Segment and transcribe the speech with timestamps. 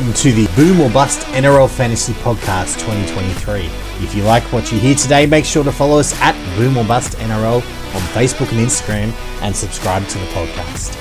[0.00, 3.66] Welcome to the Boom or Bust NRL Fantasy Podcast 2023.
[4.02, 6.86] If you like what you hear today, make sure to follow us at Boom or
[6.86, 9.12] Bust NRL on Facebook and Instagram
[9.42, 10.96] and subscribe to the podcast.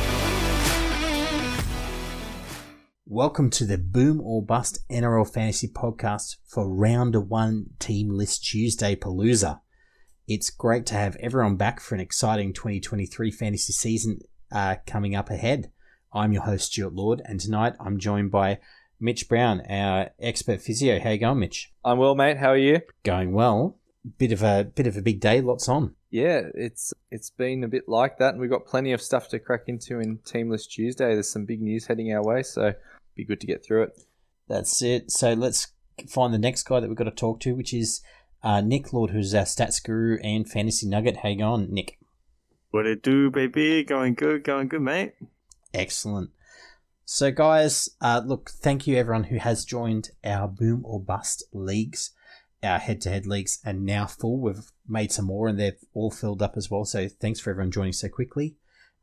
[3.06, 8.98] Welcome to the Boom or Bust NRL Fantasy Podcast for Round 1 Team List Tuesday
[8.98, 9.62] Palooza.
[10.28, 14.20] It's great to have everyone back for an exciting 2023 fantasy season
[14.52, 15.72] uh, coming up ahead.
[16.12, 18.60] I'm your host, Stuart Lord, and tonight I'm joined by
[19.00, 21.00] Mitch Brown, our expert physio.
[21.00, 21.72] How you going, Mitch?
[21.86, 22.38] I'm well, mate.
[22.38, 22.82] How are you?
[23.04, 23.78] Going well.
[24.18, 25.42] Bit of a bit of a big day.
[25.42, 25.96] Lots on.
[26.10, 29.40] Yeah, it's it's been a bit like that, and we've got plenty of stuff to
[29.40, 31.14] crack into in Team List Tuesday.
[31.14, 32.74] There's some big news heading our way, so
[33.16, 34.00] be good to get through it.
[34.48, 35.12] That's it.
[35.12, 35.68] So let's
[36.08, 38.02] find the next guy that we've got to talk to, which is
[38.42, 41.18] uh, Nick Lord, who's our stats guru and fantasy nugget.
[41.18, 42.00] How you going, Nick?
[42.72, 43.84] What it do, baby?
[43.84, 45.14] Going good, going good, mate.
[45.74, 46.32] Excellent.
[47.12, 52.12] So, guys, uh, look, thank you everyone who has joined our Boom or Bust leagues,
[52.62, 54.40] our head to head leagues, and now full.
[54.40, 56.86] We've made some more and they've all filled up as well.
[56.86, 58.58] So, thanks for everyone joining so quickly.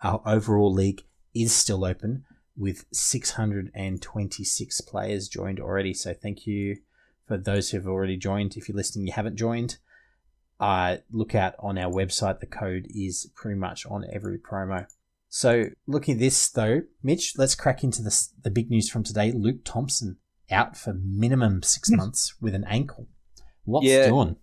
[0.05, 1.03] Our overall league
[1.35, 2.25] is still open
[2.57, 5.93] with 626 players joined already.
[5.93, 6.77] So, thank you
[7.27, 8.57] for those who have already joined.
[8.57, 9.79] If you're listening, you haven't joined,
[10.61, 12.39] uh, look out on our website.
[12.39, 14.87] The code is pretty much on every promo.
[15.37, 19.33] So, looking at this though, Mitch, let's crack into the the big news from today.
[19.33, 20.17] Luke Thompson
[20.51, 23.06] out for minimum six months with an ankle.
[23.67, 24.09] What's Yeah.
[24.09, 24.37] doing?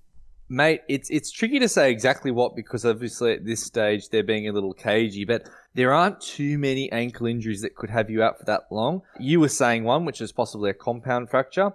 [0.49, 4.47] Mate, it's it's tricky to say exactly what because obviously at this stage they're being
[4.47, 8.37] a little cagey, but there aren't too many ankle injuries that could have you out
[8.37, 9.01] for that long.
[9.19, 11.71] You were saying one, which is possibly a compound fracture.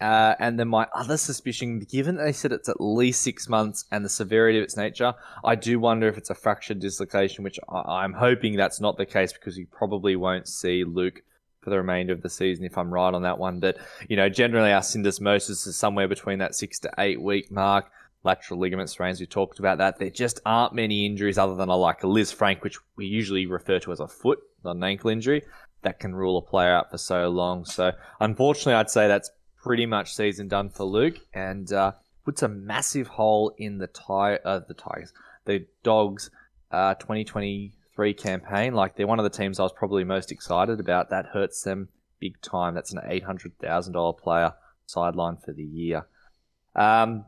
[0.00, 4.04] Uh, and then my other suspicion, given they said it's at least six months and
[4.04, 8.02] the severity of its nature, I do wonder if it's a fractured dislocation, which I-
[8.02, 11.22] I'm hoping that's not the case because you probably won't see Luke
[11.60, 13.60] for the remainder of the season if I'm right on that one.
[13.60, 13.76] But,
[14.08, 17.90] you know, generally our syndesmosis is somewhere between that six to eight week mark.
[18.22, 19.98] Lateral ligament strains, we talked about that.
[19.98, 23.78] There just aren't many injuries other than a, like a Lisfranc, which we usually refer
[23.80, 25.42] to as a foot, not an ankle injury,
[25.82, 27.64] that can rule a player out for so long.
[27.64, 29.30] So, unfortunately, I'd say that's
[29.62, 31.92] pretty much season done for Luke and uh,
[32.24, 35.12] puts a massive hole in the tie uh, the Tigers,
[35.44, 36.30] the Dogs
[36.70, 38.74] uh, 2023 campaign.
[38.74, 41.10] Like they're one of the teams I was probably most excited about.
[41.10, 41.88] That hurts them
[42.20, 42.74] big time.
[42.74, 44.54] That's an eight hundred thousand dollar player
[44.86, 46.06] sideline for the year.
[46.74, 47.26] Um,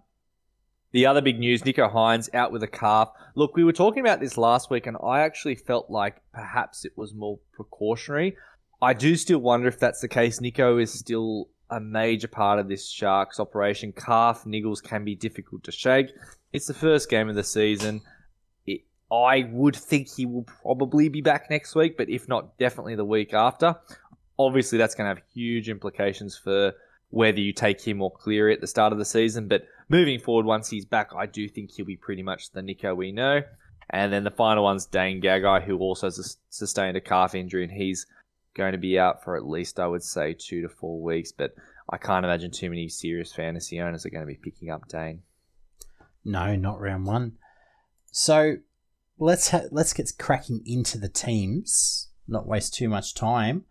[0.93, 3.11] the other big news: Nicho Hynes out with a calf.
[3.35, 6.93] Look, we were talking about this last week, and I actually felt like perhaps it
[6.97, 8.37] was more precautionary.
[8.81, 10.41] I do still wonder if that's the case.
[10.41, 13.93] Nicho is still a major part of this Sharks operation.
[13.93, 16.09] Calf niggles can be difficult to shake.
[16.53, 18.03] It's the first game of the season.
[18.67, 22.95] It, I would think he will probably be back next week, but if not, definitely
[22.95, 23.77] the week after.
[24.39, 26.75] Obviously, that's going to have huge implications for
[27.11, 29.49] whether you take him or Cleary at the start of the season.
[29.49, 32.97] But moving forward, once he's back, I do think he'll be pretty much the Nicho
[32.97, 33.43] we know.
[33.91, 37.73] And then the final one's Dane Gagai, who also sus- sustained a calf injury, and
[37.73, 38.07] he's
[38.55, 41.33] going to be out for at least, I would say, two to four weeks.
[41.33, 41.55] But
[41.91, 45.23] I can't imagine too many serious fantasy owners are going to be picking up Dane.
[46.25, 47.33] No, not round one.
[48.11, 48.57] So
[49.19, 52.09] let's ha- let's get cracking into the teams.
[52.29, 53.65] Not waste too much time.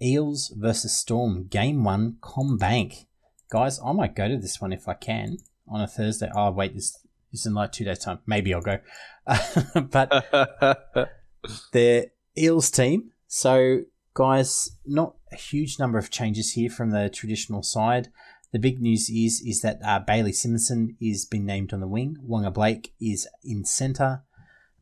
[0.00, 3.06] Eels versus Storm, game one, CommBank.
[3.50, 5.38] Guys, I might go to this one if I can
[5.68, 6.28] on a Thursday.
[6.34, 6.98] Oh wait, this
[7.32, 8.18] is in like two days' time.
[8.26, 8.78] Maybe I'll go.
[9.90, 11.10] but
[11.72, 12.06] their
[12.36, 13.11] Eels team.
[13.34, 18.10] So, guys, not a huge number of changes here from the traditional side.
[18.52, 22.18] The big news is is that uh, Bailey Simonsson is being named on the wing.
[22.28, 24.24] Waqa Blake is in centre.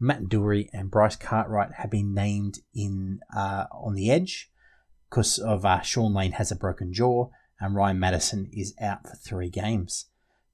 [0.01, 4.51] Matt Doorey and Bryce Cartwright have been named in uh, on the edge
[5.09, 7.29] because of uh, Shaun Lane has a broken jaw
[7.61, 10.07] and Ryan Matterson is out for three games.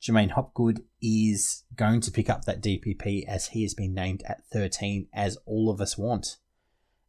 [0.02, 4.44] J'maine Hopgood is going to pick up that DPP as he has been named at
[4.52, 6.36] 13, as all of us want.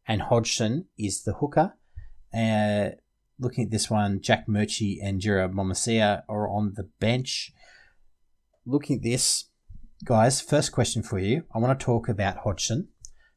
[0.08, 1.74] And Hodgson is the hooker.
[2.34, 2.96] Uh,
[3.38, 7.52] looking at this one, Jack Murchie and Jirah Momoisea are on the bench.
[8.64, 9.44] Looking at this,
[10.04, 11.44] guys, first question for you.
[11.54, 12.88] I want to talk about Hodgson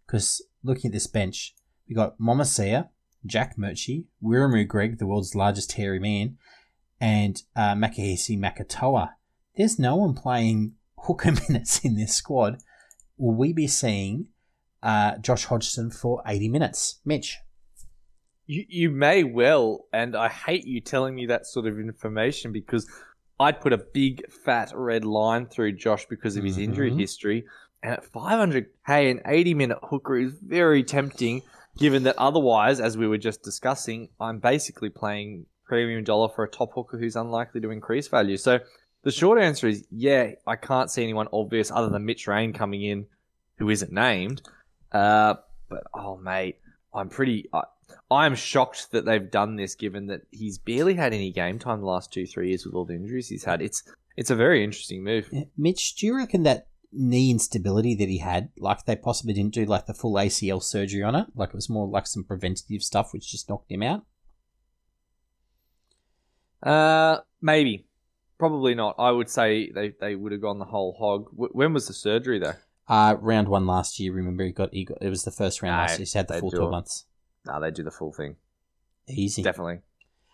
[0.08, 1.56] because looking at this bench,
[1.90, 2.88] we got Momoisea,
[3.26, 6.38] Jack Murchie, Wiremu Greig, the world's largest hairy man,
[7.02, 9.12] and uh, Makahesi Makatoa.
[9.58, 12.60] There's no one playing hooker minutes in this squad.
[13.18, 14.28] Will we be seeing
[14.84, 17.00] uh, Josh Hodgson for 80 minutes?
[17.06, 17.38] Mitch.
[18.48, 22.88] You, you may well, and I hate you telling me that sort of information because
[23.40, 27.00] I'd put a big fat red line through Josh because of his injury Mhm.
[27.00, 27.46] history.
[27.84, 31.42] And at 500k, an 80 minute hooker is very tempting.
[31.78, 36.50] given that otherwise, as we were just discussing, I'm basically playing premium dollar for a
[36.50, 38.36] top hooker who's unlikely to increase value.
[38.36, 38.60] So
[39.04, 42.84] the short answer is yeah, I can't see anyone obvious other than Mitch Rain coming
[42.84, 43.06] in
[43.58, 44.42] who isn't named.
[44.92, 45.36] Uh,
[45.70, 46.58] but oh, mate,
[46.94, 47.50] I'm pretty.
[47.54, 47.64] I,
[48.10, 51.88] I'm shocked that they've done this, given that he's barely had any game time the
[51.88, 53.62] last two, three years with all the injuries he's had.
[53.62, 53.84] It's
[54.18, 55.30] it's a very interesting move.
[55.32, 59.54] Yeah, Mitch, do you reckon that knee instability that he had, like they possibly didn't
[59.54, 62.84] do like the full ACL surgery on it, like it was more like some preventative
[62.84, 64.04] stuff which just knocked him out?
[66.62, 67.88] Uh, maybe,
[68.38, 68.96] probably not.
[69.00, 71.32] I would say they, they would have gone the whole hog.
[71.32, 72.54] W- when was the surgery though?
[72.92, 74.12] Uh, round one last year.
[74.12, 76.00] Remember, he got he got it was the first round No, last year.
[76.00, 76.72] He's had the full twelve it.
[76.72, 77.06] months.
[77.46, 78.36] No, they do the full thing.
[79.08, 79.42] Easy.
[79.42, 79.80] Definitely.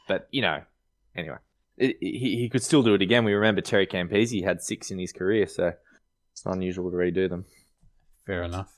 [0.08, 0.62] But, you know,
[1.16, 1.38] anyway.
[1.78, 3.24] It, it- he, he could still do it again.
[3.26, 5.74] We remember Terry Campese had six in his career, so
[6.34, 7.46] it's not unusual to redo them.
[8.26, 8.74] Fair enough.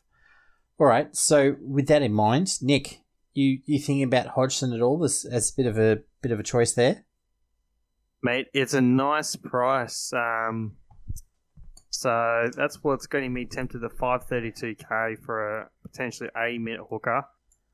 [0.78, 1.16] All right.
[1.16, 3.00] So with that in mind, Nick,
[3.34, 6.40] you you thinking about Hodgson at all as, as a bit of a bit of
[6.40, 7.06] a choice there?
[8.22, 10.12] Mate, it's a nice price.
[10.14, 10.76] Um,
[11.90, 17.24] so that's what's getting me tempted to 532k for a potentially a minute hooker.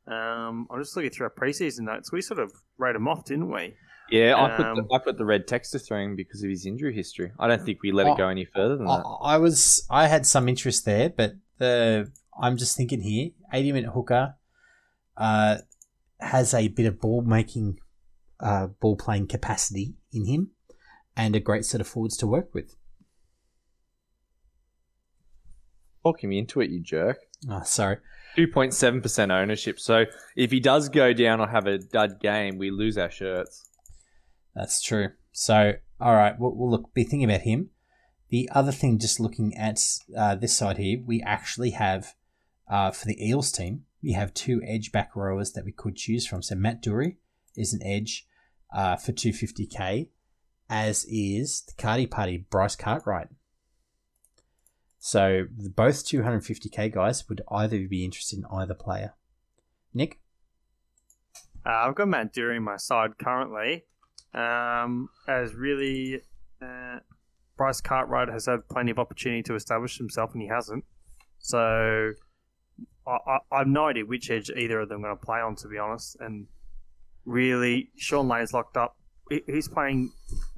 [0.08, 2.12] Um, I'm just looking through our preseason notes.
[2.12, 3.76] We sort of wrote him off, didn't we?
[4.12, 6.66] Yeah, I put Um, the, I put the red texter through him because of his
[6.66, 7.32] injury history.
[7.40, 9.04] I don't think we let Oh, it go any further than I, that.
[9.24, 13.92] I was I had some interest there, but the I'm just thinking here, 80 minute
[13.94, 14.36] hooker
[15.18, 15.58] uh,
[16.20, 17.80] has a bit of ball making,
[18.40, 20.52] uh, ball playing capacity in him,
[21.18, 22.76] and a great set of forwards to work with.
[26.06, 27.18] Talking me into it, you jerk.
[27.50, 27.98] Oh, sorry.
[28.38, 29.80] 2.7% ownership.
[29.80, 30.06] So
[30.36, 33.70] if he does go down or have a dud game, we lose our shirts.
[34.54, 35.10] That's true.
[35.32, 36.94] So, all right, we'll, we'll look.
[36.94, 37.70] Be thinking about him.
[38.30, 39.80] The other thing, just looking at
[40.16, 42.14] uh, this side here, we actually have
[42.70, 46.28] uh, for the Eels team, we have two edge back rowers that we could choose
[46.28, 46.42] from.
[46.42, 47.18] So Matt Doorey
[47.56, 48.28] is an edge
[48.74, 50.10] uh, for 250k,
[50.70, 53.28] as is the Cardi Party Bryce Cartwright.
[55.06, 59.14] So both 250k guys would either be interested in either player.
[59.94, 60.20] Nick,
[61.64, 63.84] Uh, I've got Matt Doorey my side currently.
[64.34, 66.22] Um, as really,
[66.60, 66.98] uh,
[67.56, 70.84] Bryce Cartwright has had plenty of opportunity to establish himself, and he hasn't.
[71.38, 72.14] So,
[73.06, 75.40] I, I, I have no idea which edge either of them are going to play
[75.40, 76.18] on, to be honest.
[76.20, 76.48] And
[77.26, 78.98] really, Shaun Lane's locked up.
[79.30, 80.14] He- He's playing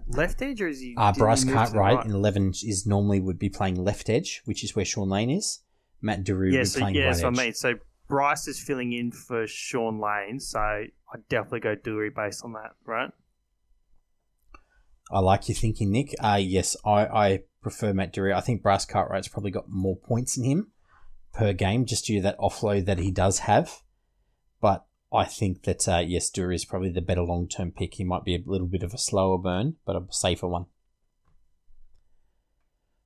[0.09, 0.95] left edge, or is he?
[0.97, 2.05] Uh, Bryce move to the Cartwright right?
[2.05, 5.59] in 11 is normally would be playing left edge, which is where Shaun Lane is.
[6.01, 7.37] Matt Doorey Yeah, would be so playing yeah, right so I edge.
[7.37, 7.73] mean, so
[8.07, 12.71] Bryce is filling in for Shaun Lane, so I'd definitely go Doorey based on that,
[12.85, 13.11] right?
[15.11, 16.13] I like your thinking, Nick.
[16.19, 18.33] Uh, yes, I, I prefer Matt Doorey.
[18.33, 20.71] I think Bryce Cartwright's probably got more points in him
[21.33, 23.81] per game just due to that offload that he does have.
[24.59, 27.95] But I think that, uh, yes, Doorey is probably the better long term pick.
[27.95, 30.65] He might be a little bit of a slower burn, but a safer one.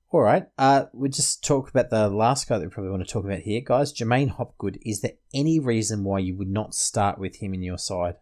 [0.09, 0.47] All right.
[0.57, 3.39] Uh, we just talked about the last guy that we probably want to talk about
[3.39, 3.93] here, guys.
[3.93, 4.77] J'maine Hopgood.
[4.81, 8.15] Is there any reason why you would not start with him in your side?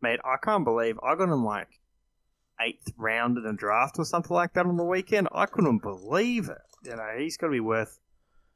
[0.00, 1.68] Mate, I can't believe I got him like
[2.60, 5.28] eighth round in a draft or something like that on the weekend.
[5.30, 6.58] I couldn't believe it.
[6.84, 7.98] You know, he's got to be worth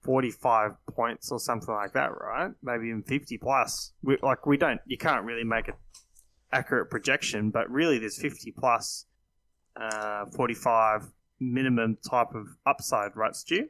[0.02, 2.50] 45 points or something like that, right?
[2.62, 3.92] Maybe even 50 plus.
[4.02, 5.75] We, like, we don't, you can't really make an
[6.52, 9.06] accurate projection, but really there's 50 plus,
[9.80, 13.68] uh, 45 minimum type of upside, right, Stu?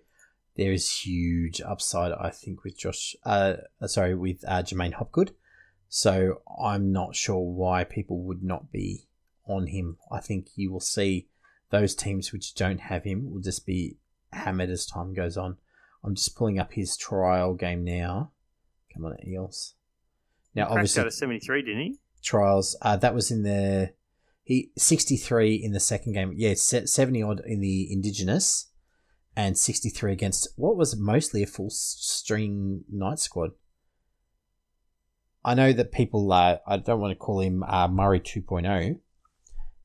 [0.56, 3.16] there is huge upside, I think, with Josh.
[3.24, 3.54] Uh,
[3.86, 5.34] sorry, with uh, J'maine Hopgood.
[5.88, 9.06] So I'm not sure why people would not be
[9.46, 9.98] on him.
[10.10, 11.28] I think you will see
[11.70, 13.96] those teams which don't have him will just be
[14.32, 15.56] hammered as time goes on.
[16.04, 18.32] I'm just pulling up his trial game now.
[18.92, 19.74] Come on, Eels.
[20.54, 21.98] Now, Cracked obviously, out of 73, didn't he?
[22.22, 22.76] trials.
[22.80, 23.92] Uh, that was in the
[24.44, 26.32] he sixty three in the second game.
[26.36, 28.70] Yeah, seventy odd in the Indigenous,
[29.36, 33.50] and sixty three against what was mostly a full string night squad.
[35.44, 36.32] I know that people.
[36.32, 39.00] Uh, I don't want to call him uh, Murray 2.0,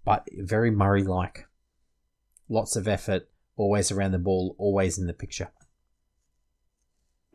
[0.06, 1.46] but very Murray like.
[2.48, 5.50] Lots of effort, always around the ball, always in the picture.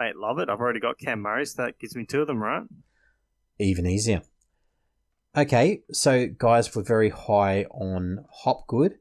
[0.02, 0.48] Mate, love it.
[0.48, 2.64] I've already got Cam Murray, so that gives me two of them, right?
[3.60, 4.22] even easier.
[5.36, 8.98] Okay, so guys, we're very high on Hopgood,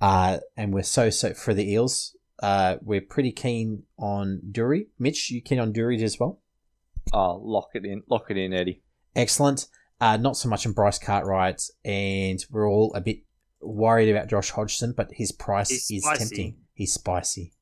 [0.00, 2.16] uh, and we're so so for the Eels.
[2.40, 4.86] Uh, we're pretty keen on Doorey.
[4.96, 6.40] Mitch, you keen on Doorey as well?
[7.12, 8.04] Oh, lock it in.
[8.08, 8.84] Lock it in, Eddie.
[9.16, 9.66] Excellent.
[10.00, 13.22] Uh, not so much on Bryce Cartwright, and we're all a bit
[13.60, 16.18] worried about Josh Hodgson, but his price He's is spicy.
[16.18, 16.56] tempting.
[16.74, 17.52] He's spicy.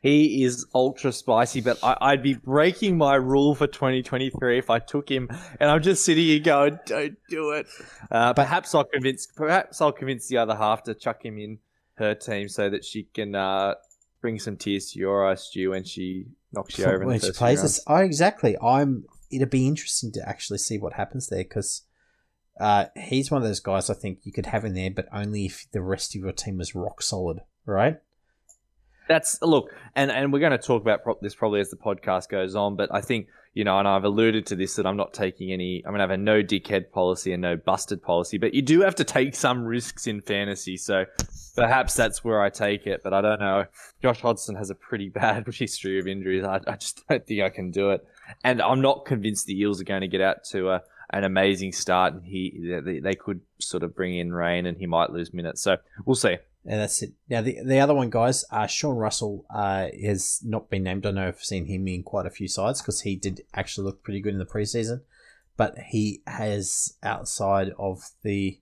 [0.00, 4.78] He is ultra spicy, but I, would be breaking my rule for 2023 if I
[4.78, 5.28] took him.
[5.60, 7.66] And I'm just sitting here going, "Don't do it."
[8.10, 9.26] Uh, perhaps I'll convince.
[9.26, 11.58] Perhaps I'll convince the other half to chuck him in
[11.96, 13.74] her team so that she can uh,
[14.22, 17.04] bring some tears to your eyes, Stu, when she knocks you over.
[17.04, 18.56] When she plays this, oh, exactly.
[18.62, 19.04] I'm.
[19.30, 21.82] It'd be interesting to actually see what happens there because
[22.58, 25.44] uh, he's one of those guys I think you could have in there, but only
[25.44, 27.98] if the rest of your team was rock solid, right?
[29.10, 32.54] That's look, and and we're going to talk about this probably as the podcast goes
[32.54, 35.50] on, but I think you know, and I've alluded to this that I'm not taking
[35.50, 35.82] any.
[35.84, 38.82] I'm going to have a no dickhead policy and no busted policy, but you do
[38.82, 41.06] have to take some risks in fantasy, so
[41.56, 43.00] perhaps that's where I take it.
[43.02, 43.64] But I don't know.
[44.00, 46.44] Josh Hodgson has a pretty bad history of injuries.
[46.44, 48.06] I, I just don't think I can do it,
[48.44, 51.72] and I'm not convinced the Eels are going to get out to a an amazing
[51.72, 55.34] start, and he they, they could sort of bring in rain, and he might lose
[55.34, 55.62] minutes.
[55.62, 56.36] So we'll see.
[56.64, 57.12] Yeah, that's it.
[57.28, 61.06] Now the the other one, guys, uh, Sean Russell uh, has not been named.
[61.06, 64.02] I know I've seen him in quite a few sides because he did actually look
[64.02, 65.00] pretty good in the preseason,
[65.56, 68.60] but he has outside of the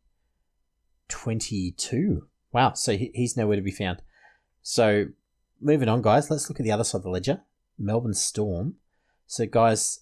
[1.08, 2.28] twenty two.
[2.52, 4.00] Wow, so he, he's nowhere to be found.
[4.62, 5.06] So
[5.60, 7.40] moving on, guys, let's look at the other side of the ledger.
[7.78, 8.76] Melbourne Storm.
[9.26, 10.00] So guys,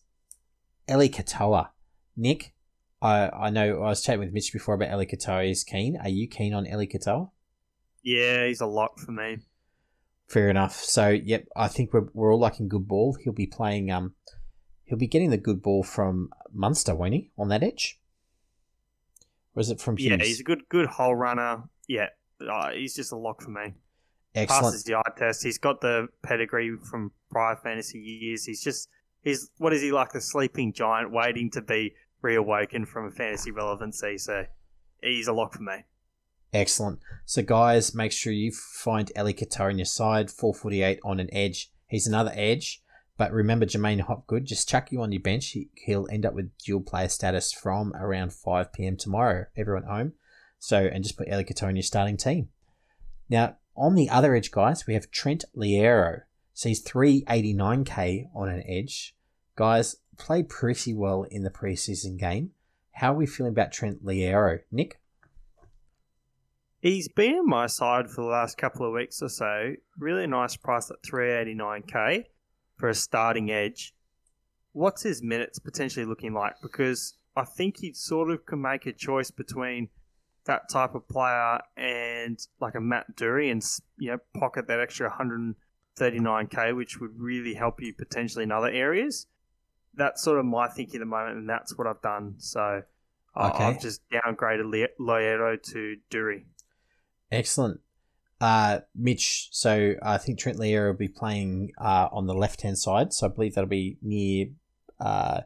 [0.88, 1.70] Eli Katoa
[2.16, 2.54] Nick,
[3.00, 5.50] I, I know I was chatting with Mitch before about Eli Katoa.
[5.50, 5.96] Is keen.
[5.96, 7.30] Are you keen on Eli Katoa?
[8.06, 9.38] Yeah, he's a lock for me.
[10.28, 10.76] Fair enough.
[10.76, 13.16] So, yep, I think we're, we're all liking good ball.
[13.20, 13.90] He'll be playing.
[13.90, 14.14] Um,
[14.84, 17.32] he'll be getting the good ball from Munster, won't he?
[17.36, 17.98] On that edge,
[19.56, 20.10] or is it from Hughes?
[20.20, 21.64] Yeah, he's a good good hole runner.
[21.88, 22.10] Yeah,
[22.48, 23.74] uh, he's just a lock for me.
[24.36, 24.66] Excellent.
[24.66, 25.42] Passes the eye test.
[25.42, 28.44] He's got the pedigree from prior fantasy years.
[28.44, 28.88] He's just
[29.22, 33.50] he's what is he like a sleeping giant waiting to be reawakened from a fantasy
[33.50, 34.16] relevancy.
[34.18, 34.44] So
[35.02, 35.84] he's a lock for me.
[36.52, 37.00] Excellent.
[37.24, 40.30] So, guys, make sure you find Eli Katoa on your side.
[40.30, 41.70] 448 on an edge.
[41.88, 42.82] He's another edge.
[43.18, 45.48] But remember, J'maine Hopgood, just chuck you on your bench.
[45.48, 48.96] He, he'll end up with dual player status from around 5 p.m.
[48.96, 49.46] tomorrow.
[49.56, 50.12] Everyone home.
[50.58, 52.50] So, and just put Eli Katoa in your starting team.
[53.28, 56.22] Now, on the other edge, guys, we have Trent Loiero.
[56.54, 59.14] So he's 389k on an edge.
[59.56, 62.52] Guys, played pretty well in the preseason game.
[62.92, 64.60] How are we feeling about Trent Loiero?
[64.70, 65.00] Nick?
[66.86, 69.74] He's been in my side for the last couple of weeks or so.
[69.98, 72.26] Really nice price at 389k
[72.76, 73.92] for a starting edge.
[74.72, 76.54] What's his minutes potentially looking like?
[76.62, 79.88] Because I think he sort of can make a choice between
[80.44, 83.64] that type of player and like a Matt Doorey and
[83.98, 89.26] you know pocket that extra 139k, which would really help you potentially in other areas
[89.96, 92.34] that's sort of my thinking at the moment, and that's what I've done.
[92.38, 92.82] So
[93.36, 93.64] okay.
[93.64, 96.46] I've just downgraded Loiero to Doorey.
[97.38, 97.80] Excellent.
[98.40, 102.78] Uh, Mitch, so I think Trent Loiero will be playing uh, on the left hand
[102.78, 103.12] side.
[103.12, 104.48] So I believe that'll be near.
[105.00, 105.42] Uh,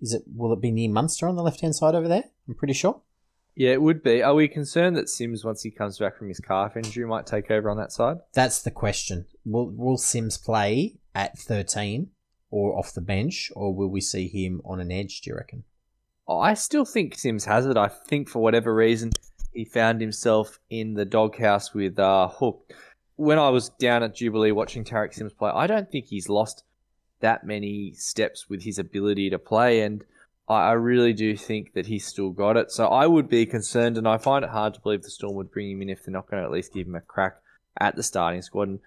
[0.00, 0.22] is it?
[0.34, 2.24] Will it be near Munster on the left hand side over there?
[2.48, 3.00] I'm pretty sure.
[3.54, 4.22] Yeah, it would be.
[4.22, 7.50] Are we concerned that Sims, once he comes back from his calf injury, might take
[7.50, 8.18] over on that side?
[8.34, 9.26] That's the question.
[9.44, 12.10] Will Will Sims play at 13
[12.50, 15.64] or off the bench, or will we see him on an edge, do you reckon?
[16.28, 17.76] I still think Sims has it.
[17.76, 19.10] I think for whatever reason,
[19.56, 22.72] he found himself in the doghouse with uh, Hook.
[23.16, 26.64] When I was down at Jubilee watching Tariq Sims play, I don't think he's lost
[27.20, 30.04] that many steps with his ability to play, and
[30.48, 32.70] I really do think that he's still got it.
[32.70, 35.50] So I would be concerned, and I find it hard to believe the Storm would
[35.50, 37.36] bring him in if they're not going to at least give him a crack
[37.80, 38.68] at the starting squad.
[38.68, 38.80] And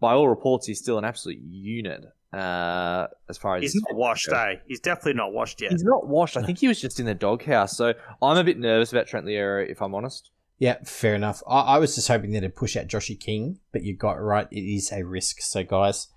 [0.00, 2.04] by all reports, he's still an absolute unit.
[2.36, 4.56] Uh, as far as he's not washed, eh?
[4.66, 5.72] He's definitely not washed yet.
[5.72, 6.36] He's not washed.
[6.36, 7.76] I think he was just in the doghouse.
[7.76, 10.30] So I'm a bit nervous about Trent Loiero, if I'm honest.
[10.58, 11.42] Yeah, fair enough.
[11.48, 14.46] I, I was just hoping that it'd push out Joshy King, but you got right.
[14.50, 15.40] It is a risk.
[15.40, 16.08] So guys,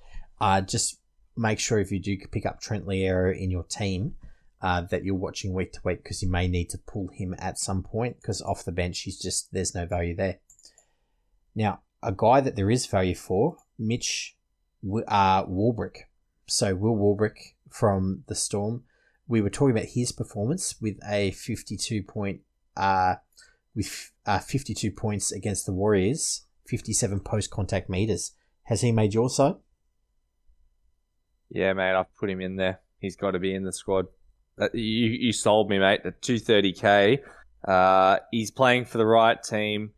[0.41, 0.99] uh, just
[1.37, 4.15] make sure if you do pick up Trent Loiero in your team,
[4.61, 7.57] uh, that you're watching week to week because you may need to pull him at
[7.57, 10.39] some point because off the bench he's just there's no value there.
[11.55, 14.35] Now, a guy that there is value for, Mitch
[15.07, 16.03] uh, Warbrick.
[16.49, 18.83] So Will Warbrick from the Storm.
[19.27, 22.41] We were talking about his performance with a 52 point,
[22.75, 23.15] uh,
[23.75, 28.31] with uh, 52 points against the Warriors, 57 post contact meters.
[28.63, 29.55] Has he made your side?
[31.49, 32.81] Yeah, mate, I've put him in there.
[32.99, 34.07] He's got to be in the squad.
[34.59, 36.01] Uh, you, you sold me, mate.
[36.03, 37.19] At 230k,
[37.67, 39.91] uh, he's playing for the right team.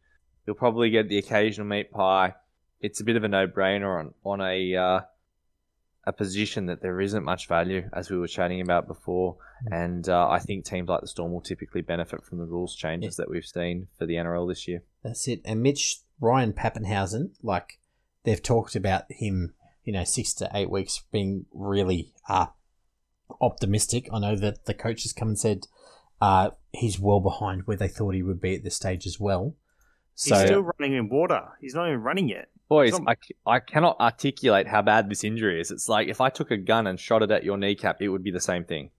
[0.46, 2.36] He'll probably get the occasional meat pie
[2.81, 5.01] it's a bit of a no-brainer on on a uh,
[6.05, 9.38] a position that there isn't much value, as we were chatting about before.
[9.67, 9.84] Mm.
[9.84, 13.17] And uh, I think teams like the Storm will typically benefit from the rules changes
[13.17, 13.24] yeah.
[13.24, 14.84] that we've seen for the NRL this year.
[15.03, 15.41] That's it.
[15.46, 17.79] And Mitch Ryan Papenhuyzen, like
[18.24, 19.53] they've talked about him
[19.84, 22.48] you know six to eight weeks being really uh,
[23.39, 24.08] optimistic.
[24.12, 25.67] I know that the coach has come and said
[26.20, 29.55] uh, he's well behind where they thought he would be at this stage as well.
[30.13, 31.41] So He's still running in water.
[31.60, 32.50] He's not even running yet.
[32.71, 35.71] Boys, I, I, c- I cannot articulate how bad this injury is.
[35.71, 38.23] It's like if I took a gun and shot it at your kneecap, it would
[38.23, 38.91] be the same thing.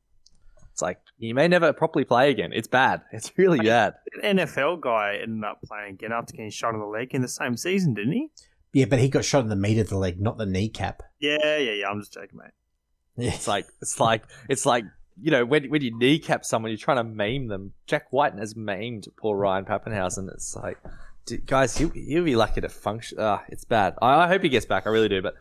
[0.73, 2.51] It's like you may never properly play again.
[2.53, 3.01] It's bad.
[3.13, 3.95] It's really bad.
[4.23, 7.29] An NFL guy ended up playing again after getting shot in the leg in the
[7.29, 8.29] same season, didn't he?
[8.75, 11.03] yeah, but he got shot in the meat of the leg, not the kneecap.
[11.19, 11.89] Yeah, yeah, yeah.
[11.89, 13.27] I'm just joking, mate.
[13.27, 14.85] It's like it's like it's like
[15.19, 17.73] you know when when you kneecap someone, you're trying to maim them.
[17.87, 20.31] Jack Wighton has maimed poor Ryan Papenhuyzen.
[20.33, 20.79] It's like,
[21.27, 23.19] dude, guys, he'll, he'll be lucky to function.
[23.19, 23.95] Uh, it's bad.
[24.03, 24.87] I, I hope he gets back.
[24.87, 25.23] I really do.
[25.23, 25.35] But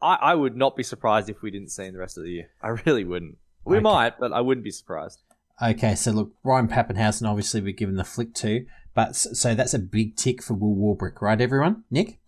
[0.00, 2.30] I, I would not be surprised if we didn't see him the rest of the
[2.30, 2.50] year.
[2.62, 3.38] I really wouldn't.
[3.64, 3.82] We Okay.
[3.82, 5.22] might, but I wouldn't be surprised.
[5.62, 9.78] Okay, so look, Ryan Papenhuyzen obviously we're given the flick to, but so that's a
[9.78, 11.84] big tick for Will Warbrick, right, everyone?
[11.90, 12.18] Nick?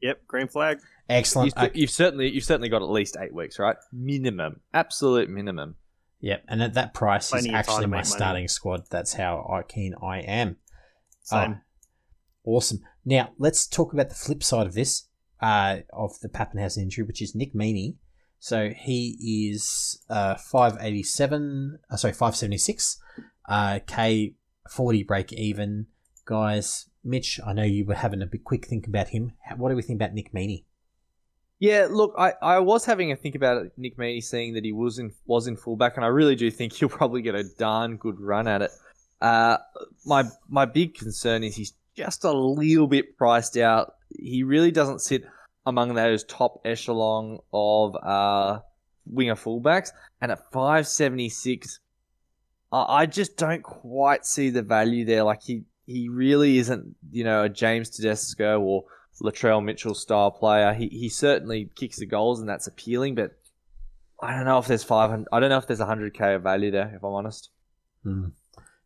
[0.00, 0.78] Yep, green flag.
[1.10, 1.52] Excellent.
[1.60, 3.76] You've, you've certainly you've certainly got at least eight weeks, right?
[3.92, 5.74] Minimum, absolute minimum.
[6.20, 8.16] Yep, and at that price Plenty is actually my make money.
[8.16, 8.82] starting squad.
[8.88, 10.56] That's how keen I am.
[11.24, 11.56] Same.
[11.58, 11.60] Oh,
[12.48, 12.80] awesome.
[13.04, 15.08] Now let's talk about the flip side of this,
[15.40, 17.96] uh, of the Papenhuyzen injury, which is Nick Meaney.
[18.40, 21.78] So he is uh, five eighty seven.
[21.90, 22.98] Uh, sorry, five seventy six.
[23.48, 24.34] Uh, K
[24.70, 25.86] forty break even.
[26.24, 29.32] Guys, Mitch, I know you were having a big quick think about him.
[29.56, 30.64] What do we think about Nick Meaney?
[31.58, 34.98] Yeah, look, I, I was having a think about Nick Meaney seeing that he was
[34.98, 38.20] in was in fullback, and I really do think he'll probably get a darn good
[38.20, 38.70] run at it.
[39.20, 39.58] Uh,
[40.06, 43.94] my my big concern is he's just a little bit priced out.
[44.08, 45.24] He really doesn't sit
[45.66, 48.60] among those top echelon of uh,
[49.04, 49.90] winger fullbacks,
[50.20, 51.80] and at five seventy six,
[52.70, 55.24] I, I just don't quite see the value there.
[55.24, 58.84] Like he he really isn't, you know, a James Tedesco or
[59.20, 60.72] Latrell Mitchell style player.
[60.72, 63.32] He he certainly kicks the goals and that's appealing, but
[64.22, 65.28] I don't know if there's five hundred.
[65.32, 66.92] I don't know if there's hundred k of value there.
[66.94, 67.50] If I'm honest.
[68.04, 68.28] Hmm.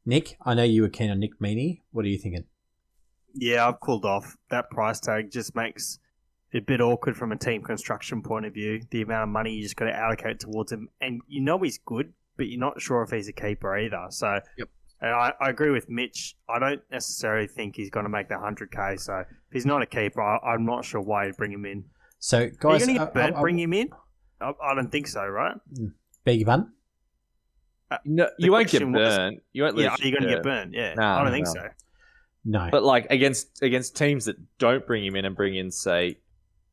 [0.05, 1.83] Nick, I know you were keen on Nick Meaney.
[1.93, 2.45] What are you thinking?
[3.35, 4.37] Yeah, I've cooled off.
[4.51, 5.99] That price tag just makes
[6.53, 8.83] it a bit awkward from a team construction point of view.
[8.91, 11.79] The amount of money you just got to allocate towards him, and you know he's
[11.79, 14.07] good, but you're not sure if he's a keeper either.
[14.11, 14.69] So, Yep.
[15.01, 16.37] And I, I agree with Mitch.
[16.49, 18.97] I don't necessarily think he's going to make the hundred k.
[18.99, 21.85] So, if he's not a keeper, I, I'm not sure why you'd bring him in.
[22.21, 23.35] So, Are you going to uh, get burnt?
[23.35, 23.91] uh, uh, bring him in?
[24.41, 25.57] I, I don't think so, right?
[26.25, 26.71] beg your pardon?
[28.05, 29.43] No, you won't get question was- burnt.
[29.53, 29.75] You won't.
[29.77, 29.85] lose.
[29.85, 30.73] Yeah, lose are going to get burnt?
[30.73, 31.53] Yeah, No, I don't think no.
[31.53, 31.69] so.
[32.45, 32.69] No.
[32.71, 36.19] But like against against teams that don't bring him in and bring in say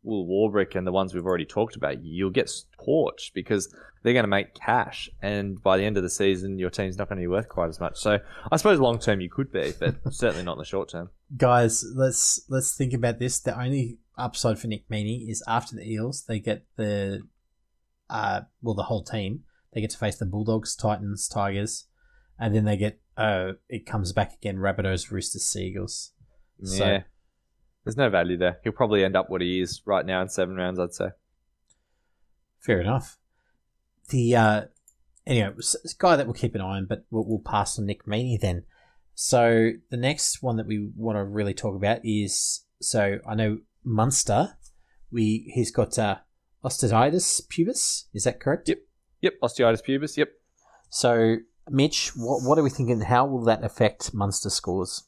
[0.04, 4.24] Will Warbrick and the ones we've already talked about, you'll get torched because they're going
[4.24, 7.22] to make cash, and by the end of the season, your team's not going to
[7.22, 7.98] be worth quite as much.
[7.98, 8.20] So
[8.52, 11.10] I suppose long term you could be, but certainly not in the short term.
[11.36, 13.40] guys, let's let's think about this.
[13.40, 17.24] The only upside for Nick Meaney is after the Eels, they get the
[18.10, 19.44] uh well the whole team.
[19.74, 21.86] They get to face the Bulldogs, Titans, Tigers,
[22.40, 26.12] and then they get uh it comes back again, Rabbitohs, Roosters, Seagulls.
[26.64, 27.04] So- yeah,
[27.84, 28.60] there's no value there.
[28.64, 31.10] He'll probably end up what he is right now in seven rounds, I'd say.
[32.60, 33.18] Fair enough.
[34.10, 34.62] The uh
[35.26, 37.86] anyway, s- s- guy that we'll keep an eye on, but we'll, we'll pass on
[37.86, 38.64] Nick Meaney then.
[39.16, 43.60] So the next one that we want to really talk about is so I know
[43.84, 44.58] Munster.
[45.12, 46.18] We he's got uh,
[46.64, 48.06] osteitis pubis.
[48.14, 48.68] Is that correct?
[48.70, 48.80] Yep.
[49.22, 50.18] Yep, osteitis pubis.
[50.18, 50.30] Yep.
[50.90, 51.38] So
[51.72, 53.02] Mitch, what what are we thinking?
[53.02, 55.04] How will that affect Munster scores?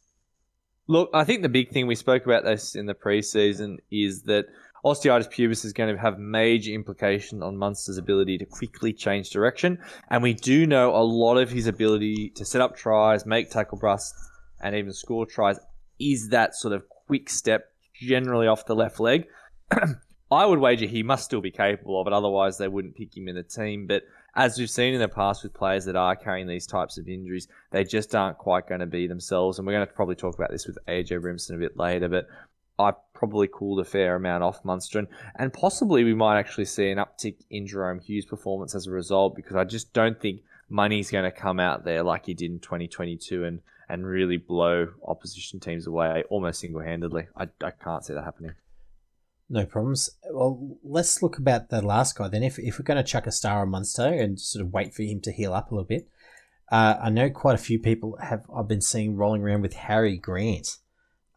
[0.87, 4.47] Look, I think the big thing we spoke about this in the preseason is that
[4.83, 9.79] osteitis pubis is going to have major implication on Munster's ability to quickly change direction,
[10.09, 13.77] and we do know a lot of his ability to set up tries, make tackle
[13.77, 14.29] busts,
[14.61, 15.59] and even score tries
[15.99, 19.27] is that sort of quick step, generally off the left leg.
[20.31, 23.27] I would wager he must still be capable of it, otherwise they wouldn't pick him
[23.27, 23.85] in the team.
[23.85, 24.03] But
[24.35, 27.47] as we've seen in the past with players that are carrying these types of injuries,
[27.71, 29.57] they just aren't quite going to be themselves.
[29.57, 32.27] And we're going to probably talk about this with AJ Brimson a bit later, but
[32.79, 34.99] I probably cooled a fair amount off Munster.
[34.99, 38.91] And, and possibly we might actually see an uptick in Jahrome Hughes' performance as a
[38.91, 42.51] result, because I just don't think money's going to come out there like he did
[42.51, 47.27] in 2022 and, and really blow opposition teams away almost single handedly.
[47.35, 48.53] I, I can't see that happening.
[49.53, 50.09] No problems.
[50.31, 52.41] Well, let's look about the last guy then.
[52.41, 55.03] If, if we're going to chuck a star on Munster and sort of wait for
[55.03, 56.07] him to heal up a little bit,
[56.71, 60.17] uh, I know quite a few people have I've been seeing rolling around with Harry
[60.17, 60.77] Grant,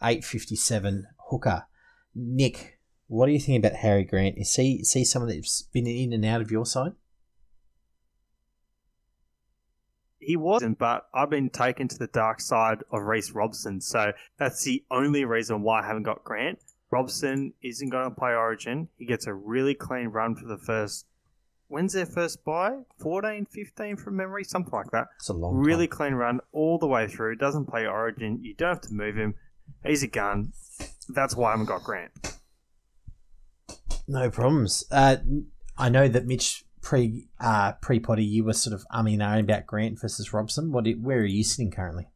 [0.00, 1.66] eight fifty seven hooker.
[2.14, 4.38] Nick, what do you think about Harry Grant?
[4.38, 6.92] Is he is he someone that's been in and out of your side?
[10.20, 14.62] He wasn't, but I've been taken to the dark side of Reece Robson, so that's
[14.62, 16.61] the only reason why I haven't got Grant.
[16.94, 18.87] Robson isn't going to play Origin.
[18.96, 21.07] He gets a really clean run for the first.
[21.66, 22.70] When's their first buy?
[23.00, 24.44] 14, 15 from memory?
[24.44, 25.09] Something like that.
[25.16, 25.96] It's a long Really time.
[25.96, 27.35] clean run all the way through.
[27.35, 28.38] Doesn't play Origin.
[28.42, 29.35] You don't have to move him.
[29.85, 30.52] He's a gun.
[31.09, 32.12] That's why I haven't got Grant.
[34.07, 34.85] No problems.
[34.88, 35.16] Uh,
[35.76, 39.40] I know that Mitch pre uh, pre potty you were sort of umming and ahhing
[39.40, 40.70] about Grant versus Robson.
[40.70, 40.87] What?
[41.00, 42.07] Where are you sitting currently?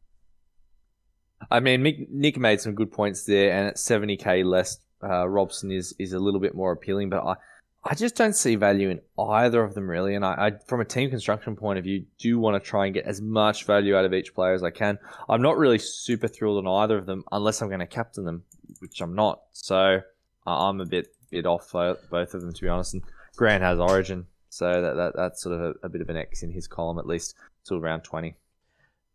[1.51, 5.93] I mean, Nick made some good points there, and at 70k less, uh, Robson is
[5.97, 7.09] is a little bit more appealing.
[7.09, 7.35] But I,
[7.83, 10.15] I just don't see value in either of them really.
[10.15, 12.93] And I, I, from a team construction point of view, do want to try and
[12.93, 14.99] get as much value out of each player as I can.
[15.29, 18.43] I'm not really super thrilled on either of them unless I'm going to captain them,
[18.79, 19.41] which I'm not.
[19.53, 20.01] So
[20.45, 22.95] I'm a bit bit off both of them to be honest.
[22.95, 23.03] And
[23.37, 26.43] Grant has Origin, so that, that that's sort of a, a bit of an X
[26.43, 28.35] in his column at least till round 20.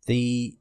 [0.07, 0.57] The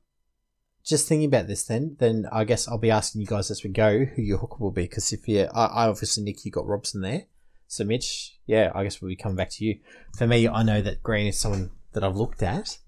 [0.85, 3.71] just thinking about this, then, then I guess I'll be asking you guys as we
[3.71, 4.83] go who your hooker will be.
[4.83, 7.25] Because if you, I, I obviously Nick, you got Robson there.
[7.67, 9.79] So Mitch, yeah, I guess we'll be coming back to you.
[10.17, 12.79] For me, I know that Green is someone that I've looked at,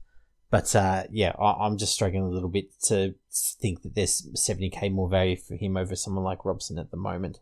[0.51, 3.15] but uh, yeah, I, I'm just struggling a little bit to
[3.61, 7.41] think that there's 70k more value for him over someone like Robson at the moment.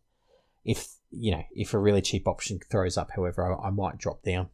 [0.64, 4.22] If you know, if a really cheap option throws up, however, I, I might drop
[4.22, 4.48] down.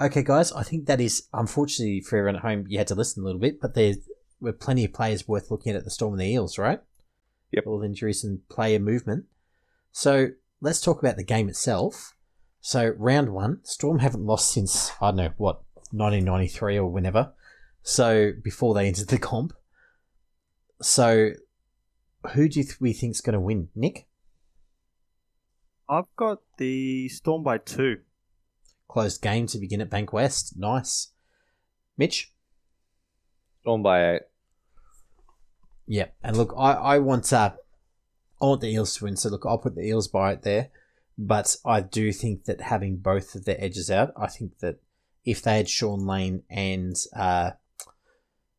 [0.00, 2.64] Okay, guys, I think that is unfortunately for everyone at home.
[2.68, 3.94] You had to listen a little bit, but there
[4.40, 6.80] were plenty of players worth looking at at the Storm and the Eels, right?
[7.52, 7.64] Yep.
[7.66, 9.26] All the injuries and player movement.
[9.92, 10.30] So
[10.60, 12.16] let's talk about the game itself.
[12.60, 17.32] So round one, Storm haven't lost since I don't know what 1993 or whenever.
[17.82, 19.52] So before they entered the comp.
[20.82, 21.30] So
[22.32, 24.08] who do you th- we think's going to win, Nick?
[25.88, 27.98] I've got the Storm by two.
[28.88, 30.56] Closed game to begin at Bankwest.
[30.56, 31.12] Nice.
[31.96, 32.32] Mitch.
[33.60, 34.22] Storm by eight.
[35.86, 37.52] Yeah, and look, I, I want uh,
[38.40, 40.70] I want the Eels to win, so look, I'll put the Eels by it there.
[41.16, 44.80] But I do think that having both of their edges out, I think that
[45.24, 47.52] if they had Shaun Lane and uh,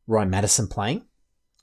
[0.07, 1.05] Ryan Matterson playing,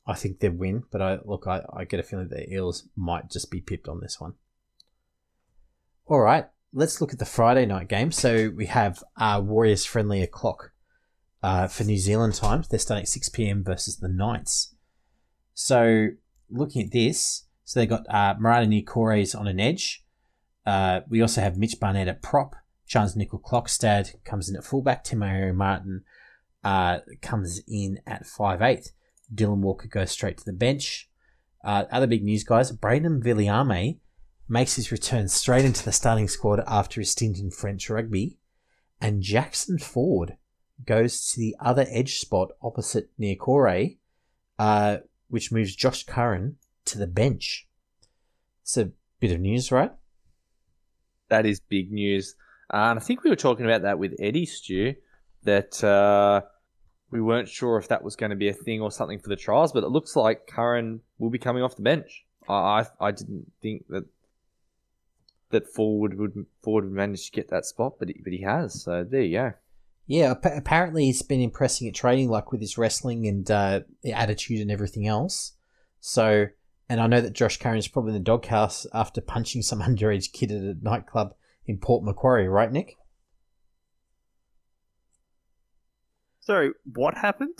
[0.07, 0.85] I think they'd win.
[0.90, 4.01] But I look, I, I get a feeling the Eels might just be pipped on
[4.01, 4.35] this one.
[6.07, 8.11] All right, let's look at the Friday night game.
[8.13, 10.73] So we have uh, Warriors friendly o'clock
[11.43, 12.65] uh, for New Zealand time.
[12.69, 13.63] They're starting at 6 p.m.
[13.65, 14.75] versus the Knights.
[15.55, 16.09] So
[16.51, 20.05] looking at this, so they got uh, Marata Niukores on an edge.
[20.65, 22.55] Uh, we also have Mitch Barnett at prop.
[22.89, 25.05] Charnze Nicoll-Klokstad comes in at fullback.
[25.05, 26.03] Te Maire Martin
[26.63, 28.91] uh, comes in at 5'8".
[29.35, 31.09] Dylan Walker goes straight to the bench.
[31.65, 32.73] Uh, other big news, guys.
[32.73, 33.99] Brayden Wiliame
[34.48, 38.38] makes his return straight into the starting squad after his stint in French rugby.
[39.00, 40.37] And Jackson Ford
[40.85, 43.96] goes to the other edge spot opposite Niukore,
[44.59, 47.66] uh, which moves Josh Curran to the bench.
[48.62, 49.92] It's a bit of news, right?
[51.28, 52.35] That is big news.
[52.72, 54.94] Uh, and I think we were talking about that with Eddie Stew,
[55.44, 56.42] that uh,
[57.11, 59.37] we weren't sure if that was going to be a thing or something for the
[59.37, 62.24] trials, but it looks like Curran will be coming off the bench.
[62.48, 64.05] I I, I didn't think that
[65.53, 68.83] that Forward would Forward would manage to get that spot, but he, but he has.
[68.83, 69.53] So there you go.
[70.07, 73.81] Yeah, appa- apparently he's been impressing at training, like with his wrestling and uh,
[74.12, 75.53] attitude and everything else.
[76.01, 76.49] So,
[76.88, 80.51] and I know that Josh Curran's probably in the doghouse after punching some underage kid
[80.51, 81.35] at a nightclub
[81.67, 82.97] in Port Macquarie, right, Nick?
[86.41, 87.57] Sorry, what happened?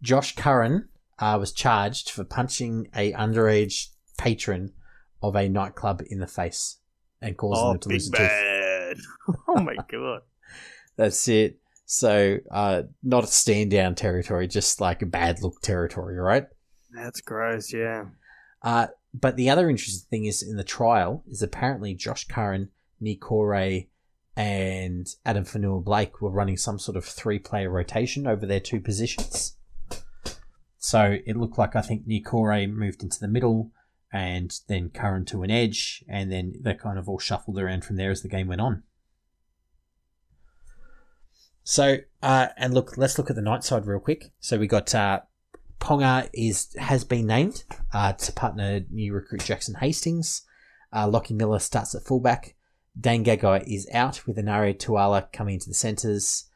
[0.00, 4.72] Josh Curran uh, was charged for punching a underage patron
[5.22, 6.78] of a nightclub in the face
[7.24, 8.18] and causing Oh, them to big lose tooth.
[8.18, 8.96] bad.
[9.48, 10.20] oh my god.
[10.96, 11.58] That's it.
[11.86, 16.46] So, uh, not a stand down territory, just like a bad look territory, right?
[16.92, 18.04] That's gross, yeah.
[18.62, 23.20] Uh, but the other interesting thing is in the trial is apparently Josh Curran, Nick
[23.20, 23.90] Corey,
[24.36, 29.56] and Addin Fonua-Blake were running some sort of three player rotation over their two positions.
[30.78, 33.70] So it looked like I think Nick Corey moved into the middle
[34.14, 37.96] and then Curran to an edge, and then they kind of all shuffled around from
[37.96, 38.84] there as the game went on.
[41.64, 44.30] So, uh, and look, let's look at the night side real quick.
[44.38, 45.22] So we got uh,
[45.80, 50.42] Ponga is has been named uh, to partner new recruit Jackson Hastings.
[50.92, 52.54] Uh, Lockie Miller starts at fullback.
[52.98, 56.48] Dane Gagai is out with Enari Tuala coming into the centres.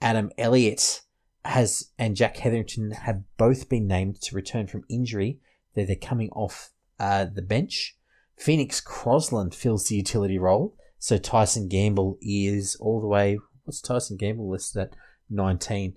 [0.00, 1.02] Adam Elliott
[1.44, 5.40] has and Jack Hetherington have both been named to return from injury.
[5.74, 6.71] They're, they're coming off
[7.02, 7.96] uh, the bench.
[8.38, 10.76] Phoenix Crosland fills the utility role.
[10.98, 13.38] So Tyson Gamble is all the way.
[13.64, 14.96] What's Tyson Gamble listed at
[15.28, 15.96] 19?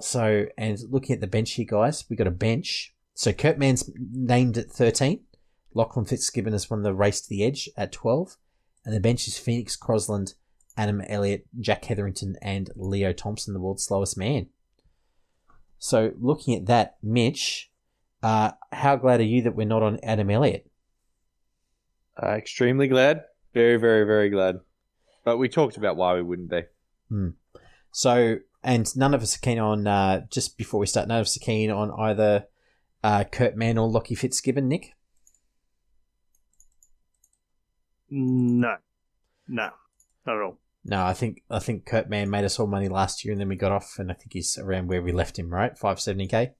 [0.00, 2.94] So, and looking at the bench here, guys, we got a bench.
[3.12, 5.20] So Kurt Mann's named at 13.
[5.74, 8.38] Lachlan Fitzgibbon has won the race to the edge at 12.
[8.86, 10.32] And the bench is Phoenix Crosland,
[10.78, 14.48] Adam Elliott, Jack Hetherington, and Leo Thompson, the world's slowest man.
[15.78, 17.69] So looking at that, Mitch,
[18.22, 20.70] uh, how glad are you that we're not on Adam Elliott?
[22.20, 23.24] Uh, extremely glad.
[23.54, 24.60] Very, very, very glad.
[25.24, 26.62] But we talked about why we wouldn't be.
[27.08, 27.30] Hmm.
[27.92, 31.26] So, and none of us are keen on, uh, just before we start, none of
[31.26, 32.46] us are keen on either
[33.02, 34.94] uh, Kurt Mann or Lockie Fitzgibbon, Nick?
[38.10, 38.76] No,
[39.48, 39.70] no,
[40.26, 40.58] not at all.
[40.84, 43.48] No, I think I think Kurt Mann made us all money last year, and then
[43.48, 45.76] we got off, and I think he's around where we left him, right?
[45.76, 46.54] Five seventy k.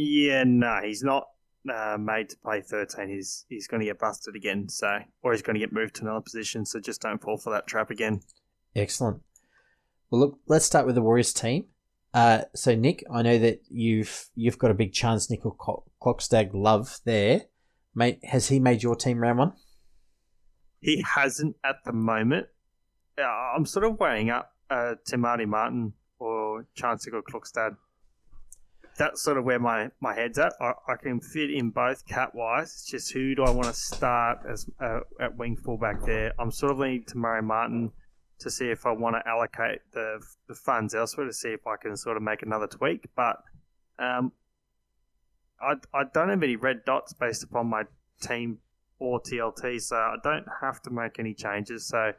[0.00, 1.26] Yeah, no, he's not
[1.68, 3.08] uh, made to play thirteen.
[3.08, 6.02] He's he's going to get busted again, so or he's going to get moved to
[6.02, 6.64] another position.
[6.64, 8.20] So just don't fall for that trap again.
[8.76, 9.22] Excellent.
[10.08, 11.64] Well, look, let's start with the Warriors team.
[12.14, 15.28] Uh, so Nick, I know that you've you've got a big chance.
[15.30, 15.56] Nickel
[16.00, 17.46] Clockstag love there,
[17.92, 18.20] mate.
[18.22, 19.52] Has he made your team round one?
[20.80, 22.46] He hasn't at the moment.
[23.18, 27.76] Uh, I'm sort of weighing up uh, Maire Martin or Charnze Nicoll-Klokstad.
[28.98, 30.52] That's sort of where my, my head's at.
[30.60, 32.66] I, I can fit in both cat wise.
[32.66, 36.32] It's just who do I want to start as uh, at wing fullback there?
[36.38, 37.92] I'm sort of leaning to Maire Martin
[38.40, 41.76] to see if I want to allocate the, the funds elsewhere to see if I
[41.76, 43.06] can sort of make another tweak.
[43.16, 43.36] But
[43.98, 44.32] um,
[45.60, 47.84] I, I don't have any red dots based upon my
[48.20, 48.58] team
[48.98, 51.86] or TLT, so I don't have to make any changes.
[51.86, 52.12] So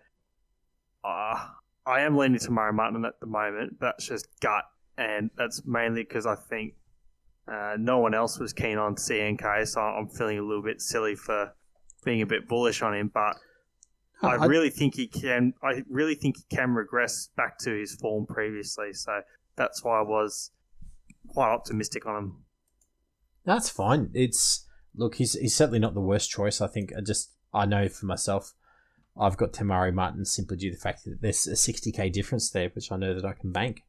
[1.04, 1.48] uh,
[1.86, 3.80] I am leaning to Maire Martin at the moment.
[3.80, 4.66] That's just gut,
[5.00, 6.74] and that's mainly because I think
[7.48, 11.16] uh, no one else was keen on CNK, so I'm feeling a little bit silly
[11.16, 11.56] for
[12.04, 13.10] being a bit bullish on him.
[13.12, 13.38] But
[14.22, 15.54] I, I really think he can.
[15.64, 18.92] I really think he can regress back to his form previously.
[18.92, 19.22] So
[19.56, 20.52] that's why I was
[21.30, 22.44] quite optimistic on him.
[23.46, 24.12] That's fine.
[24.14, 26.60] It's look, he's he's certainly not the worst choice.
[26.60, 28.54] I think I just I know for myself,
[29.18, 32.50] I've got Te Maire Martin simply due to the fact that there's a 60k difference
[32.50, 33.86] there, which I know that I can bank.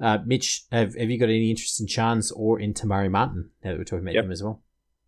[0.00, 3.50] Uh, Mitch, have, have you got any interest in Charnze or in Te Maire Martin
[3.62, 4.24] now that we're talking about yep.
[4.24, 4.62] him as well?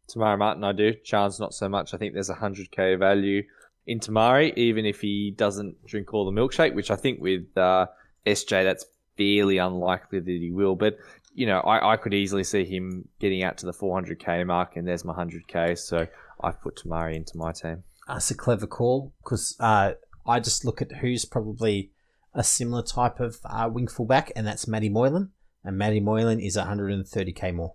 [0.07, 0.93] Te Maire Martin, I do.
[1.05, 1.95] Charnze, not so much.
[1.95, 3.43] I think there's a 100k value
[3.87, 7.57] in Te Maire, even if he doesn't drink all the milkshake, which I think with
[7.57, 7.87] uh,
[8.27, 8.85] SJ, that's
[9.17, 10.77] fairly unlikely that he will.
[10.77, 10.99] But,
[11.35, 14.87] you know, I, I could easily see him getting out to the 400k mark, and
[14.87, 15.79] there's my 100k.
[15.79, 16.07] So
[16.43, 17.85] I've put Te Maire into my team.
[18.07, 19.93] That's a clever call because uh,
[20.27, 21.93] I just look at who's probably
[22.35, 25.31] a similar type of uh, wing fullback, and that's Matty Moylan.
[25.65, 27.75] And Matty Moylan is 130k more.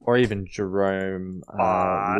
[0.00, 1.42] Or even Jerome.
[1.46, 2.18] Uh, uh,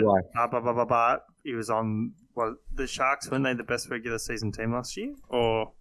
[0.51, 4.19] but, but, but, but, he was on well, the Sharks weren't they the best regular
[4.19, 5.73] season team last year, or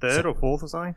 [0.00, 0.94] third so, or fourth or something?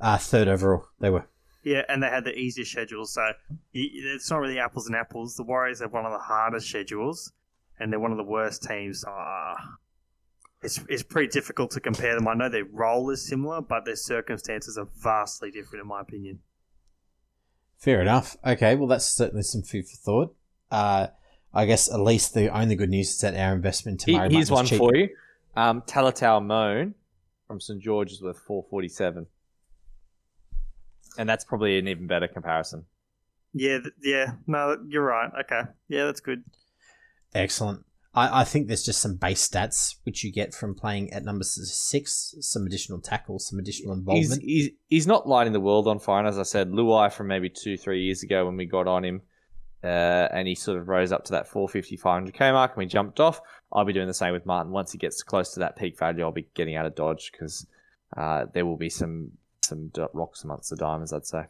[0.00, 1.26] Uh, third overall, they were.
[1.64, 3.32] Yeah, and they had the easiest schedule, so
[3.72, 5.34] it's not really apples and apples.
[5.34, 7.32] The Warriors have one of the hardest schedules,
[7.78, 9.04] and they're one of the worst teams.
[9.04, 9.54] Uh,
[10.62, 12.26] it's, it's pretty difficult to compare them.
[12.28, 16.40] I know their role is similar, but their circumstances are vastly different, in my opinion.
[17.78, 18.36] Fair enough.
[18.44, 20.36] Okay, well, that's certainly some food for thought.
[20.70, 21.06] Uh,
[21.54, 24.26] I guess at least the only good news is that our investment tomorrow.
[24.26, 24.32] Is.
[24.32, 24.78] Here's one cheap.
[24.78, 25.08] for you.
[25.56, 26.94] Um, Talatau Amone
[27.46, 29.26] from St George is worth four forty seven,
[31.16, 32.84] and that's probably an even better comparison.
[33.54, 34.32] Yeah, yeah.
[34.46, 35.30] No, you're right.
[35.40, 36.44] Okay, yeah, that's good.
[37.34, 37.84] Excellent.
[38.18, 41.44] I, I think there's just some base stats which you get from playing at number
[41.44, 44.42] six, some additional tackles, some additional involvement.
[44.42, 46.18] He's, he's, he's not lighting the world on fire.
[46.18, 49.04] And as I said, Luai from maybe two, three years ago when we got on
[49.04, 49.22] him,
[49.84, 49.86] uh,
[50.32, 53.40] and he sort of rose up to that 450, 500k mark, and we jumped off.
[53.72, 54.72] I'll be doing the same with Martin.
[54.72, 57.66] Once he gets close to that peak value, I'll be getting out of Dodge because
[58.16, 61.44] uh, there will be some some rocks amongst the diamonds, I'd say.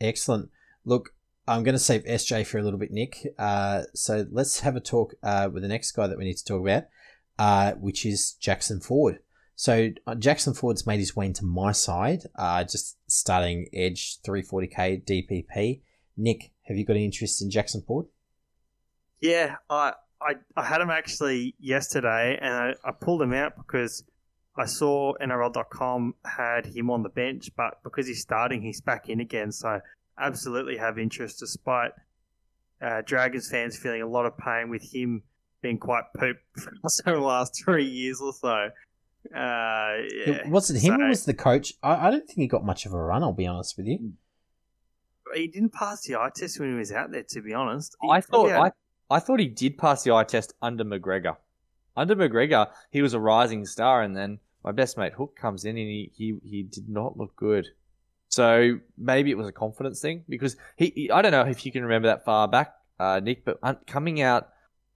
[0.00, 0.50] Excellent.
[0.84, 1.14] Look,
[1.46, 3.26] I'm going to save SJ for a little bit, Nick.
[3.38, 6.44] Uh, so let's have a talk uh, with the next guy that we need to
[6.44, 6.84] talk about,
[7.38, 9.18] uh, which is Jackson Ford.
[9.56, 15.04] So uh, Jackson Ford's made his way into my side, uh, just starting edge 340k
[15.04, 15.80] DPP.
[16.16, 18.06] Nick, have you got any interest in Jackson Ford?
[19.20, 24.04] Yeah, I I, I had him actually yesterday, and I, I pulled him out because
[24.56, 29.20] I saw NRL.com had him on the bench, but because he's starting, he's back in
[29.20, 29.52] again.
[29.52, 29.80] So
[30.18, 31.92] absolutely have interest, despite
[32.80, 35.22] uh, Dragons fans feeling a lot of pain with him
[35.62, 38.70] being quite poop for the last three years or so.
[39.34, 40.48] Uh, yeah.
[40.48, 41.72] Was it him so, was the coach?
[41.82, 43.22] I, I don't think he got much of a run.
[43.22, 44.12] I'll be honest with you
[45.34, 47.22] he didn't pass the eye test when he was out there.
[47.22, 48.60] To be honest, he I thought had...
[48.60, 48.70] I,
[49.10, 51.36] I thought he did pass the eye test under McGregor.
[51.96, 55.76] Under McGregor, he was a rising star, and then my best mate Hook comes in,
[55.76, 57.68] and he he, he did not look good.
[58.34, 61.70] So maybe it was a confidence thing because he, he I don't know if you
[61.72, 64.48] can remember that far back, uh, Nick, but un- coming out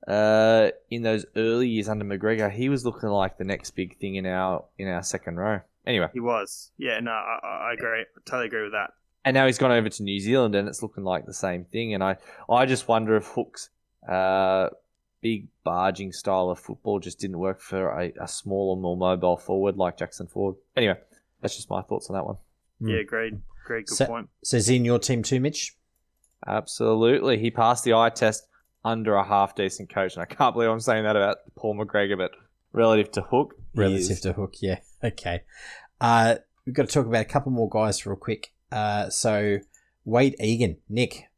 [0.09, 4.17] uh, in those early years under McGregor, he was looking like the next big thing
[4.17, 5.61] in our in our second row.
[5.87, 6.71] Anyway, He was.
[6.79, 8.01] Yeah, no, I, I I agree.
[8.01, 8.91] I totally agree with that.
[9.25, 11.95] and now he's gone over to New Zealand, and it's looking like the same thing.
[11.95, 12.17] And I,
[12.51, 13.71] I just wonder if Hook's
[14.09, 14.69] uh,
[15.21, 19.77] big barging style of football just didn't work for a, a smaller, more mobile forward
[19.77, 20.57] like Jackson Ford.
[20.77, 20.99] Anyway,
[21.41, 22.37] that's just my thoughts on that one.
[22.81, 22.89] Hmm.
[22.89, 23.41] Yeah, agreed.
[23.65, 23.87] Agreed.
[23.87, 24.29] Good So- point.
[24.45, 25.77] So is he in your team too, Mitch?
[26.47, 28.47] Absolutely, he passed the eye test
[28.85, 32.17] under a half decent coach, and I can't believe I'm saying that about Paul McGregor,
[32.17, 32.31] but
[32.73, 34.79] relative to Hook, Relative to Hook, yeah.
[35.05, 35.43] Okay.
[36.01, 38.53] Uh, we've got to talk about a couple more guys real quick.
[38.73, 39.59] Uh, so
[40.05, 41.29] Wade Egan, Nick,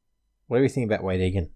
[0.46, 1.50] what do we think about Wade Egan?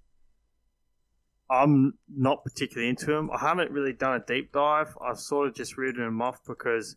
[1.51, 3.31] I'm not particularly into him.
[3.31, 4.97] I haven't really done a deep dive.
[5.01, 6.97] I've sort of just written him off because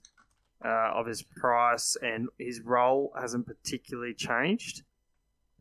[0.64, 4.84] uh, of his price and his role hasn't particularly changed.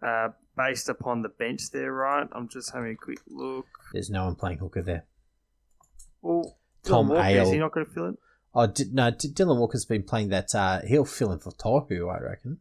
[0.02, 2.26] Uh, based upon the bench there, right?
[2.32, 3.66] I'm just having a quick look.
[3.92, 5.04] There's no one playing hooker there.
[6.22, 8.16] Well, Tom Walker, is he not going to fill it?
[8.54, 10.54] Oh, D- no, D- Dylan Walker's been playing that.
[10.54, 12.58] Uh, he'll fill in for Tohu, I reckon.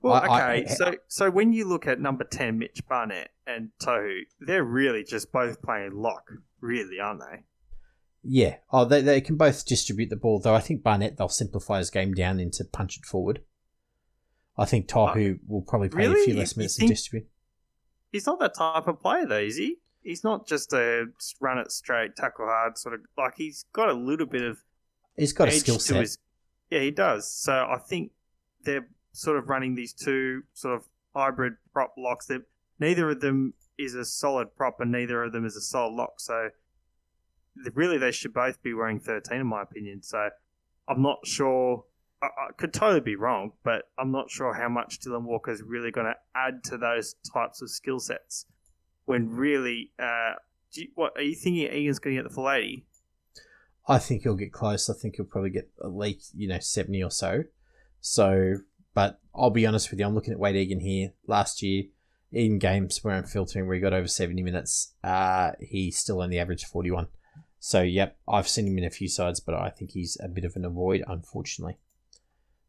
[0.00, 0.66] Well, I- I- okay.
[0.68, 5.30] so, so when you look at number ten, Mitch Barnett and Tohu, they're really just
[5.32, 7.44] both playing lock, really, aren't they?
[8.22, 8.56] Yeah.
[8.72, 11.90] Oh, they, they can both distribute the ball, though I think Barnett, they'll simplify his
[11.90, 13.42] game down into punch it forward.
[14.56, 17.28] I think Tohu uh, will probably play a few less minutes to distribute.
[18.12, 19.78] He's not that type of player, though, is he?
[20.02, 21.06] He's not just a
[21.40, 23.00] run it straight, tackle hard sort of.
[23.16, 24.58] Like he's got a little bit of
[25.16, 26.00] He's got a skill set.
[26.00, 26.18] his-
[26.70, 27.30] yeah, he does.
[27.30, 28.12] So I think
[28.64, 32.26] they're sort of running these two sort of hybrid prop locks.
[32.26, 32.42] That
[32.78, 36.14] neither of them is a solid prop, and neither of them is a solid lock.
[36.18, 36.50] So
[37.74, 40.02] really, they should both be wearing thirteen, in my opinion.
[40.02, 40.30] So
[40.88, 41.84] I'm not sure.
[42.22, 45.90] I, could totally be wrong, but I'm not sure how much Dylan Walker is really
[45.90, 48.46] going to add to those types of skill sets.
[49.06, 50.34] When really, uh,
[50.72, 51.72] you, what are you thinking?
[51.72, 52.86] Egan's going to get the full eighty?
[53.88, 54.88] I think he'll get close.
[54.88, 57.44] I think he'll probably get at least, you know, 70 or so.
[58.00, 58.58] So,
[58.94, 61.12] but I'll be honest with you, I'm looking at Wade Egan here.
[61.26, 61.84] Last year,
[62.30, 66.38] in games where I'm filtering where he got over 70 minutes, uh, he still only
[66.38, 67.08] averaged 41.
[67.64, 70.44] So, yep, I've seen him in a few sides, but I think he's a bit
[70.44, 71.76] of an avoid, unfortunately.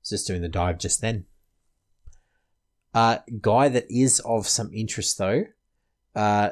[0.07, 1.25] Just doing the dive just then.
[2.93, 5.45] Uh, guy that is of some interest, though,
[6.15, 6.51] uh,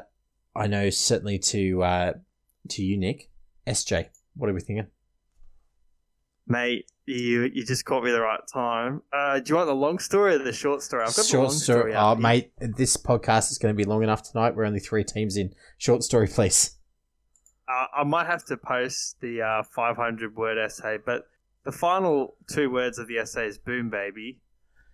[0.56, 2.12] I know certainly to uh,
[2.70, 3.30] to you, Nick,
[3.64, 4.08] SJ.
[4.34, 4.88] What are we thinking?
[6.48, 9.02] Mate, you you just caught me the right time.
[9.12, 11.04] Uh, do you want the long story or the short story?
[11.04, 11.94] I've got the long story.
[11.94, 14.56] Oh, mate, this podcast is going to be long enough tonight.
[14.56, 15.54] We're only three teams in.
[15.78, 16.76] Short story, please.
[17.72, 21.26] Uh, I might have to post the uh, 500 word essay, but
[21.64, 24.40] the final two words of the essay is "boom, baby."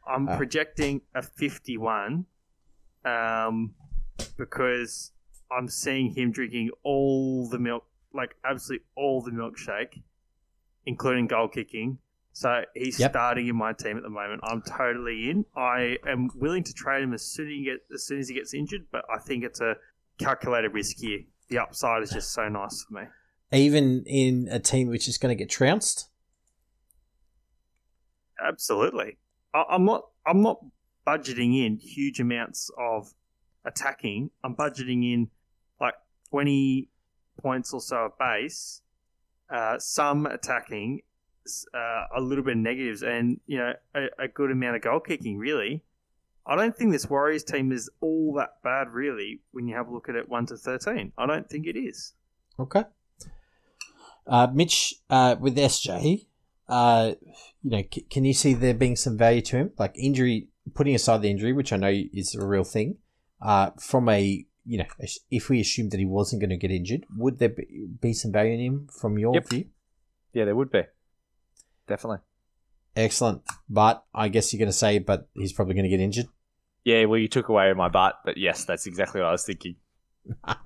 [0.07, 0.37] I'm Ah.
[0.37, 2.27] projecting a 51,
[3.05, 3.75] um,
[4.37, 5.12] because
[5.51, 10.03] I'm seeing him drinking all the milk, like absolutely all the milkshake,
[10.87, 11.99] including goal kicking.
[12.33, 13.11] So he's Yep.
[13.11, 14.41] starting in my team at the moment.
[14.45, 15.45] I'm totally in.
[15.57, 18.35] I am willing to trade him as soon as he get as soon as he
[18.35, 19.77] gets injured, but I think it's a
[20.19, 21.25] calculated risk here.
[21.49, 23.03] The upside is just so nice for me.
[23.53, 26.09] Even in a team which is going to get trounced.
[28.47, 29.17] Absolutely.
[29.55, 30.05] I, I'm not.
[30.27, 30.59] I'm not
[31.07, 33.15] budgeting in huge amounts of
[33.65, 34.31] attacking.
[34.45, 35.31] I'm budgeting in
[35.81, 35.95] like
[36.31, 36.89] 20
[37.41, 38.83] points or so of base,
[39.51, 41.01] uh, some attacking,
[41.73, 45.01] uh, a little bit of negatives, and you know a, a good amount of goal
[45.01, 45.39] kicking.
[45.39, 45.83] Really,
[46.49, 48.89] I don't think this Warriors team is all that bad.
[48.89, 51.77] Really, when you have a look at it one to 13, I don't think it
[51.79, 52.15] is.
[52.59, 52.85] Okay.
[54.27, 56.27] Uh, Mitch, uh, with SJ,
[56.69, 57.13] uh,
[57.63, 59.71] you know, c- can you see there being some value to him?
[59.79, 62.97] Like injury, putting aside the injury, which I know is a real thing,
[63.41, 64.85] uh, from a, you know,
[65.31, 68.33] if we assumed that he wasn't going to get injured, would there be, be some
[68.33, 69.49] value in him from your Yep.
[69.49, 69.64] view?
[70.35, 70.83] Yeah, there would be.
[71.87, 72.18] Definitely.
[72.95, 73.43] Excellent.
[73.70, 76.27] But I guess you're going to say, but he's probably going to get injured.
[76.89, 79.76] Yeah, well, you took away my butt, but yes, that's exactly what I was thinking.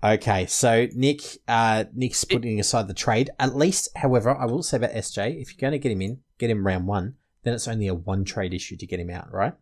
[0.00, 3.30] Okay, so Nick, uh, Nick's putting aside the trade.
[3.40, 6.20] At least, however, I will say about SJ, if you're going to get him in,
[6.38, 9.32] get him round one, then it's only a one trade issue to get him out,
[9.32, 9.54] right?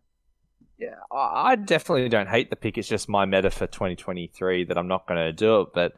[0.77, 2.77] Yeah, I I definitely don't hate the pick.
[2.77, 5.69] It's just my meta for 2023 that I'm not going to do it.
[5.73, 5.93] But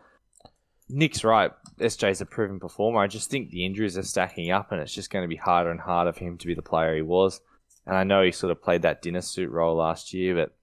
[0.87, 1.51] Nick's right.
[1.77, 3.01] SJ's a proven performer.
[3.01, 5.69] I just think the injuries are stacking up, and it's just going to be harder
[5.69, 7.41] and harder for him to be the player he was.
[7.89, 10.55] And I know he sort of played that dinner suit role last year, but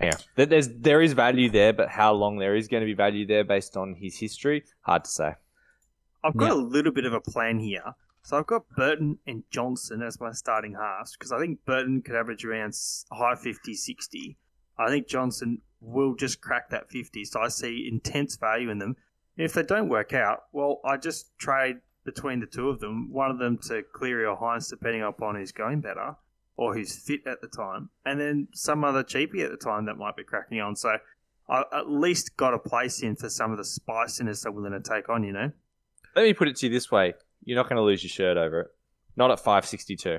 [0.00, 1.72] yeah, there's there is value there.
[1.72, 5.02] But how long there is going to be value there based on his history, hard
[5.06, 5.34] to say.
[6.22, 6.54] I've got Yeah.
[6.54, 7.96] a little bit of a plan here.
[8.22, 12.14] So I've got Burton and Johnson as my starting halves because I think Burton could
[12.14, 12.76] average around
[13.10, 14.38] high 50, 60.
[14.78, 17.24] I think Johnson will just crack that 50.
[17.24, 18.94] So I see intense value in them.
[19.36, 21.78] If they don't work out, well, I just trade
[22.14, 25.52] between the two of them, one of them to Cleary or Hynes, depending upon who's
[25.52, 26.16] going better
[26.56, 29.96] or who's fit at the time, and then some other cheapie at the time that
[29.96, 30.76] might be cracking on.
[30.76, 30.96] So
[31.48, 34.80] I at least got a place in for some of the spiciness they're willing to
[34.80, 35.52] take on, you know?
[36.14, 38.36] Let me put it to you this way: you're not going to lose your shirt
[38.36, 38.66] over it.
[39.16, 40.18] Not at 562.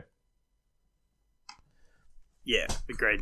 [2.43, 3.21] Yeah, agreed.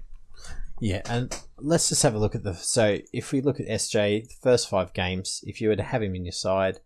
[0.80, 2.54] Yeah, and let's just have a look at the.
[2.54, 6.02] So, if we look at SJ, the first five games, if you were to have
[6.02, 6.80] him in your side,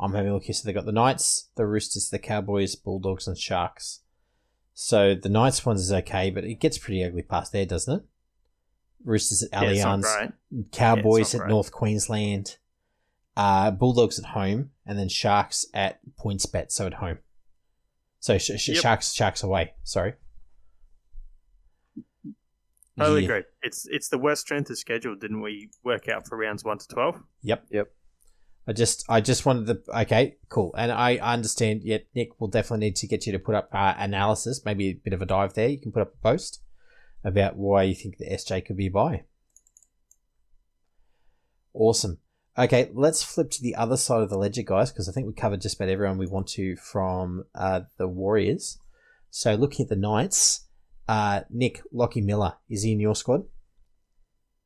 [0.00, 0.54] I'm having a look here.
[0.54, 4.00] So, they got the Knights, the Roosters, the Cowboys, Bulldogs, and Sharks.
[4.74, 8.06] So, the Knights ones is okay, but it gets pretty ugly past there, doesn't it?
[9.04, 10.72] Roosters at Yeah, Allianz, great.
[10.72, 11.50] Cowboys not at great.
[11.50, 12.56] North Queensland,
[13.36, 17.18] uh, Bulldogs at home, and then Sharks at PointsBet, so at home.
[18.20, 18.82] So sh- sh- Yep.
[18.82, 19.72] Sharks Sharks away.
[19.84, 20.14] Sorry.
[22.98, 23.28] Totally Yeah.
[23.36, 23.42] agree.
[23.62, 26.86] It's it's the worst strength of schedule, didn't we work out for rounds one to
[26.88, 27.22] twelve?
[27.42, 27.66] Yep.
[27.70, 27.90] Yep.
[28.70, 31.82] I just I just wanted the okay cool, and I understand.
[31.82, 34.92] Yet Nick will definitely need to get you to put up uh, analysis, maybe a
[34.92, 35.66] bit of a dive there.
[35.66, 36.62] You can put up a post
[37.24, 39.24] about why you think the SJ could be a buy.
[41.74, 42.18] Awesome.
[42.56, 45.32] Okay, let's flip to the other side of the ledger, guys, because I think we
[45.32, 48.78] covered just about everyone we want to from uh, the Warriors.
[49.30, 50.68] So looking at the Knights,
[51.08, 53.46] uh, Nick Lockie Miller is he in your squad?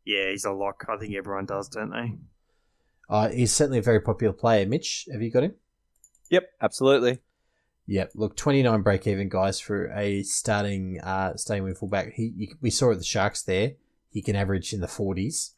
[0.05, 0.85] Yeah, he's a lock.
[0.91, 2.19] I think everyone does, don't they?
[3.09, 4.67] Uh, he's certainly a very popular player.
[4.67, 5.55] Mitch, have you got him?
[6.31, 7.19] Yep, absolutely.
[7.87, 8.13] Yep.
[8.15, 12.15] Look, twenty nine break even guys for a starting uh starting wing fullback.
[12.15, 13.73] He you, we saw at the Sharks there.
[14.11, 15.55] He can average in the forties,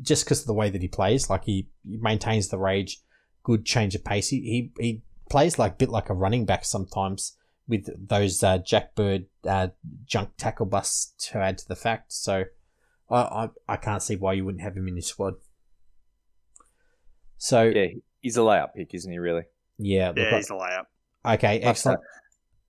[0.00, 1.28] just because of the way that he plays.
[1.28, 3.02] Like he, he maintains the rage,
[3.42, 4.28] good change of pace.
[4.28, 7.36] He he, he plays like a bit like a running back sometimes
[7.68, 9.68] with those uh, Jack Bird uh,
[10.06, 12.14] junk tackle busts to add to the fact.
[12.14, 12.44] So
[13.10, 15.34] I, I I can't see why you wouldn't have him in your squad.
[17.42, 17.86] So Yeah,
[18.20, 19.18] he's a layup pick, isn't he?
[19.18, 19.44] Really?
[19.78, 20.84] yeah, look, Yeah, I- he's a layup.
[21.34, 22.00] Okay, Must excellent.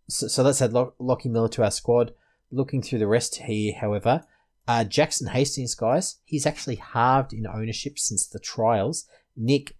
[0.09, 2.13] So, so let's add Lock- Lockie Miller to our squad.
[2.51, 4.23] Looking through the rest here, however,
[4.67, 9.07] uh, Jackson Hastings, guys, he's actually halved in ownership since the trials.
[9.35, 9.75] Nick,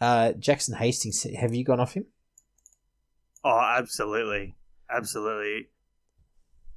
[0.00, 2.06] uh, Jackson Hastings, have you gone off him?
[3.44, 4.54] Oh, absolutely,
[4.90, 5.68] absolutely.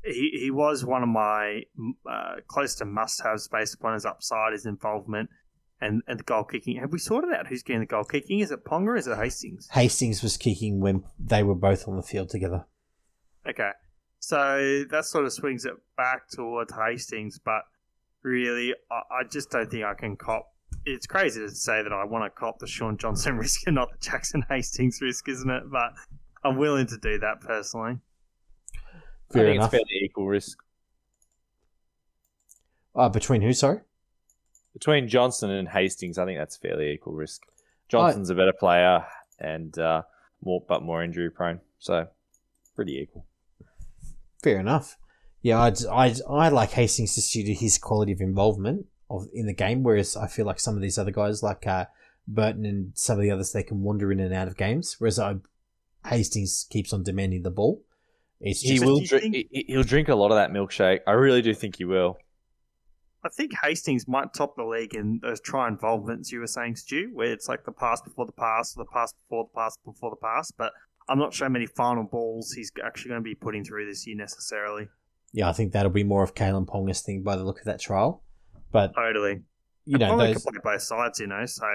[0.03, 1.63] He he was one of my
[2.09, 5.30] uh, close to must-haves based upon his upside, his involvement,
[5.82, 6.77] and and the goal kicking.
[6.77, 8.39] Have we sorted out who's getting the goal kicking?
[8.39, 9.67] Is it Ponga or is it Hastings?
[9.71, 12.65] Hastings was kicking when they were both on the field together.
[13.47, 13.71] Okay,
[14.19, 17.61] so that sort of swings it back towards Hastings, but
[18.23, 20.47] really, I, I just don't think I can cop.
[20.86, 23.89] It's crazy to say that I want to cop the Shaun Johnson risk and not
[23.91, 25.63] the Jackson Hastings risk, isn't it?
[25.71, 25.93] But
[26.43, 27.97] I'm willing to do that personally.
[29.32, 29.73] Fair I think enough.
[29.73, 30.57] it's fairly equal risk
[32.95, 33.80] Uh, between who, sorry?
[34.80, 36.17] Between Johnson and Hastings.
[36.17, 37.43] I think that's fairly equal risk.
[37.89, 39.05] Johnson's a better player
[39.39, 40.03] and uh,
[40.43, 41.59] more, but more injury prone.
[41.80, 42.07] So
[42.75, 43.25] pretty equal.
[44.41, 44.97] Fair enough.
[45.41, 49.47] Yeah, I, I, I like Hastings just due to his quality of involvement of in
[49.47, 51.86] the game, whereas I feel like some of these other guys, like uh,
[52.27, 54.95] Burton and some of the others, they can wander in and out of games.
[54.99, 55.36] Whereas I,
[56.05, 57.82] Hastings keeps on demanding the ball.
[58.41, 59.23] It's He will drink.
[59.34, 60.99] think- he- He'll drink a lot of that milkshake.
[61.07, 62.17] I really do think he will.
[63.24, 67.09] I think Hastings might top the league in those try involvements you were saying, Stu,
[67.13, 70.09] where it's like the pass before the pass, or the pass before the pass before
[70.11, 70.51] the pass.
[70.51, 70.72] But
[71.09, 74.07] I'm not sure how many final balls he's actually going to be putting through this
[74.07, 74.88] year necessarily.
[75.34, 77.80] yeah, I think that'll be more of Kalyn Ponga's thing by the look of that
[77.82, 78.24] trial.
[78.72, 79.41] But Totally.
[79.86, 81.45] you know, Ponga those, can play both sides, you know.
[81.45, 81.65] So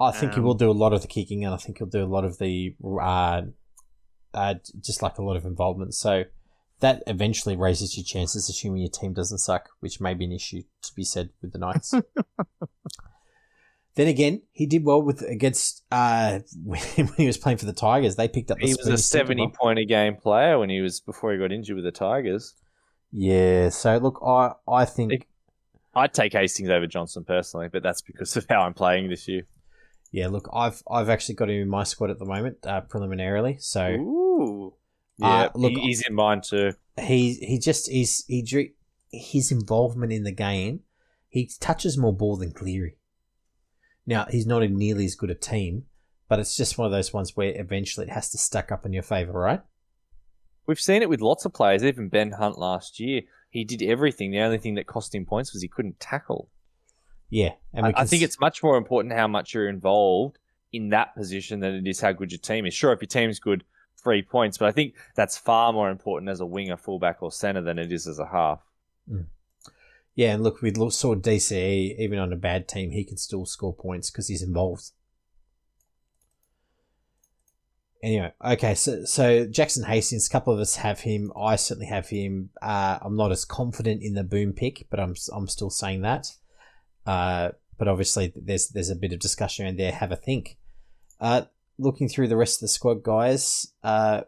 [0.00, 1.88] I think he Um, will do a lot of the kicking, and I think he'll
[1.88, 3.42] do a lot of the uh,
[4.32, 5.94] uh, just like a lot of involvement.
[5.94, 6.24] So
[6.80, 10.62] that eventually raises your chances, assuming your team doesn't suck, which may be an issue
[10.82, 11.92] to be said with the Knights.
[13.96, 16.80] then again, he did well with against uh, when
[17.16, 18.16] he was playing for the Tigers.
[18.16, 21.32] They picked up the He was a seventy-point a game player when he was before
[21.32, 22.54] he got injured with the Tigers.
[23.10, 23.70] Yeah.
[23.70, 25.28] So look, I I think Nick-
[25.94, 29.42] I'd take Hastings over Johnson personally, but that's because of how I'm playing this year.
[30.12, 30.28] yeah.
[30.28, 33.56] Look, I've I've actually got him in my squad at the moment, uh, preliminarily.
[33.58, 33.84] So.
[33.84, 34.74] ooh,
[35.22, 36.72] Uh, Yeah, look- he's in mine too.
[37.00, 38.72] he he just he's he
[39.12, 40.80] his involvement in the game.
[41.28, 42.96] He touches more ball than Cleary.
[44.06, 45.84] Now he's not in nearly as good a team,
[46.28, 48.92] but it's just one of those ones where eventually it has to stack up in
[48.92, 49.60] your favour, right?
[50.66, 51.82] We've seen it with lots of players.
[51.84, 54.30] Even Ben Hunt last year, he did everything.
[54.30, 56.50] The only thing that cost him points was he couldn't tackle.
[57.30, 60.38] Yeah, and I, I think it's much more important how much you're involved
[60.72, 62.72] in that position than it is how good your team is.
[62.74, 63.64] Sure, if your team's good,
[64.02, 64.58] three points.
[64.58, 67.92] But I think that's far more important as a winger, fullback, or centre than it
[67.92, 68.60] is as a half.
[70.18, 73.72] Yeah, and look, we saw DCE, even on a bad team, he can still score
[73.72, 74.90] points because he's involved.
[78.02, 81.32] Anyway, okay, so so Jackson Hastings, a couple of us have him.
[81.36, 82.50] I certainly have him.
[82.60, 86.32] Uh, I'm not as confident in the boom pick, but I'm I'm still saying that.
[87.06, 89.92] Uh, but obviously, there's there's a bit of discussion around there.
[89.92, 90.58] Have a think.
[91.20, 91.42] Uh,
[91.78, 93.72] looking through the rest of the squad, guys.
[93.82, 94.22] Uh,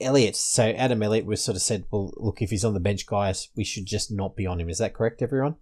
[0.00, 0.36] Elliot.
[0.36, 3.48] So Adam Elliott was sort of said, well, look, if he's on the bench, guys,
[3.56, 4.68] we should just not be on him.
[4.68, 5.56] Is that correct, everyone?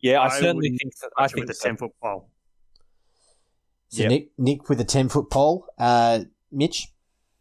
[0.00, 0.94] Yeah, I, I certainly think.
[1.00, 2.30] That, I think with a ten foot pole.
[3.88, 4.10] So Yep.
[4.10, 5.66] Nick, Nick with a ten foot pole.
[5.78, 6.20] Uh,
[6.52, 6.88] Mitch,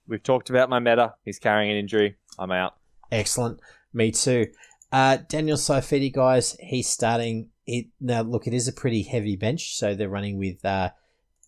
[0.08, 1.16] We've talked about my meta.
[1.26, 2.16] He's carrying an injury.
[2.40, 2.76] I'm out.
[3.12, 3.60] excellent.
[3.94, 4.48] Me too.
[4.92, 7.50] Uh, Daniel Saifiti, guys, he's starting.
[7.68, 10.92] It now look, it is a pretty heavy bench, so they're running with uh,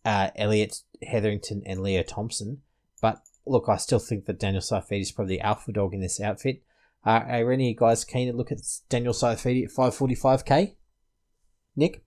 [0.03, 2.61] uh, Elliot Hetherington and Leo Thompson.
[3.01, 6.19] But look, I still think that Daniel Saifiti is probably the alpha dog in this
[6.19, 6.61] outfit.
[7.05, 8.59] Uh, are any of you guys keen to look at
[8.89, 10.75] Daniel Saifiti at five forty five k?
[11.75, 12.03] Nick.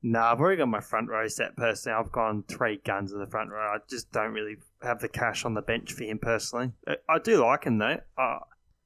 [0.00, 1.98] Nah, I've already got my front row set personally.
[1.98, 3.58] I've gone three guns in the front row.
[3.74, 6.70] I just don't really have the cash on the bench for him personally.
[6.86, 7.98] I- I do like him though.
[8.16, 8.38] Uh,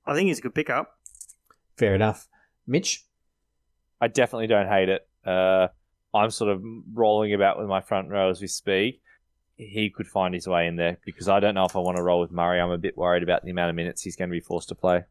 [0.07, 0.99] I think he's a good pickup.
[1.76, 2.28] Fair enough.
[2.66, 3.05] Mitch.
[4.03, 5.07] I definitely don't hate it.
[5.24, 5.68] Uh,
[6.12, 6.61] I'm sort of
[6.92, 9.00] rolling about with my front row as we speak.
[9.57, 12.03] He could find his way in there because I don't know if I want to
[12.03, 12.61] roll with Murray.
[12.61, 14.74] I'm a bit worried about the amount of minutes he's going to be forced to
[14.74, 15.05] play.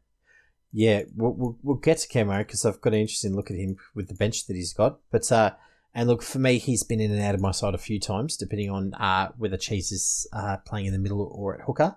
[0.74, 4.08] Yeah, we'll, we'll, get to Camo because I've got an interesting look at him with
[4.08, 4.98] the bench that he's got.
[5.10, 5.52] But uh,
[5.94, 8.36] and look for me, he's been in and out of my side a few times,
[8.36, 11.96] depending on uh, whether Cheese is uh, playing in the middle or at hooker.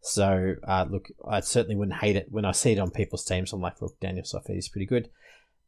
[0.00, 3.52] So uh, look, I certainly wouldn't hate it when I see it on people's teams.
[3.52, 5.10] I'm like, look, Daniel Saifiti is pretty good.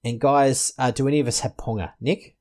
[0.07, 1.92] And guys, uh, do any of us have Ponga?
[2.00, 2.36] Nick,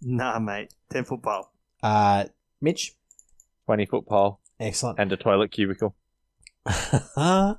[0.00, 0.72] Nah, mate.
[0.90, 1.50] Ten foot pole.
[1.82, 2.24] uh,
[2.62, 2.94] Mitch,
[3.66, 4.98] 20 foot pole excellent.
[4.98, 5.94] and a toilet cubicle.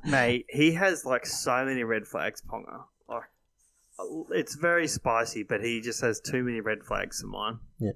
[0.05, 2.85] Mate, he has like so many red flags, Ponga.
[3.07, 3.25] Like,
[4.31, 7.59] it's very spicy, but he just has too many red flags for mine.
[7.79, 7.91] Yeah.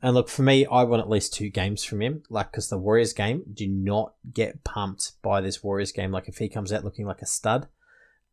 [0.00, 2.22] And look, for me, I want at least two games from him.
[2.30, 6.10] Like, because the Warriors game, do not get pumped by this Warriors game.
[6.10, 7.68] Like, if he comes out looking like a stud,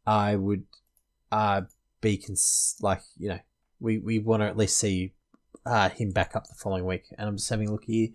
[0.07, 0.63] I would
[1.31, 1.61] uh,
[2.01, 3.39] be cons- like, you know,
[3.79, 5.13] we, we want to at least see
[5.65, 7.05] uh, him back up the following week.
[7.17, 8.09] And I'm just having a look here.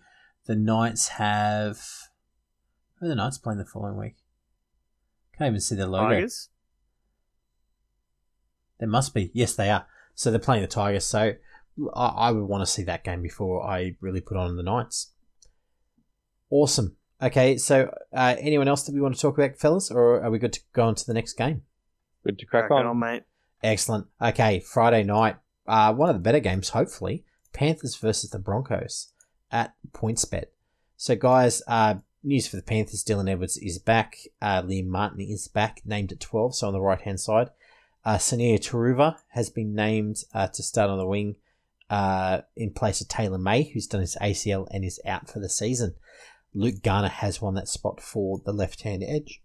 [0.47, 1.81] The Knights have.
[2.99, 4.17] Who are the Knights playing the following week?
[5.37, 6.15] Can't even see their logo.
[6.15, 6.49] Tigers.
[8.79, 9.31] There must be.
[9.35, 9.87] Yes, they are.
[10.15, 11.05] So they're playing the Tigers.
[11.05, 11.33] So
[11.95, 15.13] I, I would want to see that game before I really put on the Knights.
[16.51, 16.97] Awesome.
[17.21, 20.39] Okay, so uh, anyone else that we want to talk about, fellas, or are we
[20.39, 21.63] good to go on to the next game?
[22.25, 22.87] Good to crack Crack on.
[22.87, 23.23] on, mate.
[23.67, 24.07] Excellent.
[24.23, 27.25] Okay, Friday night, uh, one of the better games, hopefully.
[27.53, 29.09] Panthers versus the Broncos
[29.51, 30.45] at PointsBet.
[30.97, 34.19] So, guys, uh, news for the Panthers: Dylan Edwards is back.
[34.41, 36.55] Uh, Liam Martin is back, named at twelve.
[36.55, 37.51] So on the right hand side,
[38.05, 41.35] uh, Sunia Turuva has been named uh, to start on the wing
[41.91, 45.49] uh, in place of Taylor May, who's done his ACL and is out for the
[45.49, 45.97] season.
[46.55, 49.43] Luke Garner has won that spot for the left hand edge,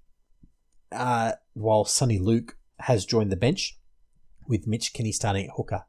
[0.91, 3.79] uh, while Soni Luke has joined the bench
[4.51, 5.85] with Mitch Kenny starting at hooker.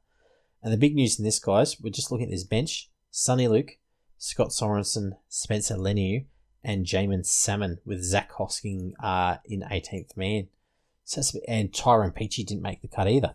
[0.63, 2.89] And the big news in this, guys, we're just looking at this bench.
[3.13, 3.77] Soni Luke,
[4.17, 6.25] Scott Sorensen, Spencer Leniu,
[6.65, 10.47] and Jaeman Salmon with Zac Hosking uh, in 18th man.
[11.05, 13.35] So and Tyrone Peachey didn't make the cut either.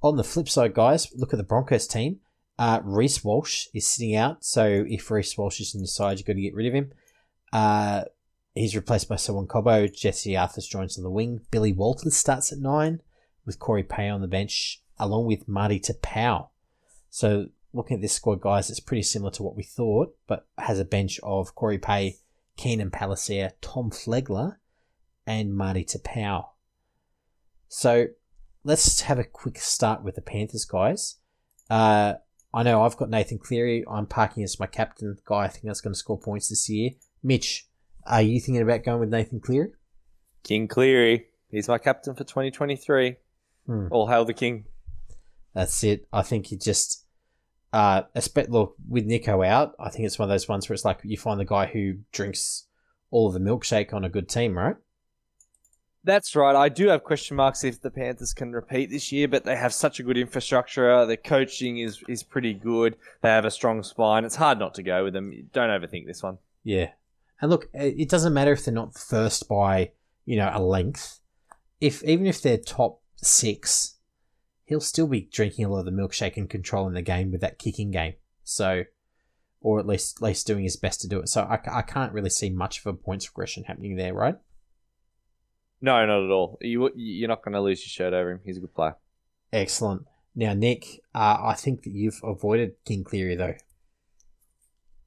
[0.00, 2.20] On the flip side, guys, look at the Broncos team.
[2.56, 6.26] Uh, Reece Walsh is sitting out, so if Reece Walsh is in your side, you've
[6.26, 6.92] got to get rid of him.
[7.52, 8.04] Uh,
[8.54, 9.92] he's replaced by Selwyn Cobbo.
[9.92, 11.40] Jesse Arthars joins on the wing.
[11.50, 13.00] Billy Walters starts at nine
[13.46, 16.48] with Cory Paix on the bench, along with Marty Taupau.
[17.10, 20.78] So looking at this squad, guys, it's pretty similar to what we thought, but has
[20.78, 22.18] a bench of Cory Paix,
[22.56, 24.56] Keenan Palasia, Tom Flegler,
[25.26, 26.46] and Marty Taupau.
[27.68, 28.06] So
[28.62, 31.16] let's have a quick start with the Panthers, guys.
[31.68, 32.14] Uh,
[32.52, 33.84] I know I've got Nathan Cleary.
[33.90, 35.44] I'm parking as my captain guy.
[35.44, 36.90] I think that's going to score points this year.
[37.22, 37.68] Mitch,
[38.06, 39.72] are you thinking about going with Nathan Cleary?
[40.44, 41.26] King Cleary.
[41.50, 43.16] He's my captain for 2023.
[43.66, 43.88] Hmm.
[43.90, 44.64] All hail the king.
[45.54, 46.06] That's it.
[46.12, 47.04] I think you just,
[47.72, 49.74] uh, espe- look with Nico out.
[49.78, 51.98] I think it's one of those ones where it's like you find the guy who
[52.12, 52.66] drinks
[53.10, 54.76] all of the milkshake on a good team, right?
[56.02, 56.54] That's right.
[56.54, 59.72] I do have question marks if the Panthers can repeat this year, but they have
[59.72, 61.06] such a good infrastructure.
[61.06, 62.96] Their coaching is, is pretty good.
[63.22, 64.24] They have a strong spine.
[64.26, 65.32] It's hard not to go with them.
[65.52, 66.36] Don't overthink this one.
[66.62, 66.90] Yeah.
[67.40, 69.92] And look, it doesn't matter if they're not first by
[70.24, 71.20] you know a length.
[71.80, 73.96] If even if they're top six,
[74.64, 77.58] he'll still be drinking a lot of the milkshake and controlling the game with that
[77.58, 78.14] kicking game.
[78.42, 78.84] So,
[79.60, 81.28] or at least, at least doing his best to do it.
[81.28, 84.36] So I, I can't really see much of a points regression happening there, right?
[85.80, 86.58] No, not at all.
[86.60, 88.40] You you're not going to lose your shirt over him.
[88.44, 88.96] He's a good player.
[89.52, 90.06] Excellent.
[90.34, 93.54] Now, Nick, uh, I think that you've avoided King Cleary though.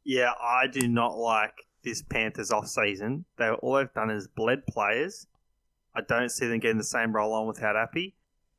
[0.03, 1.53] Yeah, I do not like
[1.83, 3.25] this Panthers off season.
[3.37, 5.27] They all they've done is bled players.
[5.97, 8.13] I don't see them getting the same roll on without Api.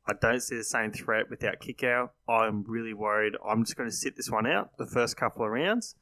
[0.09, 2.11] I don't see the same threat without Kikau.
[2.28, 3.34] I'm really worried.
[3.49, 5.95] I'm just going to sit this one out the first couple of rounds.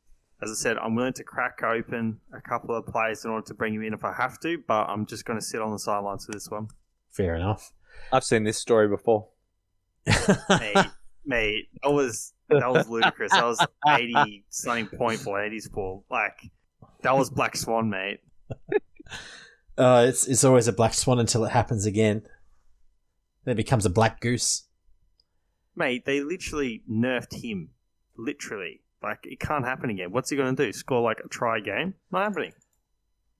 [0.42, 3.54] As I said, I'm willing to crack open a couple of players in order to
[3.54, 5.78] bring him in if I have to, but I'm just going to sit on the
[5.78, 6.68] sidelines for this one.
[7.10, 7.72] Fair enough.
[8.12, 9.28] I've seen this story before.
[10.48, 10.86] mate,
[11.24, 13.32] mate, that was that was ludicrous.
[13.32, 16.04] That was eighty something point for ladies pool.
[16.10, 16.38] Like
[17.02, 18.20] that was Black Swan, mate.
[19.78, 22.22] Uh, it's it's always a black swan until it happens again.
[23.44, 24.64] Then it becomes a black goose.
[25.74, 27.70] Mate, they literally nerfed him.
[28.16, 28.80] Literally.
[29.02, 30.10] Like it can't happen again.
[30.10, 30.72] What's he gonna do?
[30.72, 31.94] Score like a try game?
[32.10, 32.52] Not happening.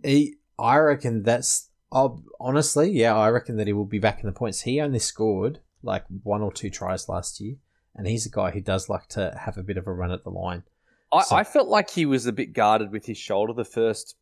[0.04, 1.70] He, I reckon that's.
[1.90, 4.62] I'll, honestly, yeah, I reckon that he will be back in the points.
[4.62, 7.54] He only scored like one or two tries last year,
[7.94, 10.22] and he's a guy who does like to have a bit of a run at
[10.24, 10.64] the line.
[11.12, 14.16] I, So- I felt like he was a bit guarded with his shoulder the first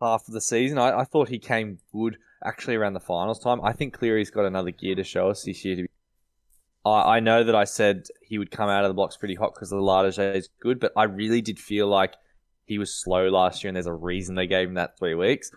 [0.00, 0.78] half of the season.
[0.78, 3.60] I, I thought he came good actually around the finals time.
[3.62, 5.76] I think Cleary's got another gear to show us this year.
[5.76, 5.88] To be,
[6.84, 9.54] I, I know that I said he would come out of the blocks pretty hot
[9.54, 12.14] because the Lardage is good, but I really did feel like
[12.66, 15.50] he was slow last year, and there's a reason they gave him that three weeks.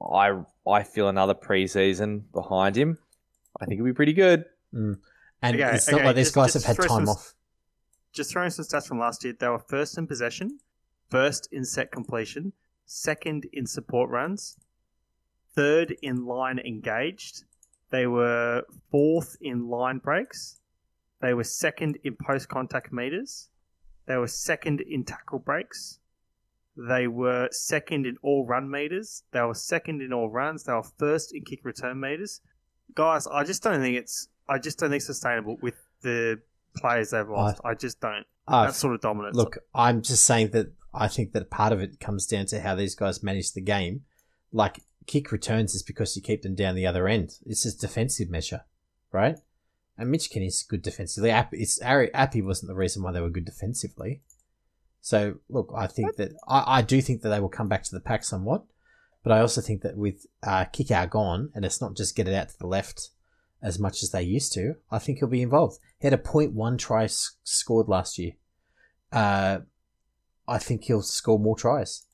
[0.00, 0.32] I
[0.66, 2.98] I feel another preseason behind him.
[3.60, 4.44] I think it'll be pretty good.
[4.74, 4.98] Mm.
[5.42, 7.34] And Okay, it's not okay, like these guys have had time some- off.
[8.12, 9.34] Just throwing some stats from last year.
[9.38, 10.58] They were first in possession,
[11.10, 12.52] first in set completion,
[12.86, 14.56] second in support runs,
[15.54, 17.44] third in line engaged.
[17.90, 20.60] They were fourth in line breaks.
[21.20, 23.48] They were second in post contact meters.
[24.06, 25.98] They were second in tackle breaks.
[26.76, 29.22] They were second in all run meters.
[29.32, 30.64] They were second in all runs.
[30.64, 32.40] They were first in kick return meters.
[32.94, 34.28] Guys, I just don't think it's.
[34.48, 36.40] I just don't think it's sustainable with the
[36.76, 37.60] players they've lost.
[37.64, 38.26] I, just don't.
[38.46, 39.36] Uh, that sort of dominance.
[39.36, 42.74] Look, I'm just saying that I think that part of it comes down to how
[42.74, 44.02] these guys manage the game.
[44.52, 47.38] Like kick returns is because you keep them down the other end.
[47.44, 48.62] It's a defensive measure,
[49.12, 49.38] right?
[49.98, 51.32] And Mitch Kenny's good defensively.
[51.52, 54.20] It's Ari Appy wasn't the reason why they were good defensively.
[55.00, 57.94] So look, I think that I, I do think that they will come back to
[57.94, 58.64] the pack somewhat,
[59.22, 62.34] but I also think that with uh, Kikau gone, and it's not just get it
[62.34, 63.10] out to the left
[63.62, 64.74] as much as they used to.
[64.90, 65.78] I think he'll be involved.
[65.98, 68.32] He had a point one try s- scored last year.
[69.12, 69.60] Uh,
[70.48, 72.04] I think he'll score more tries.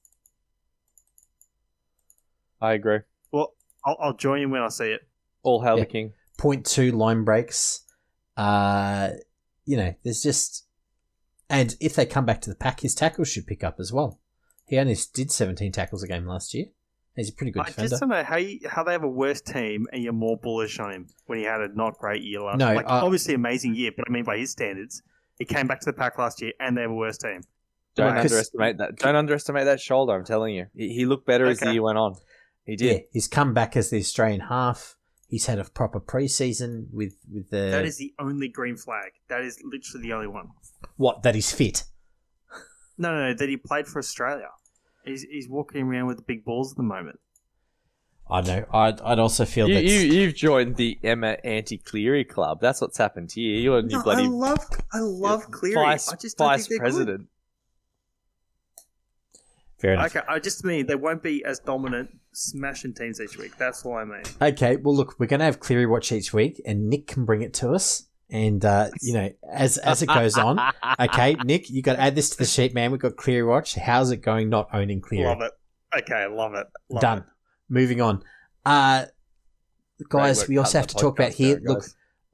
[2.61, 3.01] I agree.
[3.33, 3.55] well,
[3.85, 5.01] I'll, I'll join you when I see it.
[5.43, 5.85] All hail Yeah.
[5.85, 6.13] the king.
[6.39, 7.85] Point two line breaks.
[8.37, 9.11] Uh,
[9.65, 10.67] you know, there's just,
[11.51, 14.21] and if they come back to the pack, his tackles should pick up as well.
[14.67, 16.67] He only did 17 tackles a game last year.
[17.17, 17.87] He's a pretty good I defender.
[17.87, 20.39] I just don't know how you, how they have a worse team and you're more
[20.39, 22.59] bullish on him when he had a not great year last.
[22.59, 25.03] No, like I- obviously amazing year, but I mean by his standards,
[25.39, 27.43] he came back to the pack last year and they have a worse team.
[27.95, 28.23] Don't Right.
[28.23, 28.97] 'Cause- underestimate that.
[28.97, 30.15] Don't underestimate that shoulder.
[30.15, 32.15] I'm telling you, he, he looked better as the year went on.
[32.65, 32.85] He did.
[32.87, 33.03] Yeah, did.
[33.13, 34.97] he's come back as the Australian half.
[35.29, 39.13] He's had a proper preseason with with the That is the only green flag.
[39.29, 40.49] That is literally the only one.
[40.97, 41.85] what that he's fit.
[42.99, 44.49] No, no, no, that he played for Australia.
[45.05, 47.19] He's, he's walking around with the big balls at the moment.
[48.31, 48.65] I know.
[48.73, 52.61] I'd, I'd also feel You, that you you've joined the Emma Anti Cleary Club.
[52.61, 53.59] That's what's happened to you.
[53.59, 54.59] You're a new No, bloody I love,
[54.93, 55.75] I love Cleary.
[55.75, 56.95] vice I just don't vice think they're good.
[56.95, 57.29] president.
[59.83, 60.15] Fair enough.
[60.15, 63.59] Okay, I just mean they won't be as dominant smashing teams each week.
[63.59, 64.23] That's all I mean.
[64.41, 67.43] Okay, well, look, we're going to have Cleary watch each week, and Nick can bring
[67.43, 68.07] it to us.
[68.31, 70.61] And uh, you know, as as it goes on,
[71.01, 72.93] okay, Nick, you got to add this to the sheet, man.
[72.93, 73.75] We've got Cleary watch.
[73.75, 74.49] How's it going?
[74.49, 75.27] Not owning Cleary.
[75.27, 75.53] Love it.
[75.99, 76.69] Okay, love it.
[76.89, 77.19] Love Done.
[77.19, 77.25] it.
[77.69, 78.23] Moving on,
[78.65, 79.07] uh,
[80.09, 80.47] guys.
[80.47, 81.57] We also have to talk about here.
[81.57, 81.85] down, Look,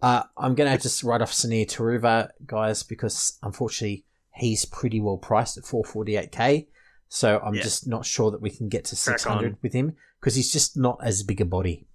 [0.02, 5.16] uh, I'm going to just write off Sunia Turuva, guys, because unfortunately he's pretty well
[5.16, 6.66] priced at 448k.
[7.08, 7.62] So I'm Yeah.
[7.62, 9.58] just not sure that we can get to Crack 600 on.
[9.62, 11.86] with him because he's just not as big a body.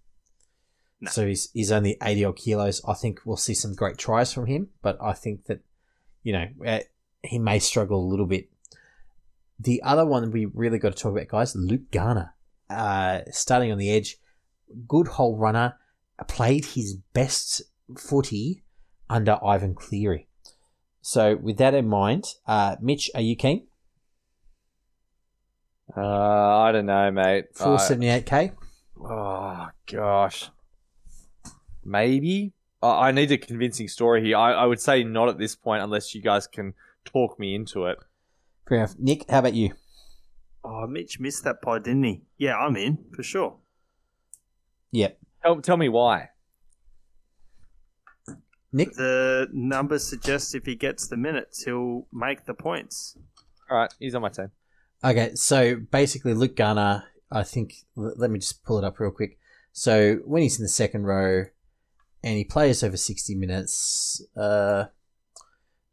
[1.02, 1.12] No.
[1.12, 2.82] So he's he's only 80 odd kilos.
[2.88, 5.60] I think we'll see some great tries from him, but I think that
[6.24, 6.80] you know uh,
[7.24, 8.50] he may struggle a little bit.
[9.60, 12.34] The other one we really got to talk about, guys, Luke Garner,
[12.70, 14.18] uh, starting on the edge,
[14.88, 15.76] good hole runner,
[16.28, 17.62] played his best
[17.98, 18.64] footy
[19.10, 20.28] under Ivan Cleary.
[21.02, 23.68] So with that in mind, uh, Mitch, are you keen?
[25.96, 26.02] Uh,
[26.60, 27.46] I don't know, mate.
[27.56, 28.52] Four I- seventy eight k.
[29.00, 30.50] oh gosh,
[31.84, 32.54] maybe.
[32.82, 34.38] I I need a convincing story here.
[34.38, 36.74] I, I would say not at this point unless you guys can
[37.06, 37.98] talk me into it.
[38.68, 38.96] Fair enough.
[38.98, 39.74] Nick, how about you?
[40.64, 42.22] Oh, Mitch missed that pod, didn't he?
[42.38, 43.58] Yeah, I'm in for sure.
[44.92, 45.20] Yep.
[45.42, 46.30] Tell, tell me why.
[48.72, 48.94] Nick?
[48.94, 53.18] The numbers suggest if he gets the minutes, he'll make the points.
[53.70, 54.52] All right, he's on my team.
[55.06, 59.38] Okay, so basically, Luke Garner, I think, let me just pull it up real quick.
[59.74, 61.46] So when he's in the second row
[62.24, 64.86] and he plays over 60 minutes, uh,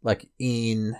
[0.02, 0.96] like in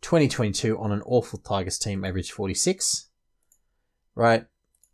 [0.00, 3.08] 2022 on an awful Tigers team, average 46,
[4.16, 4.46] right?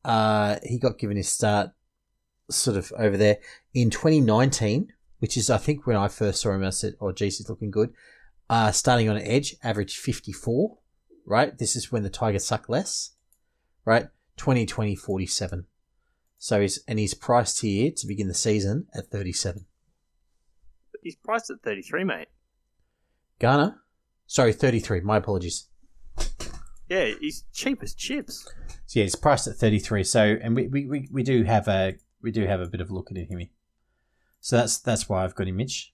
[0.05, 1.71] Uh, he got given his start
[2.51, 3.39] sort of over there.
[3.73, 7.39] In 2019, which is, I think, when I first saw him, I said, oh, geez,
[7.39, 7.95] he's looking good.
[8.51, 10.77] Uh, starting on edge, average 54
[11.25, 11.57] right?
[11.57, 13.11] This is when the Tigers suck less,
[13.85, 14.09] right?
[14.37, 15.66] 2020 47.
[16.39, 19.66] So he's, and he's priced here to begin the season at 37.
[21.03, 22.29] He's priced at 33, mate.
[23.39, 23.83] Garner?
[24.27, 25.01] Sorry, 33.
[25.01, 25.68] My apologies.
[26.89, 28.49] Yeah, he's cheap as chips.
[28.87, 30.05] So yeah, he's priced at 33.
[30.05, 32.91] So, and we, we, we, we do have a, we do have a bit of
[32.91, 33.49] a look at him.
[34.41, 35.93] So that's, that's why I've got him, Mitch.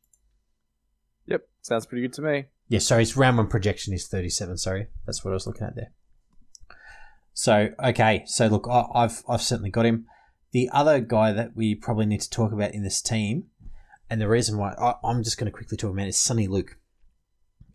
[1.27, 2.47] Yep, sounds pretty good to me.
[2.69, 4.59] Yeah, sorry, his round projection is 37.
[4.59, 5.93] Sorry, that's what I was looking at there.
[7.33, 10.07] So, okay, so look, I, I've I've certainly got him.
[10.53, 13.45] The other guy that we probably need to talk about in this team,
[14.11, 16.77] and the reason why I, I'm just going to quickly talk about is Soni Luke.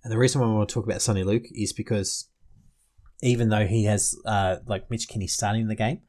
[0.03, 2.27] And the reason why I want to talk about Soni Luke is because
[3.21, 6.01] even though he has uh, like Mitch Kenny starting in the game,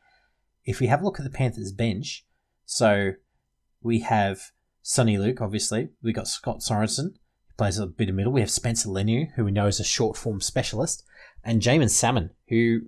[0.65, 2.27] if we have a look at the Panthers bench,
[2.65, 3.13] so
[3.83, 4.51] we have
[4.85, 5.91] Soni Luke, obviously.
[6.03, 7.15] We got Scott Sorensen,
[7.57, 8.33] plays a bit of middle.
[8.33, 11.05] We have Spencer Leniu, who we know is a short form specialist,
[11.43, 12.83] and Jaeman Salmon, who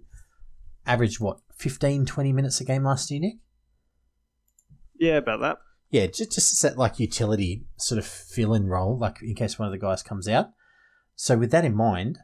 [0.86, 3.36] averaged what 15, 20 minutes a game last year, Nick.
[4.98, 5.58] Yeah, about that.
[5.90, 9.66] Yeah, just just set like utility sort of fill in role, like in case one
[9.66, 10.50] of the guys comes out.
[11.14, 12.18] So with that in mind,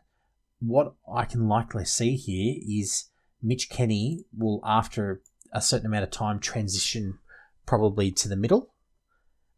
[0.61, 3.11] what I can likely see here is
[3.43, 5.23] Mitch Kenny will, after
[5.53, 7.19] a certain amount of time, transition
[7.67, 8.75] probably to the middle.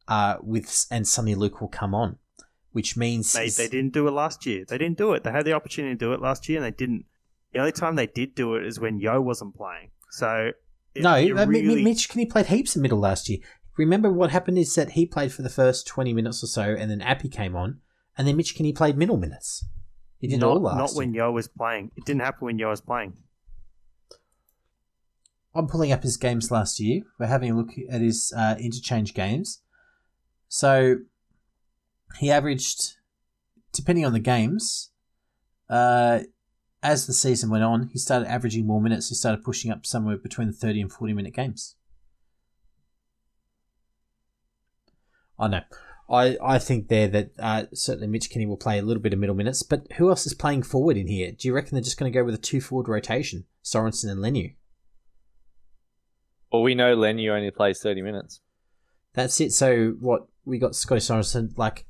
[0.06, 2.18] Uh, with and Soni Luke will come on,
[2.74, 4.64] which means They, they didn't do it last year.
[4.66, 5.22] They didn't do it.
[5.22, 7.04] They had the opportunity to do it last year, and they didn't.
[7.52, 9.90] The only time they did do it is when Yo wasn't playing.
[10.10, 10.50] So
[10.92, 13.38] it- No, it uh, really- Mitch Kenny played heaps in middle last year.
[13.78, 16.90] Remember what happened is that he played for the first 20 minutes or so, and
[16.90, 17.80] then Api came on,
[18.18, 19.64] and then Mitch Kenny played middle minutes.
[20.18, 21.92] He did not, all last not when Yo was playing.
[21.96, 23.12] It didn't happen when Yo was playing.
[25.54, 27.02] I'm pulling up his games last year.
[27.20, 29.60] We're having a look at his uh, interchange games.
[30.48, 30.96] So
[32.18, 32.96] he averaged,
[33.72, 34.90] depending on the games,
[35.68, 36.20] uh,
[36.82, 39.08] as the season went on, he started averaging more minutes.
[39.08, 41.76] He started pushing up somewhere between the 30 and 40 minute games.
[45.38, 45.62] I know.
[46.08, 49.18] I, I think there that uh, certainly Mitch Kenny will play a little bit of
[49.18, 51.32] middle minutes, but who else is playing forward in here?
[51.32, 54.20] Do you reckon they're just going to go with a two forward rotation, Sorensen and
[54.20, 54.54] Leniu?
[56.52, 58.40] Well, we know Lenny only plays 30 minutes.
[59.14, 59.52] That's it.
[59.52, 61.56] So what we got Scotty Sorensen.
[61.56, 61.86] Like,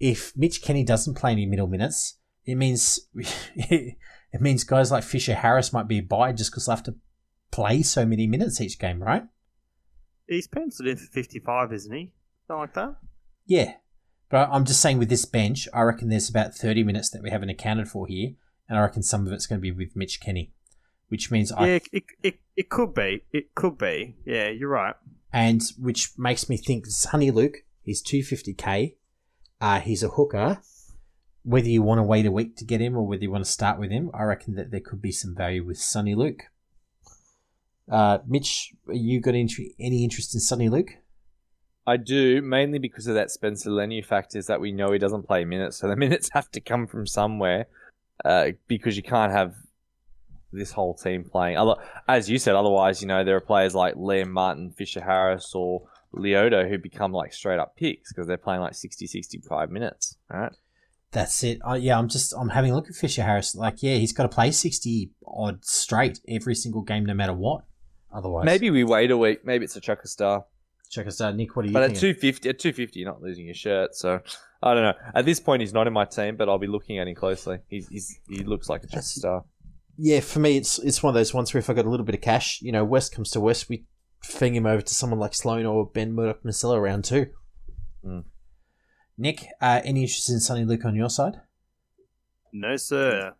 [0.00, 3.96] if Mitch Kenny doesn't play any middle minutes, it means it
[4.40, 6.96] means guys like Fisher Harris might be a buy just because they'll have to
[7.50, 9.24] play so many minutes each game, right?
[10.26, 12.12] He's penciled in for 55, isn't he?
[12.46, 12.96] Something like that?
[13.46, 13.74] Yeah,
[14.28, 17.30] but I'm just saying with this bench, I reckon there's about 30 minutes that we
[17.30, 18.32] haven't accounted for here,
[18.68, 20.52] and I reckon some of it's going to be with Mitch Kenny,
[21.08, 23.22] which means I yeah, it, it, it could be.
[23.32, 24.16] It could be.
[24.26, 24.94] Yeah, you're right.
[25.32, 28.96] and which makes me think Soni Luke, he's 250k,
[29.60, 30.60] uh, he's a hooker.
[31.42, 33.50] Whether you want to wait a week to get him or whether you want to
[33.50, 36.44] start with him, I reckon that there could be some value with Soni Luke.
[37.90, 40.90] Uh, Mitch, you got any interest in Soni Luke?
[41.86, 45.26] I do, mainly because of that Spencer Lenny fact is that we know he doesn't
[45.26, 47.66] play minutes, so the minutes have to come from somewhere
[48.24, 49.54] uh, because you can't have
[50.52, 51.56] this whole team playing.
[52.06, 55.88] As you said, otherwise, you know, there are players like Liam Martin, Fisher Harris, or
[56.14, 60.52] Leota who become like straight up picks because they're playing like 60, 65 minutes, right?
[61.10, 61.58] That's it.
[61.78, 63.54] Yeah, I'm just I'm having a look at Fisher Harris.
[63.54, 67.64] Like, yeah, he's got to play 60 odd straight every single game, no matter what.
[68.12, 69.44] Otherwise, Maybe we wait a week.
[69.44, 70.44] Maybe it's a chucker star.
[70.90, 71.54] Chucker star, Nick.
[71.56, 73.94] What are you But at 250, at 250, you're not losing your shirt.
[73.94, 74.20] So
[74.62, 74.94] I don't know.
[75.14, 77.58] At this point, he's not in my team, but I'll be looking at him closely.
[77.68, 79.44] He's, he's he looks like a checker That's- star.
[79.98, 82.06] yeah, for me, it's it's one of those ones where if I got a little
[82.06, 83.84] bit of cash, you know, West comes to West, we
[84.22, 87.26] fing him over to someone like Sloan or Ben Murdoch Masila round two.
[88.04, 88.24] Mm.
[89.16, 91.40] Nick, uh, any interest in Soni Luke on your side?
[92.52, 93.34] No, sir.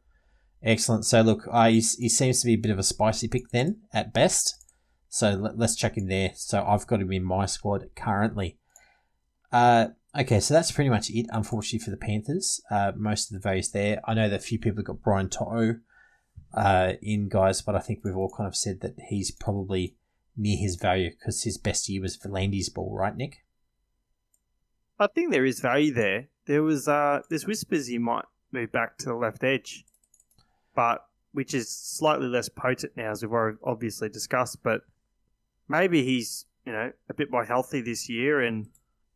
[0.62, 1.04] Excellent.
[1.04, 3.82] So look, uh, he's, he seems to be a bit of a spicy pick then
[3.92, 4.64] at best.
[5.08, 6.32] So let, let's check in there.
[6.34, 8.58] So I've got him in my squad currently.
[9.52, 12.60] Uh, okay, so that's pretty much it, unfortunately, for the Panthers.
[12.70, 14.00] Uh, most of the values there.
[14.04, 15.76] I know that a few people have got Brian To'o
[16.54, 19.96] uh, in, guys, but I think we've all kind of said that he's probably
[20.38, 23.44] near his value because his best year was for Landy's ball, right, Nick?
[24.98, 26.28] I think there is value there.
[26.46, 29.84] There was uh, there's whispers he might move back to the left edge,
[30.74, 34.62] but which is slightly less potent now, as we've obviously discussed.
[34.62, 34.80] But
[35.68, 38.68] maybe he's you know a bit more healthy this year and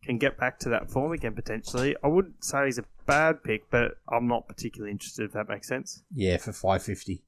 [0.04, 1.96] can get back to that form again potentially.
[2.02, 5.68] I wouldn't say he's a bad pick, but I'm not particularly interested if that makes
[5.68, 6.02] sense.
[6.14, 7.22] Yeah, for five fifty,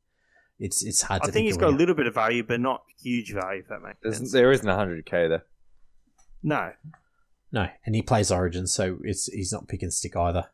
[0.58, 1.24] it's it's hard to.
[1.24, 1.32] I to.
[1.32, 3.98] think he's got a little bit of value, but not huge value if that makes
[4.02, 4.32] There's, sense.
[4.32, 5.44] there isn't 100k there.
[6.42, 6.72] No,
[7.52, 10.50] No, and he plays Origin, so it's he's not pick and stick either.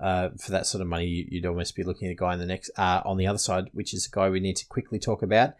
[0.00, 2.38] Uh, for that sort of money, you, you'd almost be looking at a guy in
[2.38, 4.98] the next uh, on the other side, which is a guy we need to quickly
[4.98, 5.54] talk about,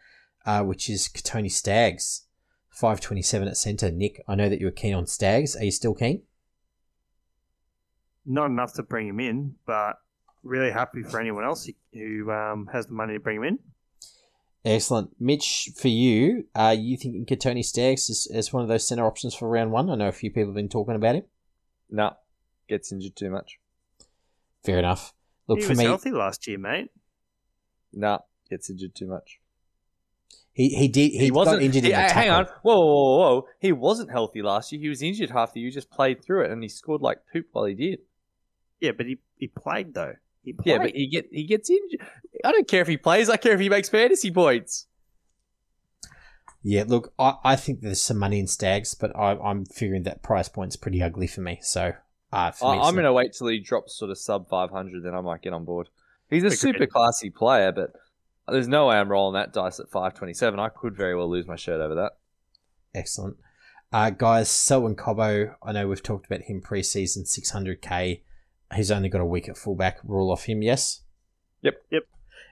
[0.46, 2.26] uh, which is Tony Staggs,
[2.70, 3.90] five twenty seven at centre.
[3.90, 5.54] Nick, I know that you were keen on Staggs.
[5.56, 6.22] Are you still keen?
[8.26, 9.96] not enough to bring him in, but
[10.42, 13.58] really happy for anyone else who- who um, has the money to bring him in.
[14.64, 15.70] Excellent, Mitch.
[15.76, 19.48] For you, are you thinking Tony Staggs is, is one of those centre options for
[19.48, 19.88] round one?
[19.88, 21.24] I know a few people have been talking about him.
[21.88, 22.12] Nah,
[22.68, 23.58] gets injured too much.
[24.62, 25.14] Fair enough.
[25.46, 25.84] Look he for was me.
[25.84, 26.90] healthy last year, mate.
[27.92, 28.18] No, nah,
[28.50, 29.40] gets injured too much.
[30.52, 32.44] He he did he, wasn't got injured he- in the hang on.
[32.62, 33.48] Whoa, whoa, whoa, whoa!
[33.60, 34.80] He wasn't healthy last year.
[34.80, 35.70] He was injured half the year.
[35.70, 38.00] He Just played through it, and he scored like poop while he did.
[38.78, 40.16] Yeah, but he, he played though.
[40.42, 40.66] He played.
[40.66, 42.00] Yeah, but he get he gets injured.
[42.44, 43.28] I don't care if he plays.
[43.28, 44.86] I care if he makes fantasy points.
[46.62, 50.22] Yeah, look, I, I think there's some money in Staggs, but I, I'm figuring that
[50.22, 51.58] price point's pretty ugly for me.
[51.62, 51.94] So,
[52.32, 54.48] uh, for I, me, it's I'm going to wait till he drops sort of sub
[54.48, 55.88] 500, then I might get on board.
[56.28, 56.58] He's a Agreed.
[56.58, 57.92] super classy player, but
[58.46, 60.60] there's no way I'm rolling that dice at 527.
[60.60, 62.12] I could very well lose my shirt over that.
[62.94, 63.36] excellent.
[63.92, 68.20] Uh, guys, Selwyn Cobbo, I know we've talked about him preseason, 600k.
[68.74, 69.98] He's only got a week at fullback.
[70.04, 71.02] Rule off him, yes?
[71.62, 71.82] Yep.
[71.90, 72.02] Yep.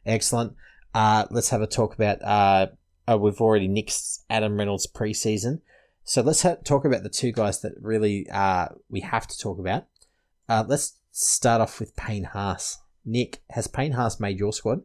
[0.04, 0.54] Excellent.
[0.94, 2.22] Uh, let's have a talk about.
[2.22, 2.66] Uh,
[3.10, 5.60] uh, we've already nixed Adam Reynolds preseason.
[6.04, 9.58] So let's ha- talk about the two guys that really uh, we have to talk
[9.58, 9.86] about.
[10.48, 12.78] Uh, let's start off with Payne Haas.
[13.04, 14.82] Nick, has Payne Haas made your squad?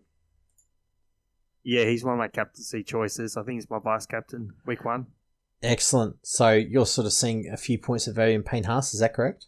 [1.63, 3.37] yeah, he's one of my captaincy choices.
[3.37, 5.07] I think he's my vice captain week one.
[5.61, 6.17] Excellent.
[6.21, 9.13] So you're sort of seeing a few points of value in Payne Haas, is that
[9.13, 9.47] correct?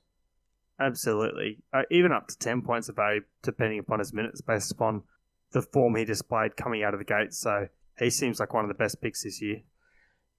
[0.80, 5.04] Absolutely, uh, even up to ten points of value, depending upon his minutes, based upon
[5.52, 7.34] the form he displayed coming out of the gate.
[7.34, 9.62] So he seems like one of the best picks this year.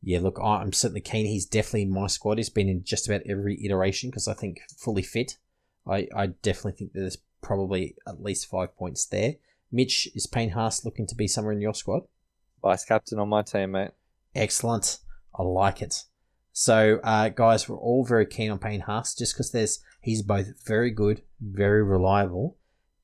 [0.02, 1.24] Yeah, look, I- I'm certainly keen.
[1.26, 2.36] He's definitely in my squad.
[2.36, 5.38] He's been in just about every iteration because I think fully fit.
[5.86, 9.36] I, I definitely think that there's probably at least five points there.
[9.72, 12.02] Mitch, is Payne Haas looking to be somewhere in your squad?
[12.62, 13.92] Vice captain on my team, mate.
[14.34, 14.98] Excellent.
[15.34, 16.04] I like it.
[16.58, 20.54] So, uh, guys, we're all very keen on Payne Haas just because there's he's both
[20.66, 22.56] very good, very reliable,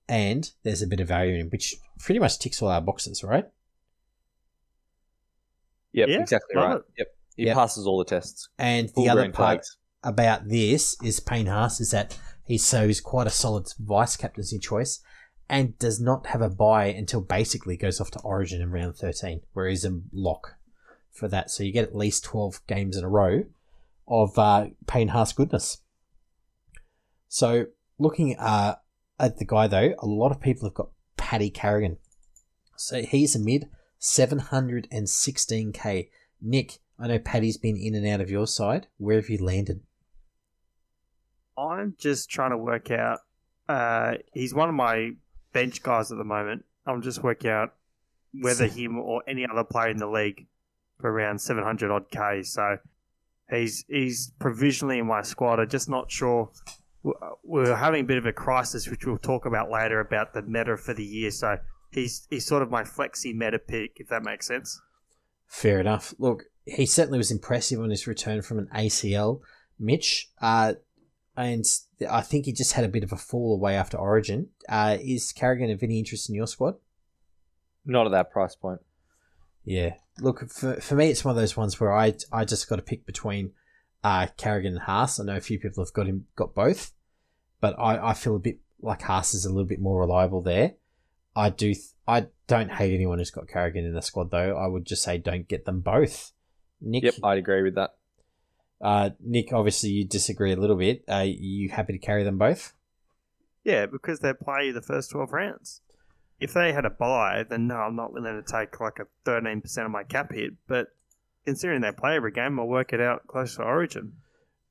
[0.09, 3.23] and there's a bit of value in him, which pretty much ticks all our boxes,
[3.23, 3.45] right?
[5.93, 6.77] Yep, Yeah, exactly love right.
[6.79, 6.85] it.
[6.97, 7.07] Yep.
[7.37, 7.55] He Yep.
[7.55, 8.49] passes all the tests.
[8.57, 9.77] And Full the other part flags.
[10.03, 14.59] about this is Payne Haas is that he's so he's quite a solid vice captaincy
[14.61, 15.01] choice
[15.51, 19.43] and does not have a buy until basically goes off to Origin in round 13,
[19.53, 20.55] where he's a lock
[21.13, 21.51] for that.
[21.51, 23.45] So you get at least 12 games in a row
[24.09, 25.79] of uh, Payne Haas goodness.
[27.29, 27.67] So
[27.99, 28.77] looking uh,
[29.19, 31.99] at the guy though, a lot of people have got Paddy Carrigan.
[32.77, 33.69] So he's a mid
[34.01, 36.09] 716k.
[36.41, 38.89] Nick, I know Paddy's been in and out of your side.
[38.99, 39.81] Where have you landed?
[41.57, 43.21] I'm just trying to work out.
[43.69, 45.13] Uh, he's one of my
[45.53, 46.65] bench guys at the moment.
[46.87, 47.75] I'm just working out
[48.41, 50.47] whether him or any other player in the league
[51.03, 52.43] for around 700 odd k.
[52.43, 52.79] So
[53.51, 55.61] he's he's provisionally in my squad.
[55.61, 56.51] I'm just not sure.
[57.45, 60.77] We're having a bit of a crisis, which we'll talk about later about the meta
[60.79, 61.31] for the year.
[61.31, 61.59] So
[61.91, 64.81] he's he's sort of my flexi meta pick, if that makes sense.
[65.49, 66.15] Fair enough.
[66.19, 69.41] Look, he certainly was impressive on his return from an ACL,
[69.79, 70.31] Mitch.
[70.41, 70.75] Uh,
[71.37, 71.65] and
[72.09, 74.49] I think he just had a bit of a fall away after Origin.
[74.69, 76.77] Uh, is Carrigan of any interest in your squad?
[77.85, 78.81] Not at that price point.
[79.65, 79.95] Yeah.
[80.21, 82.83] Look, for, for me, it's one of those ones where I I just got to
[82.83, 83.53] pick between
[84.05, 85.19] uh, Carrigan and Haas.
[85.21, 86.93] I know a few people have got him got both,
[87.61, 90.75] but I, I feel a bit like Haas is a little bit more reliable there.
[91.35, 94.57] I do th- I don't hate anyone who's got Carrigan in the squad though.
[94.57, 96.33] I would just say don't get them both.
[96.81, 97.95] Nick, Yep, I'd agree with that.
[98.81, 101.05] uh, Nick, obviously you disagree a little bit.
[101.09, 102.73] Are you happy to carry them both?
[103.65, 105.81] Yeah, because they play you the first 12 rounds.
[106.43, 109.85] If they had a buy, then no, I'm not willing to take like a 13%
[109.85, 110.55] of my cap hit.
[110.67, 110.89] But
[111.45, 114.15] considering they play every game, I'll work it out close to Origin.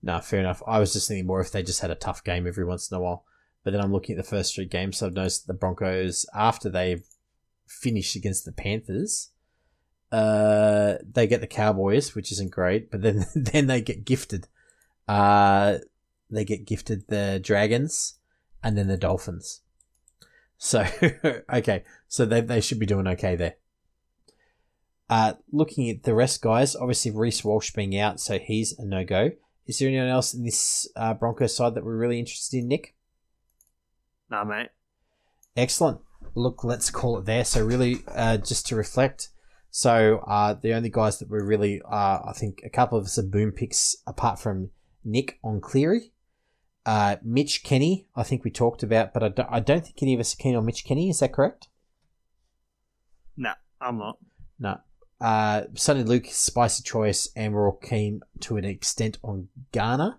[0.03, 0.61] No, fair enough.
[0.67, 2.97] I was just thinking more if they just had a tough game every once in
[2.97, 3.25] a while.
[3.63, 6.69] But then I'm looking at the first three games, so I've noticed the Broncos, after
[6.69, 7.05] they've
[7.67, 9.29] finished against the Panthers,
[10.11, 14.47] uh, they get the Cowboys, which isn't great, but then then they get gifted.
[15.07, 15.77] Uh,
[16.29, 18.15] they get gifted the Dragons
[18.63, 19.61] and then the Dolphins.
[20.63, 20.85] So
[21.51, 23.55] okay, so they they should be doing okay there.
[25.09, 29.03] Uh, looking at the rest, guys, obviously Reece Walsh being out, so he's a no
[29.03, 29.31] go.
[29.65, 32.95] Is there anyone else in this uh, Broncos side that we're really interested in, Nick?
[34.29, 34.69] Nah, mate.
[35.57, 35.99] Excellent.
[36.35, 37.43] Look, let's call it there.
[37.43, 39.29] So really, uh, just to reflect.
[39.71, 43.17] So uh, the only guys that we're really, uh, I think, a couple of us
[43.17, 44.69] are boom picks apart from
[45.03, 46.13] Nick on Cleary.
[46.85, 50.13] Uh, Mitch Kenny, I think we talked about, but I don't, I don't think any
[50.13, 51.09] of us are keen on Mitch Kenny.
[51.09, 51.67] Is that correct?
[53.37, 54.17] No, I'm not.
[54.59, 54.79] No.
[55.19, 60.17] Uh, Soni Luke, spicy choice, and we're all keen to an extent on Garner.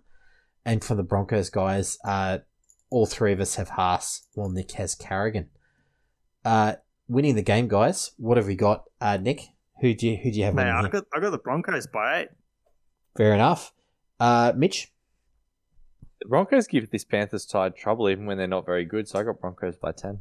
[0.65, 2.39] And for the Broncos guys, uh,
[2.91, 5.49] all three of us have Haas, while Nick has Carrigan.
[6.45, 6.75] Uh,
[7.09, 8.13] winning the game, guys.
[8.17, 9.49] What have we got, uh, Nick?
[9.81, 12.21] Who do you who do you have Mate, I got I got the Broncos by
[12.21, 12.29] eight.
[13.17, 13.73] Fair enough.
[14.21, 14.93] Uh, Mitch.
[16.23, 19.25] The Broncos give this Panthers side trouble even when they're not very good, so I
[19.25, 20.21] got Broncos by 10.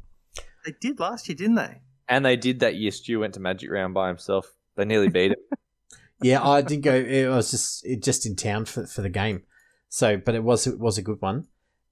[0.66, 1.82] They did last year, didn't they?
[2.10, 4.56] And they did that year Stu went to Magic Round by himself.
[4.76, 5.38] They nearly beat him.
[6.24, 6.94] Yeah, I didn't go.
[6.94, 9.42] It was just it just in town for for the game.
[9.90, 11.48] So, but it was it was a good one.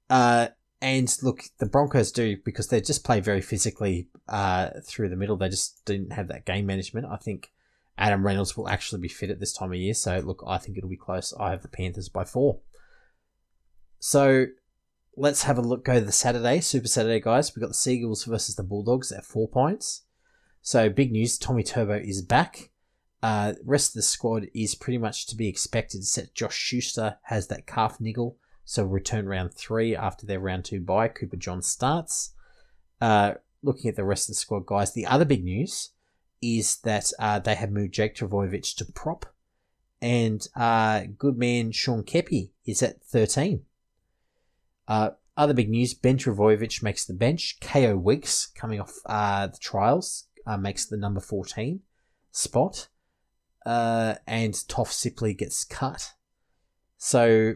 [0.07, 0.49] Uh,
[0.84, 5.36] and look, the Broncos do because they just play very physically uh, through the middle.
[5.36, 7.07] They just didn't have that game management.
[7.07, 7.51] I think
[7.97, 9.95] Adam Reynolds will actually be fit at this time of year.
[9.95, 11.34] So, look, I think it'll be close.
[11.39, 12.60] I have the Panthers by four.
[13.99, 14.47] So,
[15.15, 15.85] let's have a look.
[15.85, 17.55] Go to the Saturday, Super Saturday, guys.
[17.55, 20.03] We've got the Seagulls versus the Bulldogs at four points.
[20.61, 22.69] So, big news Tommy Turbo is back.
[23.21, 27.47] Uh, rest of the squad is pretty much to be expected, except Josh Schuster has
[27.47, 31.09] that calf niggle, so return round three after their round two bye.
[31.09, 32.33] Cooper John starts.
[33.01, 35.89] Uh, looking at the rest of the squad, guys, the other big news
[36.41, 39.25] is that uh, they have moved Jake Trbojevic to prop,
[40.01, 43.65] and uh, good man Sean Keppie is at 13.
[44.89, 47.59] Uh, other big news Ben Trbojevic makes the bench.
[47.61, 51.79] Kaeo Weekes, coming off uh, the trials, uh, makes the number 14
[52.31, 52.89] spot
[53.65, 56.13] uh, and Toff Sipley gets cut.
[56.97, 57.55] So,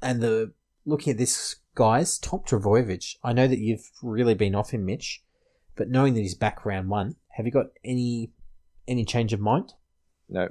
[0.00, 0.52] and the
[0.84, 3.16] looking at this, guys, Tom Trbojevic.
[3.22, 5.22] I know that you've really been off him, Mitch,
[5.76, 8.32] but knowing that he's back round one, have you got any
[8.88, 9.74] any change of mind?
[10.28, 10.48] no.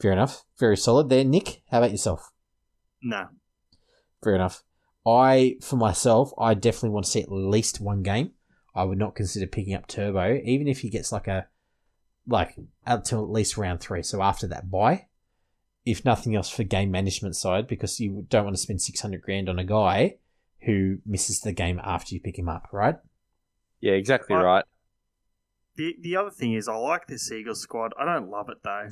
[0.00, 0.44] Fair enough.
[0.58, 1.62] Very solid there, Nick.
[1.72, 2.30] How about yourself?
[3.02, 3.28] No.
[4.22, 4.62] Fair enough.
[5.06, 8.32] I, for myself, I definitely want to see at least one game.
[8.74, 11.46] I would not consider picking up Turbo, even if he gets like a,
[12.26, 12.54] like
[12.86, 14.02] up to at least round three.
[14.02, 15.06] So after that bye,
[15.86, 19.22] if nothing else for game management side, because you don't want to spend six hundred
[19.22, 20.16] grand on a guy
[20.60, 22.96] who misses the game after you pick him up, right?
[23.80, 24.64] Yeah, exactly Well- right.
[25.76, 27.92] The the other thing is, I like this Eagles squad.
[27.98, 28.90] I don't love it though.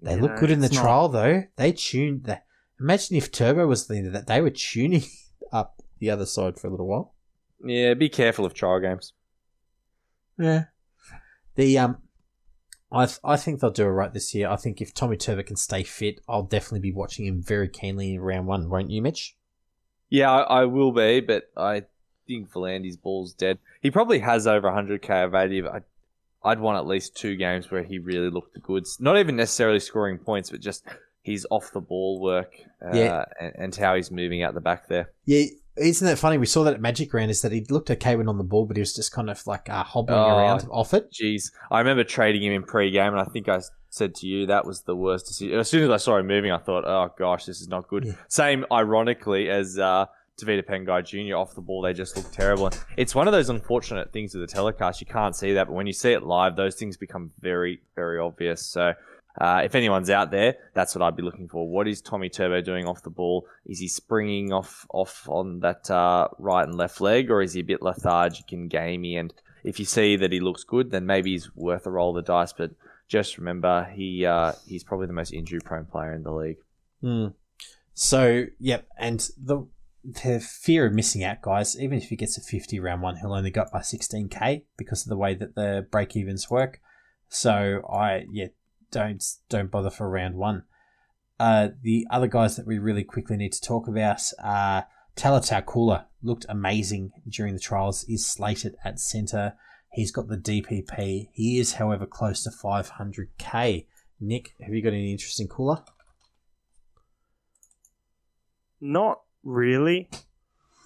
[0.00, 1.44] They You look know, good in the it's not- trial though.
[1.56, 2.40] They tuned the.
[2.80, 5.04] Imagine if Turbo was the that they were tuning
[5.52, 7.14] up the other side for a little while.
[7.64, 9.12] Yeah, be careful of trial games.
[10.38, 10.64] Yeah.
[11.54, 11.98] The um,
[12.90, 14.48] I th- I think they'll do it right this year.
[14.48, 18.14] I think if Tommy Turbo can stay fit, I'll definitely be watching him very keenly
[18.14, 19.36] in round one, won't you, Mitch?
[20.10, 21.84] Yeah, I, I will be, but I
[22.26, 23.58] think Volandi's ball's dead.
[23.80, 25.82] He probably has over 100k of value, but I'd,
[26.44, 28.98] I'd want at least two games where he really looked the goods.
[29.00, 30.84] Not even necessarily scoring points, but just
[31.24, 32.54] his off the ball work
[32.84, 33.24] uh, Yeah.
[33.40, 35.10] and, and how he's moving out the back there.
[35.24, 35.46] Yeah,
[35.76, 36.38] isn't that funny?
[36.38, 37.30] We saw that at Magic Round.
[37.30, 39.44] Is that he looked okay when on the ball, but he was just kind of
[39.46, 40.38] like uh, hobbling Oh.
[40.38, 41.10] around off it.
[41.10, 43.60] Jeez, I remember trading him in pre-game, and I think I
[43.90, 45.58] said to you that was the worst decision.
[45.58, 48.04] As soon as I saw him moving, I thought, "Oh gosh, this is not good."
[48.04, 48.12] Yeah.
[48.28, 50.06] Same, ironically, as uh,
[50.40, 51.36] Tevita Pangai Jr.
[51.36, 52.66] off the ball, they just look terrible.
[52.66, 55.00] And it's one of those unfortunate things with the telecast.
[55.00, 58.18] You can't see that, but when you see it live, those things become very, very
[58.18, 58.64] obvious.
[58.66, 58.92] So.
[59.36, 61.68] Uh, if anyone's out there, that's what I'd be looking for.
[61.68, 63.46] What is Tommy Turbo doing off the ball?
[63.66, 67.60] Is he springing off off on that uh, right and left leg, or is he
[67.60, 69.16] a bit lethargic and gamey?
[69.16, 72.24] And if you see that he looks good, then maybe he's worth a roll of
[72.24, 72.52] the dice.
[72.52, 72.72] But
[73.08, 76.58] just remember, he uh, he's probably the most injury prone player in the league.
[77.00, 77.26] Hmm.
[77.92, 79.66] So, yep, and the
[80.04, 81.80] the fear of missing out, guys.
[81.80, 84.64] Even if he gets a fifty round one, he'll only go up by sixteen k
[84.76, 86.80] because of the way that the break evens work.
[87.28, 88.48] So, I yeah,
[88.94, 90.62] don't don't bother for round one.
[91.38, 94.86] Uh, the other guys that we really quickly need to talk about are
[95.16, 98.04] Tolutau Koula looked amazing during the trials.
[98.04, 99.54] Is slated at centre.
[99.92, 101.28] He's got the DPP.
[101.32, 103.86] He is, however, close to 500k.
[104.20, 105.84] Nick, have you got any interest in Koula?
[108.80, 110.08] Not really.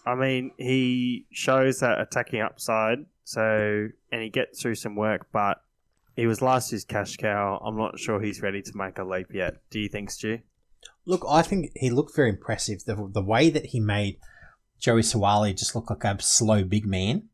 [0.07, 5.63] I mean, he shows that attacking upside, so and he gets through some work, but
[6.19, 7.63] he was last year's cash cow.
[7.65, 9.59] I'm not sure he's ready to make a leap yet.
[9.71, 10.41] Do you think, Stu?
[11.07, 12.85] Look, I think he looked very impressive.
[12.85, 14.19] The, the way that he made
[14.81, 17.29] Joey Suaalii just look like a slow big man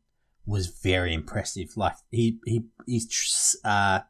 [0.45, 1.75] was very impressive.
[1.75, 3.01] Like he he he
[3.63, 4.01] uh,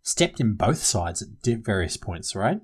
[0.00, 1.28] stepped in both sides at
[1.62, 2.62] various points, right?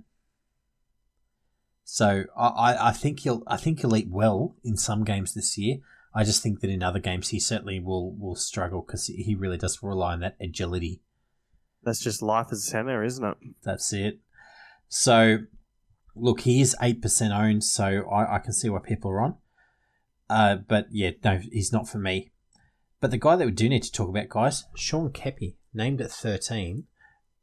[1.85, 5.77] So I, I think he'll I think he'll eat well in some games this year.
[6.15, 9.59] I just think that in other games he certainly will will struggle because he really
[9.59, 11.03] does rely on that agility.
[11.85, 13.37] That's just life as a center, isn't it?
[13.63, 14.21] That's it.
[14.89, 15.39] So
[16.15, 19.37] look, he is eight percent owned, so I, I can see why people are on.
[20.29, 22.31] Uh, but yeah, no, he's not for me.
[23.01, 26.11] But the guy that we do need to talk about, guys, Sean Keppie, named at
[26.11, 26.85] thirteen,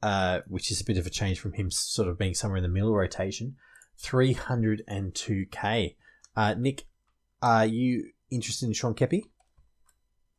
[0.02, 2.64] uh, which is a bit of a change from him sort of being somewhere in
[2.64, 3.56] the middle rotation.
[4.02, 5.96] 302k.
[6.36, 6.86] Uh, Nick,
[7.42, 9.26] are you interested in Sean Keppie?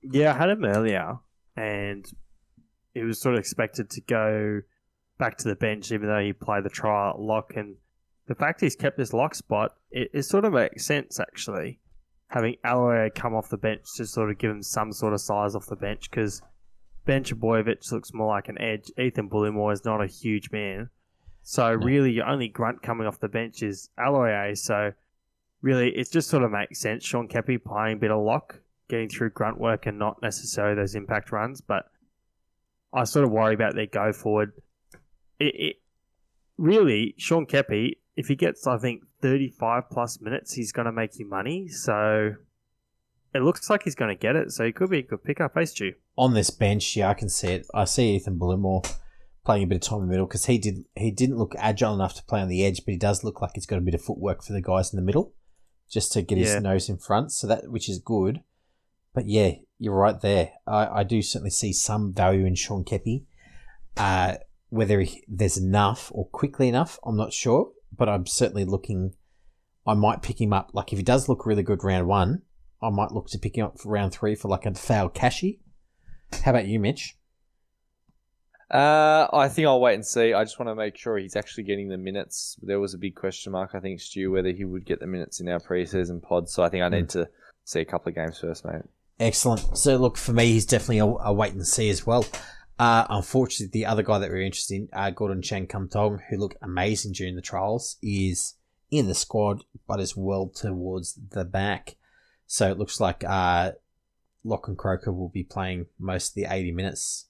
[0.03, 1.19] Yeah, I had him earlier,
[1.57, 2.05] and
[2.95, 4.63] he was sort of expected to go
[5.19, 7.55] back to the bench, even though he played the trial lock.
[7.57, 7.77] And
[8.27, 11.81] the fact he's kept this lock spot, it, it sort of makes sense actually.
[12.29, 15.55] Having Aloiai come off the bench to sort of give him some sort of size
[15.55, 16.43] off the bench because
[17.05, 18.91] Ben Trbojevic looks more like an edge.
[18.99, 20.89] Ethan Bullemor is not a huge man.
[21.43, 21.85] So no.
[21.85, 24.53] really, your only grunt coming off the bench is Aloiai.
[24.53, 24.55] Eh?
[24.55, 24.93] So
[25.61, 27.05] really, it just sort of makes sense.
[27.05, 30.95] Sean Keppie playing a bit of lock, getting through grunt work, and not necessarily those
[30.95, 31.61] impact runs.
[31.61, 31.87] But
[32.93, 34.53] I sort of worry about their go forward.
[35.39, 35.77] It, it
[36.59, 40.93] really Sean Keppie, if he gets I think thirty five plus minutes, he's going to
[40.93, 41.69] make you money.
[41.69, 42.35] So
[43.35, 44.53] it looks like he's going to get it.
[44.53, 45.93] So he could be a good pickup, eh, Stu?
[46.17, 47.67] On this bench, yeah, I can see it.
[47.75, 48.87] I see Ethan Bullemor
[49.45, 51.95] playing a bit of time in the middle because he did he didn't look agile
[51.95, 53.95] enough to play on the edge, but he does look like he's got a bit
[53.95, 55.33] of footwork for the guys in the middle,
[55.91, 56.45] just to get yeah.
[56.45, 57.33] his nose in front.
[57.33, 58.43] So that which is good.
[59.15, 60.53] But yeah, you're right there.
[60.67, 63.25] I, I do certainly see some value in Sean Keppie.
[63.97, 64.37] Uh,
[64.71, 67.73] whether he, there's enough or quickly enough, I'm not sure.
[67.97, 69.15] But I'm certainly looking.
[69.87, 70.71] I might pick him up.
[70.73, 72.43] Like if he does look really good round one,
[72.81, 75.61] I might look to pick him up for round three for like a foul cashy.
[76.45, 77.17] How about you, Mitch?
[78.73, 80.33] Uh, I think I'll wait and see.
[80.33, 82.57] I just want to make sure he's actually getting the minutes.
[82.63, 85.41] There was a big question mark, I think, Stu, whether he would get the minutes
[85.41, 86.49] in our preseason pod.
[86.49, 87.11] So I think I need mm.
[87.11, 87.29] to
[87.65, 88.83] see a couple of games first, mate.
[89.19, 89.77] Excellent.
[89.77, 92.27] So look, for me, he's definitely a, a wait and see as well.
[92.79, 96.37] Uh, unfortunately, the other guy that we're interested in, uh, Gordon Chan Kum Tong, who
[96.37, 98.55] looked amazing during the trials, is
[98.91, 101.97] in the squad, but is well towards the back.
[102.47, 103.73] So it looks like uh,
[104.45, 107.27] and Croker will be playing most of the 80 minutes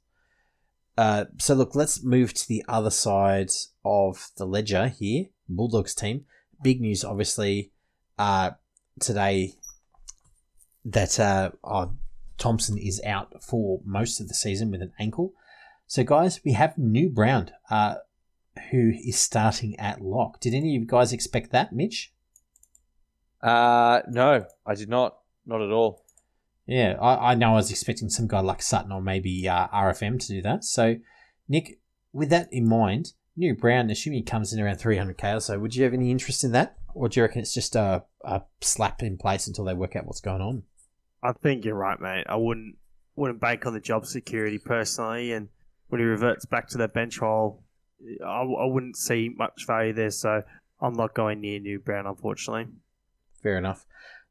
[0.97, 3.51] uh, so look, let's move to the other side
[3.85, 5.26] of the ledger here.
[5.49, 6.24] Bulldogs team.
[6.62, 7.72] Big news, obviously,
[8.18, 8.51] uh,
[9.01, 9.55] today
[10.85, 11.93] that uh, oh,
[12.39, 15.33] Thompson is out for most of the season with an ankle.
[15.87, 17.97] So, guys, we have New Brown, uh,
[18.70, 20.41] who is starting at lock.
[20.41, 22.12] Did any of you guys expect that, Mitch?
[23.43, 25.18] Uh, no, I did not.
[25.45, 26.05] Not at all.
[26.66, 30.20] Yeah, I, I know I was expecting some guy like Sutton or maybe uh, RFM
[30.20, 30.64] to do that.
[30.64, 30.97] So,
[31.48, 31.81] Nick,
[32.12, 35.74] with that in mind, New Brown, assuming he comes in around 300k or so, would
[35.74, 36.77] you have any interest in that?
[36.94, 40.07] Or do you reckon it's just a, a slap in place until they work out
[40.07, 40.62] what's going on?
[41.23, 42.24] I think you're right, mate.
[42.28, 42.77] I wouldn't
[43.15, 45.49] wouldn't bank on the job security personally, and
[45.89, 47.62] when he reverts back to that bench role,
[48.24, 50.11] I, I wouldn't see much value there.
[50.11, 50.43] So
[50.81, 52.66] I'm not going near New Brown, unfortunately.
[53.43, 53.86] Fair enough.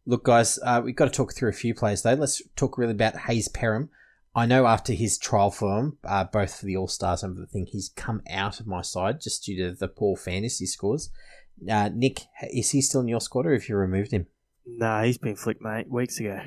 [0.05, 2.13] Look, guys, uh, we've got to talk through a few players though.
[2.13, 3.89] Let's talk really about Hayze Perham.
[4.33, 7.67] I know after his trial form, uh, both for the All Stars and the thing,
[7.67, 11.11] he's come out of my side just due to the poor fantasy scores.
[11.69, 14.27] Uh, Nick, is he still in your squad or have you removed him?
[14.65, 16.39] Nah, he's been flicked, mate, weeks ago.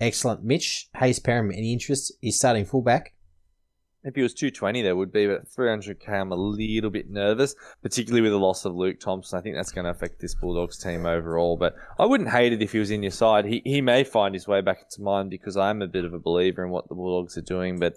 [0.00, 0.42] Excellent.
[0.42, 2.12] Mitch, Hayze Perham, any interest?
[2.20, 3.14] He's starting fullback.
[4.04, 8.20] If he was 220, there would be, but 300k, I'm a little bit nervous, particularly
[8.20, 9.38] with the loss of Luke Thompson.
[9.38, 11.56] I think that's going to affect this Bulldogs team overall.
[11.56, 13.44] But I wouldn't hate it if he was in your side.
[13.44, 16.14] He, he may find his way back into mine because I am a bit of
[16.14, 17.78] a believer in what the Bulldogs are doing.
[17.78, 17.94] But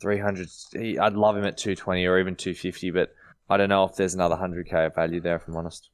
[0.00, 3.12] 300, he, I'd love him at 220 or even 250, but
[3.50, 5.90] I don't know if there's another 100k of value there, if I'm honest.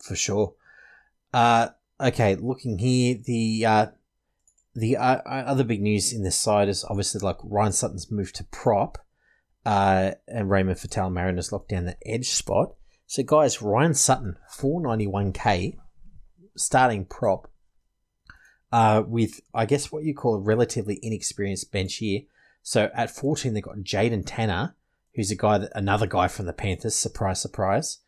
[0.00, 0.52] For sure.
[1.32, 1.68] Uh,
[2.00, 3.86] okay, looking here, the uh,
[4.74, 8.36] the uh, uh, other big news in this side is obviously like Ryan Sutton's moved
[8.36, 8.98] to prop,
[9.66, 12.74] uh, and Raymond Faitala-Mariner's locked down the edge spot.
[13.06, 15.76] So, guys, Ryan Sutton, 491k,
[16.56, 17.50] starting prop,
[18.70, 22.20] uh, with, I guess, what you call a relatively inexperienced bench here.
[22.62, 24.76] So, at 14, they've got Jaden Tanner,
[25.16, 27.98] who's a guy that, another guy from the Panthers, surprise, surprise.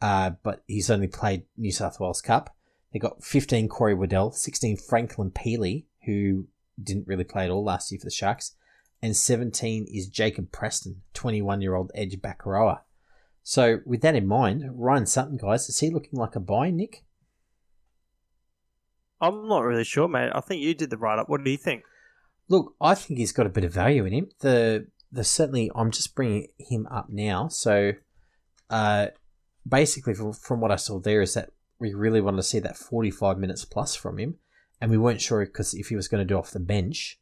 [0.00, 2.54] uh, but he's only played New South Wales Cup.
[2.94, 6.46] They got 15 Corey Waddell, 16 Franklin Pele, who
[6.80, 8.54] didn't really play at all last year for the Sharks,
[9.02, 12.82] and 17 is Jacob Preston, 21 year old edge back rower.
[13.42, 17.04] So, with that in mind, Ryan Sutton, guys, is he looking like a buy, Nick?
[19.20, 20.30] I'm not really sure, mate.
[20.32, 21.28] I think you did the write up.
[21.28, 21.82] What do you think?
[22.48, 24.28] Look, I think he's got a bit of value in him.
[24.38, 27.48] The the certainly, I'm just bringing him up now.
[27.48, 27.92] So,
[28.70, 29.08] uh,
[29.68, 32.76] basically, from, from what I saw there, is that we really wanted to see that
[32.76, 34.36] 45 minutes plus from him,
[34.80, 37.20] and we weren't sure because if he was going to do off the bench,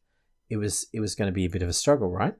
[0.48, 2.34] it was it was going to be a bit of a struggle, right?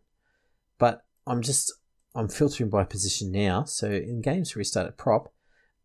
[0.79, 1.73] But I'm just
[2.15, 3.65] I'm filtering by position now.
[3.65, 5.33] So in games where he started prop,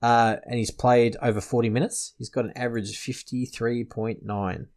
[0.01, 4.67] uh, and he's played over 40 minutes, he's got an average of 53.9.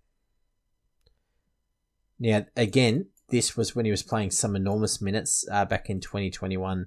[2.18, 6.86] Now, again, this was when he was playing some enormous minutes uh, back in 2021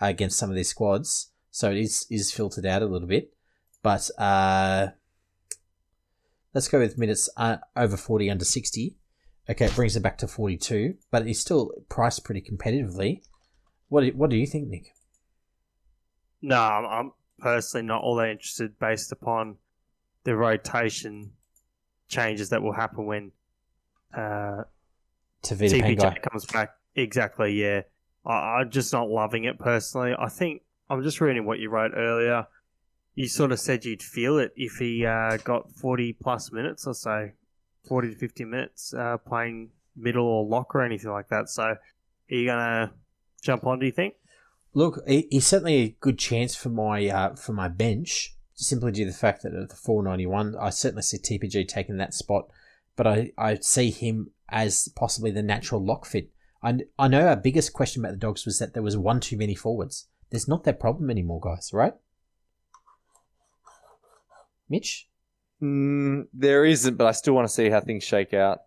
[0.00, 1.30] uh, against some of these squads.
[1.50, 3.32] So it is, is filtered out a little bit.
[3.82, 4.88] But uh,
[6.54, 8.96] let's go with minutes uh, over 40 under 60.
[9.50, 13.22] Okay, it brings it back to 42, but it's still priced pretty competitively.
[13.88, 14.94] What do, what do you think, Nick?
[16.40, 19.56] No, I'm, I'm personally not all that interested based upon
[20.24, 21.32] the rotation
[22.08, 23.32] changes that will happen when
[24.14, 24.62] uh,
[25.42, 26.70] Tevita TPJ comes back.
[26.94, 27.82] Exactly, yeah.
[28.24, 30.14] I, I'm just not loving it personally.
[30.16, 32.46] I think I'm just reading what you wrote earlier.
[33.14, 36.94] You sort of said you'd feel it if he uh, got 40 plus minutes or
[36.94, 37.30] so,
[37.86, 41.48] 40 to 50 minutes uh, playing middle or lock or anything like that.
[41.48, 41.78] So, are
[42.28, 42.92] you gonna
[43.42, 43.78] jump on?
[43.78, 44.14] Do you think?
[44.74, 49.10] Look, he's certainly a good chance for my uh, for my bench, simply due to
[49.10, 52.48] the fact that at the 491, I certainly see TPJ taking that spot,
[52.96, 56.30] but I, I see him as possibly the natural lock fit.
[56.62, 59.36] I, I know our biggest question about the Dogs was that there was one too
[59.36, 60.06] many forwards.
[60.30, 61.94] There's not that problem anymore, guys, right?
[64.72, 65.08] Mitch?
[65.62, 68.62] Mm, there isn't, but I still want to see how things shake out.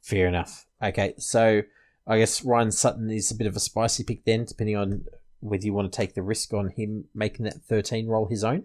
[0.00, 0.66] Fair enough.
[0.82, 1.62] Okay, so
[2.08, 5.04] I guess Ryan Sutton is a bit of a spicy pick then, depending on
[5.38, 8.64] whether you want to take the risk on him making that 13 role his own,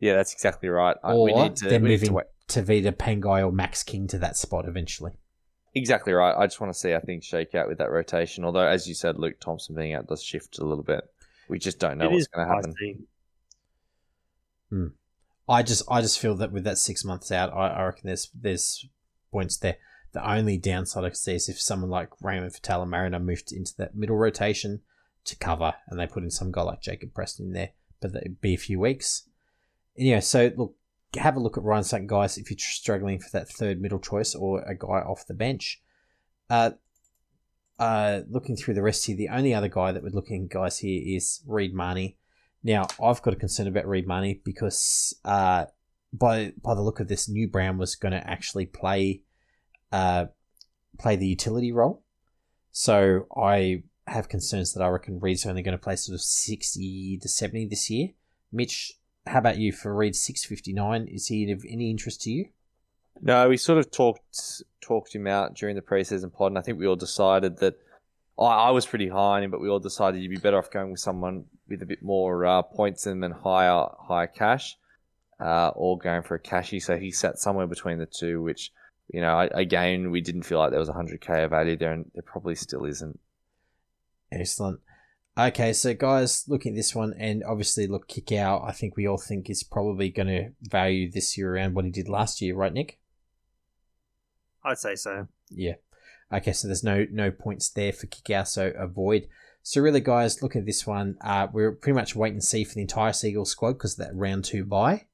[0.00, 0.96] Yeah, that's exactly right.
[1.04, 2.26] Or we need to, then we need to moving wait.
[2.48, 5.12] Tevita Pangai or Max King to that spot eventually.
[5.74, 6.34] Exactly right.
[6.36, 8.44] I just want to see how things shake out with that rotation.
[8.44, 11.04] Although, as you said, Luke Thompson being out does shift a little bit.
[11.48, 12.72] We just don't know It what's going to happen.
[12.72, 12.98] spicy.
[15.48, 18.30] I just I just feel that with that six months out, I, I reckon there's
[18.34, 18.86] there's
[19.32, 19.76] points there.
[20.12, 23.76] The only downside I could see is if someone like Raymond Faitala Mariner moved into
[23.76, 24.80] that middle rotation
[25.24, 27.70] to cover, and they put in some guy like Jacob Preston in there,
[28.00, 29.28] but that'd be a few weeks.
[29.98, 30.74] Anyway, so look,
[31.16, 34.34] have a look at Ryan Sutton, guys, if you're struggling for that third middle choice
[34.34, 35.82] or a guy off the bench.
[36.48, 36.70] Uh,
[37.78, 41.02] uh, looking through the rest here, the only other guy that we're looking guys here
[41.04, 42.16] is Reed Mahoney.
[42.62, 45.66] Now, I've got a concern about Reed Mahoney because uh,
[46.12, 49.22] by by the look of this, New Brown was going to actually play
[49.92, 50.26] uh,
[50.98, 52.02] play the utility role.
[52.72, 57.18] So I have concerns that I reckon Reed's only going to play sort of sixty
[57.22, 58.08] to seventy this year.
[58.52, 58.94] Mitch,
[59.26, 61.06] how about you for Reed six fifty nine?
[61.06, 62.48] Is he of any interest to you?
[63.20, 66.78] No, we sort of talked talked him out during the preseason pod, and I think
[66.78, 67.74] we all decided that
[68.38, 70.70] I, I was pretty high on him, but we all decided you'd be better off
[70.70, 74.76] going with someone with a bit more uh, points and then higher higher cash,
[75.40, 76.80] uh, or going for a cashy.
[76.80, 78.72] So he sat somewhere between the two, which
[79.08, 82.10] you know, I, again, we didn't feel like there was 100k of value there, and
[82.14, 83.18] there probably still isn't.
[84.30, 84.80] Excellent.
[85.38, 88.68] Okay, so guys, looking at this one, and obviously, look, Kikau.
[88.68, 91.90] I think we all think is probably going to value this year around what he
[91.90, 92.98] did last year, right, Nick?
[94.64, 95.28] I'd say so.
[95.48, 95.74] Yeah.
[96.32, 99.28] Okay, so there's no no points there for Kikau, so avoid.
[99.62, 101.16] So really, guys, look at this one.
[101.20, 104.14] Uh, we're pretty much wait and see for the entire Seagull squad because of that
[104.14, 105.06] round two bye,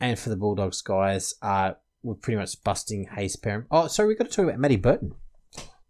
[0.00, 1.72] and for the Bulldogs, guys, uh,
[2.02, 3.66] we're pretty much busting Hayze Perham.
[3.70, 5.14] Oh, sorry, we've got to talk about Matty Burton.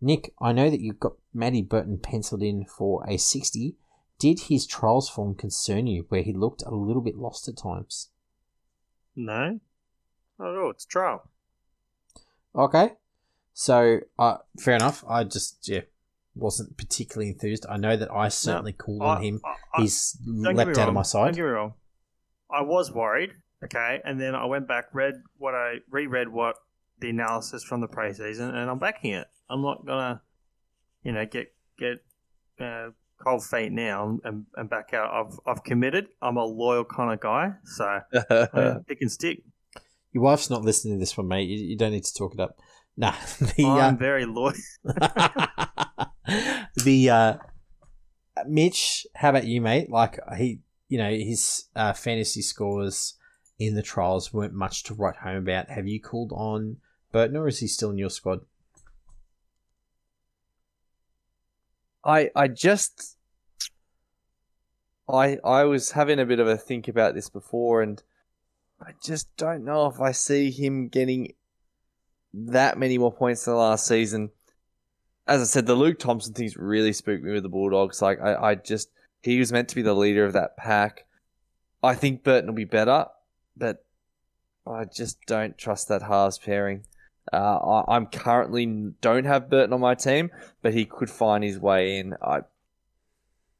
[0.00, 3.76] Nick, I know that you've got Matty Burton penciled in for a 60.
[4.18, 8.08] Did his trials form concern you where he looked a little bit lost at times?
[9.14, 9.60] No,
[10.38, 10.70] not at all.
[10.70, 11.28] It's trial.
[12.54, 12.92] Okay.
[13.52, 15.04] So, uh, fair enough.
[15.08, 15.80] I just, yeah,
[16.34, 17.66] wasn't particularly enthused.
[17.68, 19.40] I know that I certainly called on him.
[19.44, 21.74] I- I- He's leapt out of my Don't get me wrong.
[22.50, 23.30] I was worried,
[23.64, 26.56] okay, and then I went back, read what I reread what
[26.98, 29.28] the analysis from the preseason, and I'm backing it.
[29.48, 30.20] I'm not gonna,
[31.04, 31.98] you know, get get
[32.60, 32.90] uh,
[33.22, 35.12] cold feet now and, and back out.
[35.12, 36.08] I've I've committed.
[36.20, 37.84] I'm a loyal kind of guy, so
[38.30, 39.42] I'm gonna pick and stick.
[40.12, 41.48] Your wife's not listening to this one, mate.
[41.48, 42.58] You, you don't need to talk it up.
[43.00, 43.14] Nah,
[43.56, 44.52] the I'm uh, very loyal.
[46.84, 47.38] the uh,
[48.46, 49.06] Mitch.
[49.16, 49.90] How about you, mate?
[49.90, 53.14] Like he you know, his uh, fantasy scores
[53.58, 55.70] in the trials weren't much to write home about.
[55.70, 56.76] Have you called on
[57.10, 58.40] Burton, or is he still in your squad?
[62.04, 63.16] I I just
[65.08, 68.02] I I was having a bit of a think about this before, and
[68.78, 71.32] I just don't know if I see him getting
[72.34, 74.30] that many more points than last season.
[75.26, 78.02] As I said, the Luke Thompson things really spooked me with the Bulldogs.
[78.02, 78.90] Like I, I just
[79.22, 81.06] he was meant to be the leader of that pack.
[81.82, 83.06] I think Burton will be better,
[83.56, 83.84] but
[84.66, 86.84] I just don't trust that halves pairing.
[87.32, 88.66] Uh, I, am currently
[89.00, 90.30] don't have Burton on my team,
[90.62, 92.14] but he could find his way in.
[92.22, 92.40] I,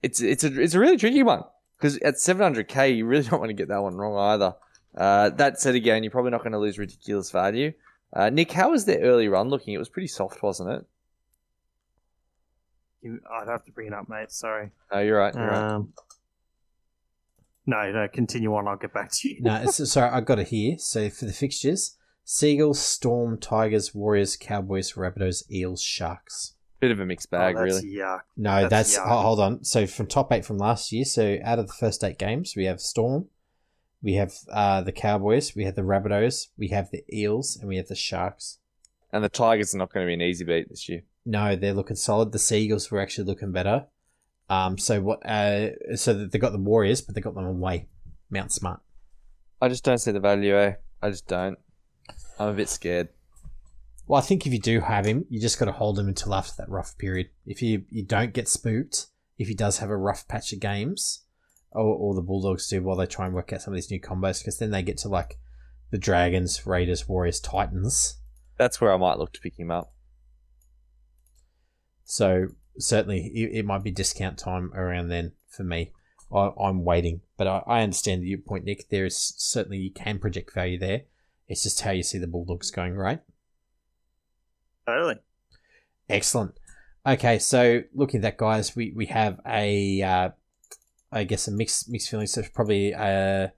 [0.02, 1.44] it's it's a it's a really tricky one
[1.76, 4.54] because at 700k you really don't want to get that one wrong either.
[4.96, 7.72] Uh, that said, again, you're probably not going to lose ridiculous value.
[8.12, 9.74] Uh, Nick, how was their early run looking?
[9.74, 10.86] It was pretty soft, wasn't it?
[13.02, 14.30] You, I'd have to bring it up, mate.
[14.32, 14.70] Sorry.
[14.92, 15.34] No, you're right.
[15.34, 15.84] You're um, right.
[17.66, 18.66] No, no, continue on.
[18.66, 19.40] I'll get back to you.
[19.40, 20.76] no, sorry, I've got it here.
[20.78, 26.54] So for the fixtures, Seagulls, Storm, Tigers, Warriors, Cowboys, Rabbitohs, Eels, Sharks.
[26.80, 27.88] Bit of a mixed bag, oh, really.
[27.88, 28.18] Yeah.
[28.36, 29.64] No, that's, that's oh, hold on.
[29.64, 32.64] So from top eight from last year, so out of the first eight games, we
[32.64, 33.26] have Storm,
[34.02, 37.76] we have uh, the Cowboys, we have the Rabbitohs, we have the Eels, and we
[37.76, 38.58] have the Sharks.
[39.12, 41.02] And the Tigers are not going to be an easy beat this year.
[41.26, 42.32] No, they're looking solid.
[42.32, 43.86] The Seagulls were actually looking better.
[44.48, 45.24] Um, so what?
[45.26, 47.88] Uh, so they got the Warriors, but they got them away.
[48.30, 48.80] Mount Smart.
[49.60, 50.56] I just don't see the value.
[50.56, 50.74] Eh?
[51.02, 51.58] I just don't.
[52.38, 53.08] I'm a bit scared.
[54.06, 56.34] Well, I think if you do have him, you just got to hold him until
[56.34, 57.28] after that rough period.
[57.46, 59.06] If you you don't get spooked,
[59.38, 61.24] if he does have a rough patch of games,
[61.72, 64.00] or, or the Bulldogs do while they try and work out some of these new
[64.00, 65.38] combos, because then they get to like
[65.90, 68.18] the Dragons, Raiders, Warriors, Titans.
[68.56, 69.92] That's where I might look to pick him up.
[72.04, 72.48] So
[72.78, 75.92] certainly, it, it might be discount time around then for me.
[76.32, 78.88] I, am waiting, but I, I understand your point, Nick.
[78.88, 81.02] There is certainly you can project value there.
[81.48, 83.20] It's just how you see the Bulldogs going, right?
[84.86, 85.16] Totally.
[86.08, 86.54] Excellent.
[87.06, 90.28] Okay, so looking at that, guys, we, we have a, uh,
[91.12, 92.32] I guess, a mixed mixed feelings.
[92.32, 93.52] So probably a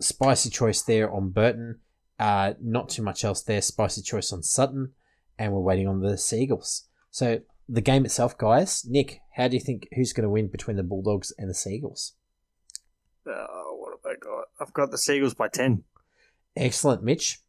[0.00, 1.80] spicy choice there on Burton.
[2.18, 3.60] Uh, not too much else there.
[3.60, 4.92] Spicy choice on Sutton,
[5.38, 6.88] and we're waiting on the Seagulls.
[7.10, 8.84] So the game itself, guys.
[8.88, 12.14] Nick, how do you think who's going to win between the Bulldogs and the Seagulls?
[13.26, 14.44] Uh, what have I got?
[14.60, 15.84] I've got the Seagulls by ten.
[16.56, 17.40] Excellent, Mitch.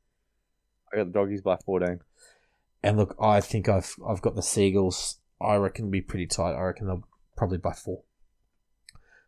[0.91, 2.01] I got the doggies by fourteen.
[2.83, 5.19] And look, I think I've I've got the Seagulls.
[5.39, 6.53] I reckon will be pretty tight.
[6.53, 8.03] I reckon they'll probably by four.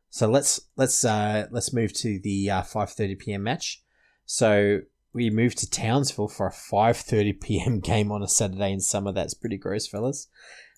[0.10, 3.84] So let's let's uh, let's move to the uh, five thirty PM match.
[4.26, 4.82] So
[5.14, 9.12] we move to Townsville for a five thirty PM game on a Saturday in summer.
[9.12, 10.28] That's pretty gross, fellas.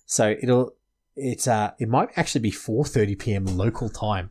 [0.06, 0.74] So it'll
[1.16, 4.30] it's uh it might actually be four thirty PM local time.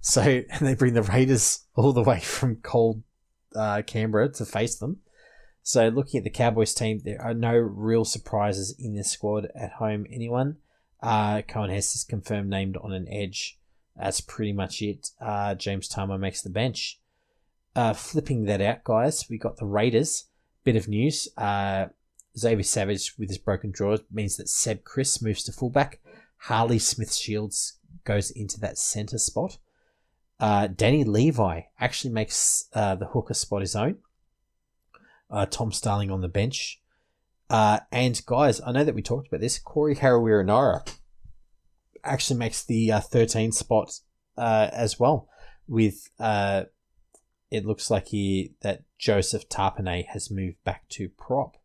[0.00, 0.20] So
[0.50, 3.02] and they bring the Raiders all the way from cold
[3.54, 4.98] uh, Canberra to face them.
[5.62, 9.72] So looking at the Cowboys team, there are no real surprises in this squad at
[9.72, 10.06] home.
[10.12, 10.58] Anyone?
[11.02, 13.58] Uh, Coen Hess is confirmed named on an edge.
[13.98, 15.10] That's pretty much it.
[15.20, 17.00] Uh, James Tamou makes the bench.
[17.74, 20.24] Uh, flipping that out, guys, we got the Raiders.
[20.64, 21.28] Bit of news.
[21.36, 21.86] Uh,
[22.38, 26.00] Xavier Savage with his broken jaw means that Seb Kris moves to fullback.
[26.38, 29.58] Harley Smith Shields goes into that centre spot.
[30.38, 33.96] Uh, Danny Levi actually makes uh, the hooker spot his own.
[35.30, 36.80] Uh, Tom Starling on the bench.
[37.48, 39.58] Uh, and guys, I know that we talked about this.
[39.58, 40.44] Corey Harawira
[42.04, 44.00] actually makes the uh, 13 spot
[44.36, 45.28] uh, as well.
[45.68, 51.56] With it looks like he that Joseph Tapine has moved back to prop.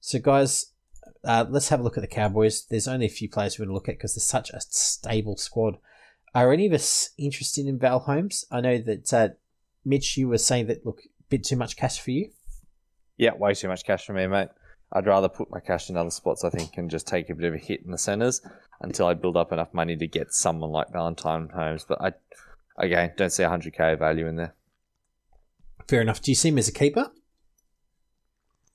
[0.00, 0.72] So guys,
[1.24, 2.66] let's have a look at the Cowboys.
[2.66, 5.36] There's only a few players we're going to look at because they're such a stable
[5.36, 5.78] squad.
[6.34, 8.44] Are any of us interested in Val Holmes?
[8.50, 9.28] I know that uh,
[9.84, 12.30] Mitch, you were saying that look, a bit too much cash for you.
[13.18, 14.48] Yeah, way too much cash for me, mate.
[14.92, 17.46] I'd rather put my cash in other spots, I think, and just take a bit
[17.46, 18.42] of a hit in the centres
[18.80, 21.84] until I build up enough money to get someone like Valentine Holmes.
[21.88, 22.12] But I,
[22.76, 24.54] again, don't see 100k value in there.
[25.88, 26.20] Fair enough.
[26.20, 27.10] Do you see him as a keeper?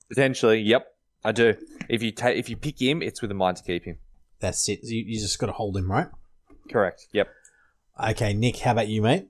[0.08, 1.54] Potentially, yep, I do.
[1.88, 3.98] If you take, if you pick him, it's with a mind to keep him.
[4.40, 4.80] That's it.
[4.82, 6.08] You, you just got to hold him, right?
[6.70, 7.06] Correct.
[7.12, 7.28] Yep.
[8.10, 9.28] Okay, Nick, how about you, mate?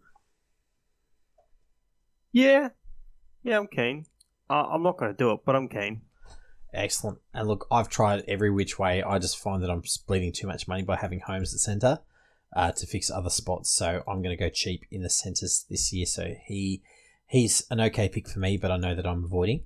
[2.32, 2.68] Yeah,
[3.42, 4.06] yeah, I'm keen.
[4.48, 6.02] Uh, I'm not going to do it, but I'm keen.
[6.72, 7.18] Excellent.
[7.32, 9.02] And look, I've tried every which way.
[9.02, 12.00] I just find that I'm bleeding too much money by having Holmes at centre
[12.54, 13.70] uh, to fix other spots.
[13.70, 16.06] So I'm going to go cheap in the centres this year.
[16.06, 16.82] So he
[17.26, 19.64] he's an okay pick for me, but I know that I'm avoiding.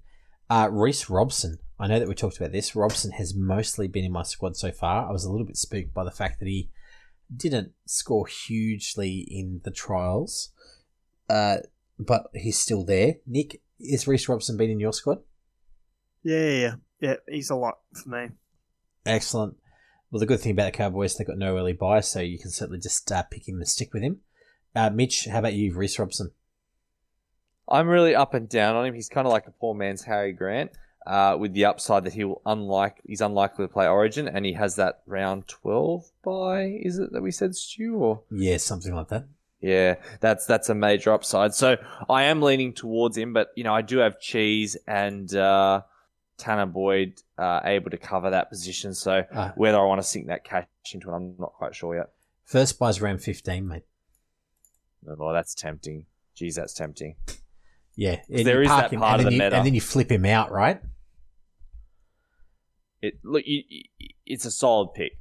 [0.49, 1.59] Uh, Reece Robson.
[1.79, 2.77] I know that we talked about this.
[2.77, 5.09] Robson has mostly been in my squad so far.
[5.09, 6.71] I was a little bit spooked by the fact that he
[7.35, 10.51] didn't score hugely in the trials,
[11.31, 11.59] uh,
[11.99, 13.15] but he's still there.
[13.27, 15.19] Nick, is Reece Robson been in your squad?
[16.23, 16.75] Yeah, yeah, yeah.
[17.03, 18.29] Yeah, he's a lot for me.
[19.05, 19.57] Excellent.
[20.11, 22.51] Well, the good thing about the Cowboys, they've got no early bye, so you can
[22.51, 24.21] certainly just uh, pick him and stick with him.
[24.75, 26.31] Uh, Mitch, how about you, Reece Robson?
[27.69, 28.95] I'm really up and down on him.
[28.95, 30.71] He's kind of like a poor man's Harry Grant,
[31.07, 34.53] uh, with the upside that he will unlike he's unlikely to play Origin, and he
[34.53, 39.09] has that round twelve bye is it that we said Stu or Yeah, something like
[39.09, 39.27] that.
[39.61, 41.55] yeah, that's that's a major upside.
[41.55, 41.77] So
[42.09, 45.83] I am leaning towards him, but you know I do have Cheese and uh,
[46.43, 48.95] Tanner Boyd uh, able to cover that position.
[48.95, 49.53] So Ah.
[49.57, 52.11] whether I want to sink that cash into it, I'm not quite sure yet.
[52.45, 53.85] First bye's around 15, mate.
[55.09, 56.07] Oh, that's tempting.
[56.35, 57.15] Geez, that's tempting.
[57.95, 58.21] Yeah.
[58.29, 59.57] and There is that him, part of the you, meta.
[59.57, 60.81] And then you flip him out, right?
[63.01, 63.85] It look, you-
[64.27, 65.19] it's a solid pick.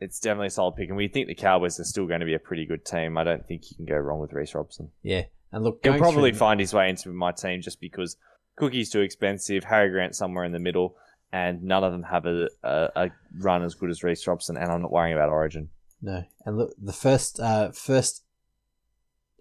[0.00, 2.34] It's definitely a solid pick, and we think the Cowboys are still going to be
[2.34, 3.18] a pretty good team.
[3.18, 4.90] I don't think you can go wrong with Reece Robson.
[5.02, 5.24] Yeah.
[5.52, 8.16] And look, He'll probably through- find his way into my team just because
[8.60, 10.96] Cookie's too expensive, Harry Grant somewhere in the middle,
[11.32, 14.56] and none of them have a, a, a run as good as Reece Robson.
[14.56, 15.70] And I'm not worrying about Origin.
[16.02, 18.24] No, and look, the first, uh, first,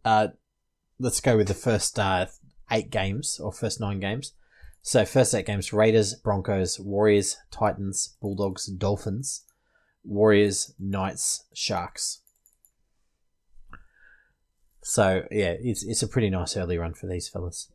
[0.03, 0.29] uh,
[0.99, 2.27] let's go with the first uh,
[2.71, 4.33] eight games or first nine games.
[4.81, 9.43] So first eight games: Raiders, Broncos, Warriors, Titans, Bulldogs, Dolphins,
[10.03, 12.21] Warriors, Knights, Sharks.
[14.81, 17.69] So yeah, it's it's a pretty nice early run for these fellas.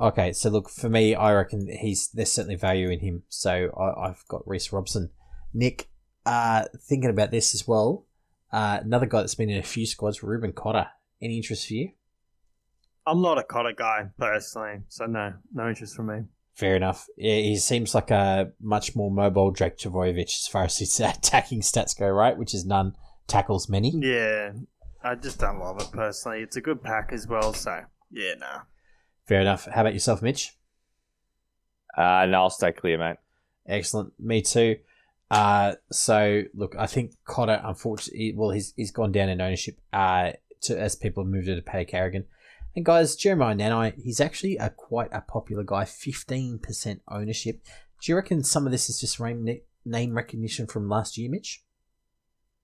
[0.00, 3.24] Okay, so look for me, I reckon he's there's certainly value in him.
[3.28, 5.10] So I, I've got Reece Robson,
[5.52, 5.90] Nick
[6.24, 8.06] uh, thinking about this as well.
[8.52, 10.86] Uh, another guy that's been in a few squads, Reuben Cotter.
[11.20, 11.90] Any interest for you?
[13.06, 16.24] I'm not a Cotter guy personally, so no, no interest for me.
[16.54, 17.06] Fair enough.
[17.16, 21.60] Yeah, he seems like a much more mobile Drake Trbojevic as far as his attacking
[21.60, 22.36] stats go, right?
[22.36, 22.96] Which is none.
[23.26, 23.92] Tackles many.
[23.94, 24.52] Yeah,
[25.02, 26.42] I just don't love it personally.
[26.42, 28.62] It's a good pack as well, so yeah, nah.
[29.30, 29.66] Fair enough.
[29.66, 30.56] How about yourself, Mitch?
[31.96, 33.18] Uh, no, I'll stay clear, mate.
[33.64, 34.12] Excellent.
[34.18, 34.78] Me too.
[35.30, 39.78] Uh, so look, I think Cotter, unfortunately, well, he's he's gone down in ownership.
[39.92, 40.32] Uh,
[40.62, 42.24] to as people have moved to Paddy Carrigan.
[42.74, 45.84] And guys, Jeremiah Nanai, he's actually a quite a popular guy.
[45.84, 47.62] Fifteen percent ownership.
[48.02, 51.62] Do you reckon some of this is just name recognition from last year, Mitch?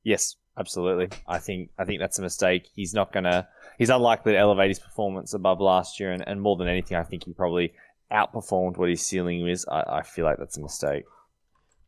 [0.02, 1.08] Yes, absolutely.
[1.26, 2.68] I think I think that's a mistake.
[2.74, 3.48] He's not gonna.
[3.78, 7.02] He's unlikely to elevate his performance above last year, and, and more than anything, I
[7.02, 7.74] think he probably
[8.10, 9.66] outperformed what his ceiling is.
[9.66, 11.04] I, I feel like that's a mistake.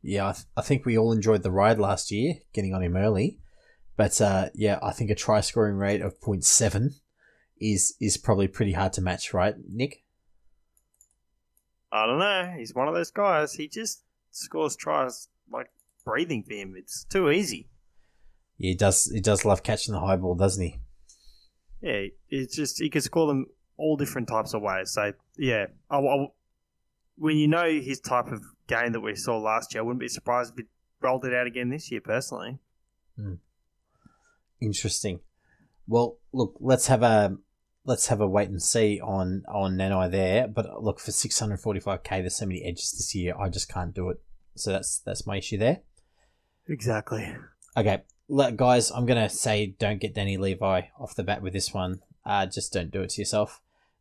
[0.03, 2.97] Yeah, I, th- I think we all enjoyed the ride last year, getting on him
[2.97, 3.39] early.
[3.97, 7.01] But uh, yeah, I think a try scoring rate of 0.7
[7.61, 10.05] is is probably pretty hard to match, right, Nick?
[11.91, 12.55] I don't know.
[12.57, 13.55] He's one of those guys.
[13.55, 15.71] He just scores tries like
[16.05, 16.75] breathing for him.
[16.77, 17.69] It's too easy.
[18.59, 19.11] Yeah, he does.
[19.13, 20.81] He does love catching the high ball, doesn't he?
[21.81, 24.91] Yeah, it's just he can score them all different types of ways.
[24.93, 26.33] So yeah, I, I-
[27.17, 30.09] when you know his type of game that we saw last year, I wouldn't be
[30.09, 30.71] surprised if he
[31.01, 32.01] rolled it out again this year.
[32.01, 32.59] Personally,
[33.17, 33.35] hmm.
[34.61, 35.21] Interesting.
[35.87, 37.37] Well, look, let's have a
[37.85, 40.49] let's have a wait and see on on Nanai there.
[40.49, 43.35] But look, for 645k, there's so many edges this year.
[43.39, 44.21] I just can't do it.
[44.57, 45.81] So that's that's my issue there.
[46.69, 47.35] exactly.
[47.77, 48.03] Okay,
[48.57, 52.01] guys, I'm gonna say don't get Danny Levi off the bat with this one.
[52.25, 53.61] Uh, just don't do it to yourself.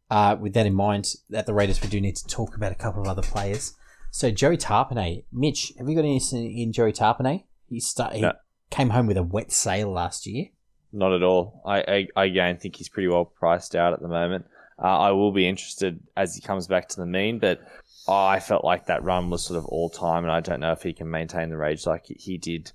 [0.10, 2.76] Uh, with that in mind, at the Raiders, we do need to talk about a
[2.76, 3.74] couple of other players.
[4.12, 7.44] So Joey Tapine, Mitch, have you got anything in Joey Tapine?
[7.70, 8.34] He start, he No.
[8.70, 10.46] came home with a wet sail last year.
[10.94, 11.62] Not at all.
[11.66, 14.46] I, I, I again think he's pretty well priced out at the moment.
[14.82, 17.60] Uh, I will be interested as he comes back to the mean, but
[18.08, 20.84] I felt like that run was sort of all time, and I don't know if
[20.84, 22.72] he can maintain the rage like he- he did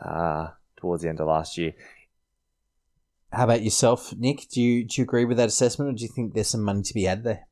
[0.00, 1.72] uh, towards the end of last year.
[3.32, 4.48] How about yourself, Nick?
[4.48, 6.82] Do you do you agree with that assessment, or do you think there's some money
[6.82, 7.46] to be had there?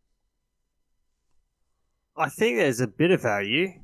[2.17, 3.81] I think there's a bit of value.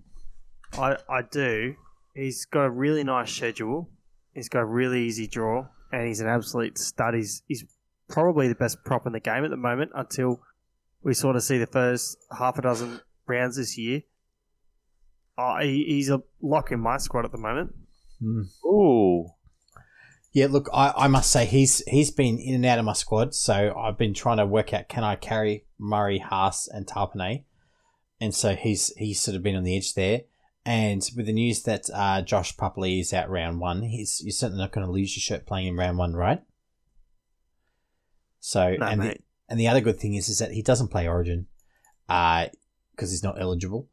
[0.75, 1.75] I I do.
[2.15, 3.91] He's got a really nice schedule.
[4.35, 7.15] He's got a really easy draw, and he's an absolute stud.
[7.15, 7.65] He's he's
[8.09, 10.41] probably the best prop in the game at the moment until
[11.03, 14.03] we sort of see the first half a dozen rounds this year.
[15.37, 17.75] Uh, he, he's a lock in my squad at the moment.
[18.23, 19.27] Ooh,
[20.33, 23.35] Yeah, look, I, I must say he's he's been in and out of my squad,
[23.35, 27.45] so I've been trying to work out can I carry Murray, Haas, and Tapine,
[28.21, 30.23] and so he's he's sort of been on the edge there.
[30.67, 34.63] And with the news that uh, Josh Papali'i is out round one, he's you're certainly
[34.63, 36.43] not going to lose your shirt playing in round one, right?
[38.41, 39.17] So No, and the,
[39.49, 41.47] and the other good thing is is that he doesn't play Origin,
[42.09, 42.49] uh,
[42.91, 43.89] because he's not eligible,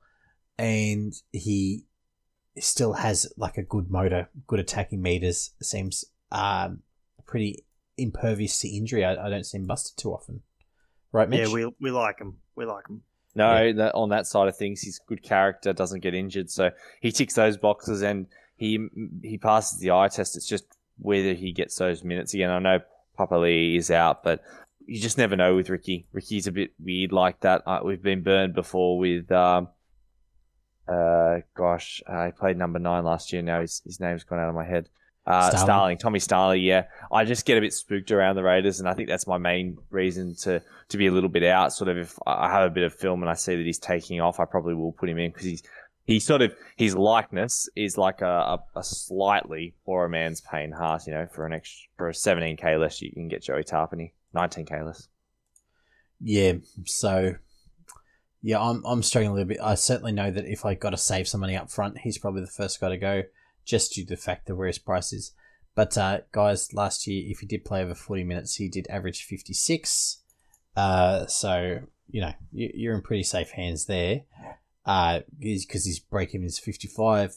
[0.58, 1.87] and he
[2.60, 5.52] still has like a good motor, good attacking meters.
[5.62, 6.82] Seems um,
[7.26, 7.66] pretty
[7.98, 9.04] impervious to injury.
[9.04, 10.42] I, I don't see him busted too often.
[11.12, 11.48] Right, Mitch?
[11.48, 12.38] Yeah, we we like him.
[12.56, 13.02] We like him.
[13.36, 16.72] No, that, on that side of things, he's good character, doesn't get injured, so
[17.02, 18.26] he ticks those boxes and
[18.56, 18.88] he
[19.22, 20.36] he passes the eye test.
[20.36, 20.66] It's just
[20.98, 22.50] whether he gets those minutes again.
[22.50, 22.80] I know
[23.18, 24.42] Papali'i is out, but
[24.86, 26.08] you just never know with Ricky.
[26.14, 27.62] Ricky's a bit weird like that.
[27.68, 29.68] Uh, we've been burned before with, um,
[30.88, 33.42] uh, gosh, uh, he played number nine last year.
[33.42, 34.90] Now his, his name's gone out of my head.
[35.26, 35.66] Uh, Starling.
[35.66, 35.98] Starling.
[35.98, 36.86] Tommy Starling, yeah.
[37.12, 39.78] I just get a bit spooked around the Raiders, and I think that's my main
[39.90, 41.74] reason to, to be a little bit out.
[41.74, 44.22] Sort of, if I have a bit of film and I see that he's taking
[44.22, 45.64] off, I probably will put him in because he's
[46.06, 50.72] he sort of his likeness is like a, a, a slightly for a man's Payne
[50.72, 51.06] Haas.
[51.06, 54.14] You know, for an extra for a seventeen k less, you can get Joey Tapine,
[54.34, 55.10] nineteen k less.
[56.22, 56.54] Yeah,
[56.86, 57.36] so
[58.48, 59.60] yeah, I'm I'm struggling a little bit.
[59.62, 62.40] I certainly know that if I got to save some money up front, he's probably
[62.40, 63.24] the first guy to go,
[63.66, 65.34] just due to the fact of where his price is.
[65.76, 69.26] But uh, guys, last year, if he did play over 40 minutes, he did average
[69.26, 70.20] 56.
[70.78, 74.22] Uh, so you know you, you're in pretty safe hands there.
[74.86, 77.36] Uh, because his break even is 55,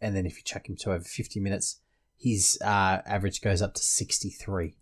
[0.00, 1.80] and then if you chuck him to over 50 minutes,
[2.16, 4.76] his uh, average goes up to 63.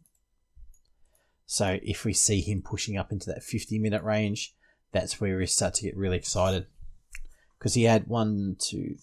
[1.47, 4.55] So if we see him pushing up into that 50 minute range,
[4.93, 6.67] that's where we start to get really excited.
[7.59, 8.97] Because he had one, two,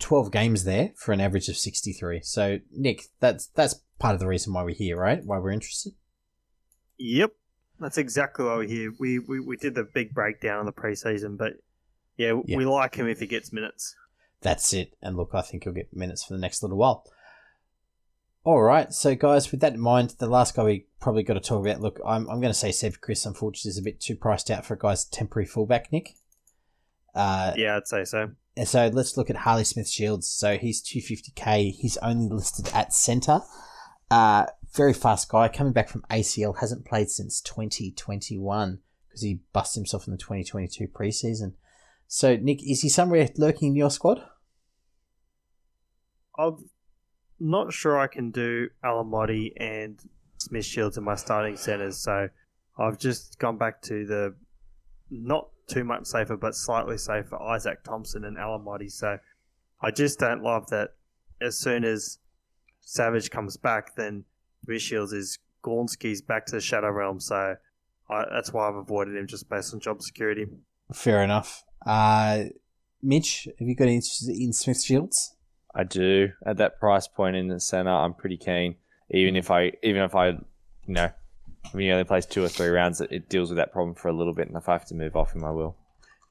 [0.00, 2.20] 12 games there for an average of 63.
[2.22, 5.24] So, Nick, that's that's part of the reason why we're here, right?
[5.24, 5.94] Why we're interested.
[6.98, 7.32] Yep,
[7.80, 8.92] that's exactly why we're here.
[8.98, 11.54] We we, we did the big breakdown on the preseason, but
[12.16, 12.56] yeah, Yeah.
[12.56, 13.94] we like him if he gets minutes.
[14.40, 14.94] That's it.
[15.02, 17.04] And look, I think he'll get minutes for the next little while.
[18.48, 21.40] All right, so guys, with that in mind, the last guy we probably got to
[21.40, 21.82] talk about.
[21.82, 23.26] Look, I'm, I'm going to say Seb Kris.
[23.26, 26.14] Unfortunately, is a bit too priced out for a guy's temporary fullback, Nick.
[27.14, 28.30] Uh, Yeah, I'd say so.
[28.56, 30.26] And so let's look at Harley Smith Shields.
[30.26, 31.74] So he's 250k.
[31.74, 33.40] He's only listed at centre.
[34.10, 36.58] Uh, very fast guy coming back from ACL.
[36.58, 41.52] Hasn't played since 2021 because he busted himself in the 2022 preseason.
[42.06, 44.22] So Nick, is he somewhere lurking in your squad?
[46.38, 46.70] I'm
[47.40, 50.00] not sure I can do Alamoti and
[50.38, 52.28] Smith Shields in my starting centres, so
[52.78, 54.34] I've just gone back to the
[55.10, 58.90] not too much safer, but slightly safer Izaac Thompson and Alamoti.
[58.90, 59.18] So
[59.80, 60.90] I just don't love that
[61.40, 62.18] as soon as
[62.80, 64.24] Savage comes back, then
[64.64, 67.56] Smith Shields is Gornsky's back to the Shadow Realm, so
[68.08, 70.46] I, that's why I've avoided him just based on job security.
[70.92, 71.64] Fair enough.
[71.84, 72.44] Uh,
[73.02, 75.34] Mitch, have you got interest in Smith Shields?
[75.74, 77.90] I do at that price point in the center.
[77.90, 78.76] I'm pretty keen,
[79.10, 80.40] even if I even if I, you
[80.86, 81.10] know,
[81.72, 84.08] when he only plays two or three rounds, it, it deals with that problem for
[84.08, 85.76] a little bit, and if I have to move off him, I will.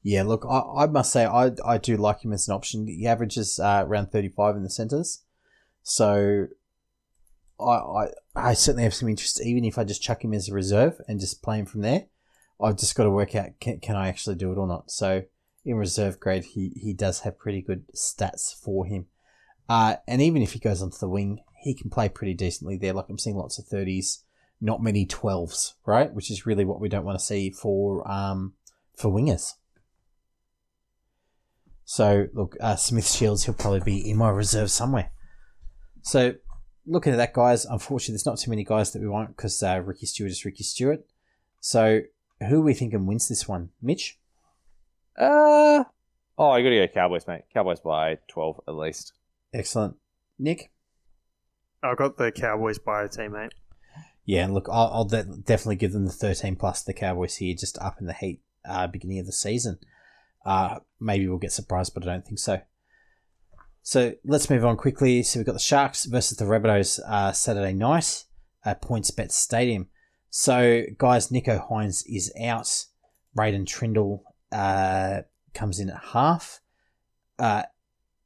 [0.02, 2.86] Yeah, look, I, I must say I, I do like him as an option.
[2.86, 5.24] He averages uh, around 35 in the centres.
[5.82, 6.46] So
[7.60, 10.54] I, I I certainly have some interest, even if I just chuck him as a
[10.54, 12.06] reserve and just play him from there.
[12.60, 14.90] I've just got to work out can, can I actually do it or not.
[14.90, 15.24] So
[15.64, 19.06] in reserve grade, he, he does have pretty good stats for him.
[19.68, 22.92] Uh, and even if he goes onto the wing, he can play pretty decently there.
[22.92, 24.22] Like I'm seeing lots of 30s,
[24.60, 26.12] not many 12s, right?
[26.12, 28.54] Which is really what we don't want to see for um,
[28.96, 29.54] for wingers.
[31.84, 35.10] So look, uh, Smith Shields, he'll probably be in my reserve somewhere.
[36.02, 36.34] So
[36.86, 39.80] looking at that, guys, unfortunately, there's not too many guys that we want because uh,
[39.84, 41.04] Ricky Stuart is Ricky Stuart.
[41.60, 42.02] So
[42.48, 43.70] who are we thinking wins this one?
[43.82, 44.18] Mitch?
[45.18, 45.84] Uh
[46.38, 47.42] oh, I got to go Cowboys, mate.
[47.52, 49.12] Cowboys by twelve at least.
[49.52, 49.96] Excellent.
[50.38, 50.70] Nick?
[51.82, 53.52] I've got the Cowboys by a teammate.
[54.24, 57.54] Yeah, and look, I'll, I'll de- definitely give them the 13 plus the Cowboys here,
[57.54, 59.78] just up in the heat uh, beginning of the season.
[60.44, 62.60] Uh, maybe we'll get surprised, but I don't think so.
[63.82, 65.22] So let's move on quickly.
[65.22, 68.24] So we've got the Sharks versus the Rabbitohs uh, Saturday night
[68.64, 69.88] at PointsBet Stadium.
[70.30, 72.84] So, guys, Nicho Hynes is out.
[73.34, 75.22] Braydon Trindall uh,
[75.54, 76.60] comes in at half.
[77.38, 77.62] Uh,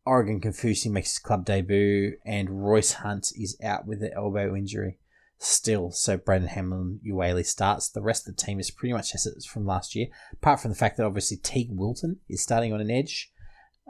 [0.04, 4.98] Oregon Kaufusi makes his club debut, and Royce Hunt is out with an elbow injury
[5.38, 5.90] still.
[5.90, 7.88] So Braden Hamlin Uele starts.
[7.88, 10.60] The rest of the team is pretty much as it is from last year, apart
[10.60, 13.32] from the fact that obviously Teig Wilton is starting on an edge,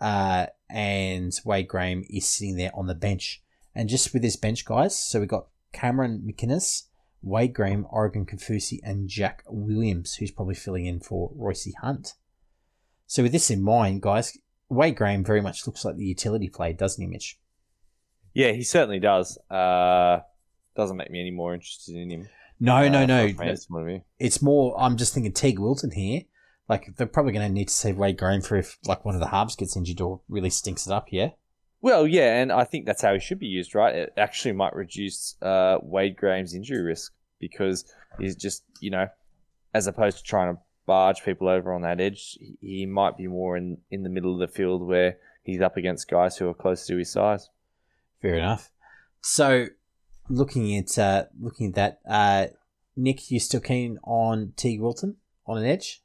[0.00, 3.42] uh, and Wade Graham is sitting there on the bench.
[3.74, 6.84] And just with this bench, guys, so we've got Cameron McInnes,
[7.22, 12.14] Wade Graham, Oregon Kaufusi, and Jack Williams, who's probably filling in for Royce Hunt.
[13.06, 14.36] So with this in mind, guys,
[14.72, 17.38] Wade Graham very much looks like the utility play, doesn't he, Mitch?
[18.34, 19.38] Yeah, he certainly does.
[19.50, 20.20] Uh,
[20.74, 22.28] doesn't make me any more interested in him.
[22.58, 23.28] No, no, uh, no.
[23.28, 24.02] from a fantasy point of view.
[24.18, 24.74] It's more.
[24.78, 26.22] I'm just thinking Teig Wilton here.
[26.68, 29.20] Like they're probably going to need to save Wade Graham for if like one of
[29.20, 31.08] the halves gets injured or really stinks it up.
[31.10, 31.30] Yeah.
[31.80, 33.92] Well, yeah, and I think that's how he should be used, right?
[33.92, 37.84] It actually might reduce uh, Wade Graham's injury risk because
[38.20, 39.08] he's just, you know,
[39.74, 40.60] as opposed to trying to
[40.92, 44.40] barge people over on that edge, he might be more in, in the middle of
[44.40, 47.48] the field where he's up against guys who are close to his size.
[48.20, 48.70] Fair enough.
[49.22, 49.68] So,
[50.28, 52.48] looking at uh, looking at that, uh,
[52.94, 55.16] Nick, you still keen on Teig Wilton
[55.46, 56.02] on an edge?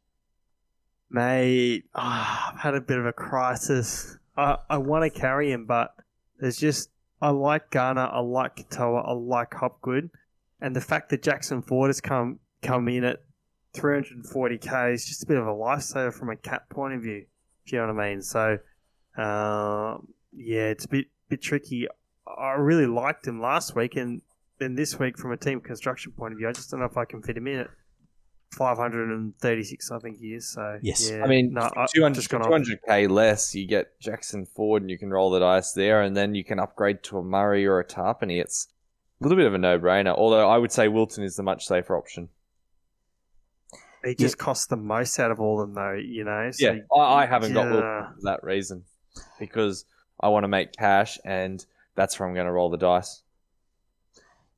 [1.10, 4.18] Mate, oh, I've had a bit of a crisis.
[4.38, 5.96] I, I want to carry him, but
[6.40, 6.92] there's just
[7.22, 10.12] I like Garner, I like Katoa, I like Hopgood,
[10.62, 13.27] and the fact that Jackson Ford has come come in at
[13.76, 17.26] 340k is just a bit of a lifesaver from a cap point of view.
[17.66, 18.22] Do you know what I mean.
[18.22, 18.60] So,
[19.18, 19.98] uh,
[20.34, 21.88] yeah, it's a bit bit tricky.
[22.26, 24.22] I really liked him last week, and
[24.60, 26.98] then this week from a team construction point of view, I just don't know if
[26.98, 27.70] I can fit him in at
[28.58, 29.92] 536.
[29.92, 30.48] I think he is.
[30.48, 31.10] So Yes.
[31.10, 32.50] yeah, I mean, no, 200, just gone off.
[32.50, 36.36] 200k less, you get Jackson Ford and you can roll the dice there, and then
[36.36, 38.42] you can upgrade to a Murray or a Tarpany.
[38.42, 38.68] It's
[39.20, 41.66] a little bit of a no brainer, although I would say Wilton is the much
[41.66, 42.30] safer option.
[44.08, 45.94] He just costs the most out of all of them, though.
[45.94, 46.50] You know.
[46.52, 48.10] So Yeah, I, I haven't got Wilton Yeah.
[48.16, 48.84] for that reason
[49.40, 49.86] because
[50.20, 51.64] I want to make cash, and
[51.96, 53.22] that's where I'm going to roll the dice.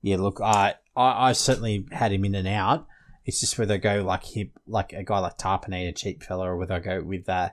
[0.01, 2.87] Yeah, look, I, I I certainly had him in and out.
[3.25, 6.49] It's just whether I go like him, like a guy like Tarpanay, a cheap fella,
[6.49, 7.49] or whether I go with uh,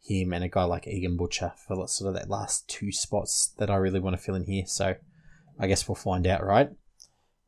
[0.00, 3.70] him and a guy like Egan Butcher for sort of that last two spots that
[3.70, 4.64] I really want to fill in here.
[4.66, 4.94] So
[5.58, 6.70] I guess we'll find out, right?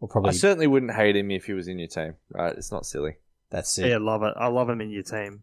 [0.00, 0.30] We'll probably.
[0.30, 2.54] I certainly wouldn't hate him if he was in your team, right?
[2.56, 3.16] It's not silly.
[3.50, 3.88] That's it.
[3.88, 4.34] Yeah, love it.
[4.36, 5.42] I love him in your team.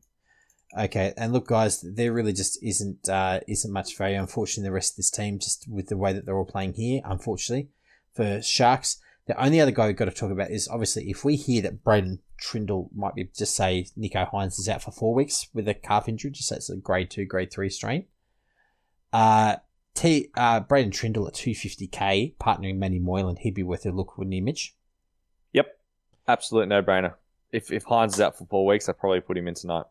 [0.77, 4.19] Okay, and look, guys, there really just isn't uh, isn't much value.
[4.19, 7.01] Unfortunately, the rest of this team, just with the way that they're all playing here,
[7.05, 7.69] unfortunately,
[8.13, 11.35] for Sharks, the only other guy we've got to talk about is obviously if we
[11.35, 15.47] hear that Braydon Trindall might be just say Nicho Hynes is out for four weeks
[15.53, 18.05] with a calf injury, just say it's a grade two, grade three strain.
[19.13, 19.57] Uh,
[19.95, 23.91] T uh, Braydon Trindall at two fifty k, partnering Manny Moylan, he'd be worth a
[23.91, 24.75] look, wouldn't he, Mitch?
[25.53, 25.77] Yep,
[26.27, 27.15] absolute no brainer.
[27.51, 29.85] If if Hynes is out for four weeks, I'd probably put him in tonight.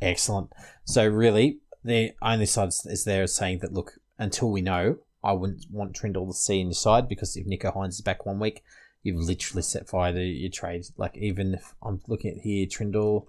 [0.00, 0.50] Excellent.
[0.84, 5.32] So really, the only side is there is saying that look, until we know, I
[5.32, 8.38] wouldn't want Trindall to see in your side because if Nicho Hynes is back one
[8.38, 8.62] week,
[9.02, 10.84] you've literally set fire to your trade.
[10.96, 13.26] Like even if I'm looking at here, Trindall,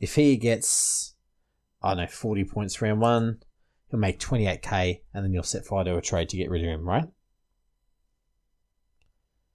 [0.00, 1.14] if he gets,
[1.82, 3.42] I don't know, forty points round one,
[3.90, 6.50] he'll make twenty eight k, and then you'll set fire to a trade to get
[6.50, 7.08] rid of him, right?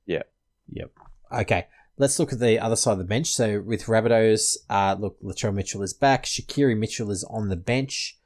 [0.05, 0.23] Yeah.
[0.69, 0.91] Yep.
[1.31, 1.67] Okay.
[1.99, 3.33] Let's look at the other side of the bench.
[3.33, 6.25] So with Rabbitohs, uh, look, Latrell Mitchell is back.
[6.25, 8.19] Shaquai Mitchell is on the bench.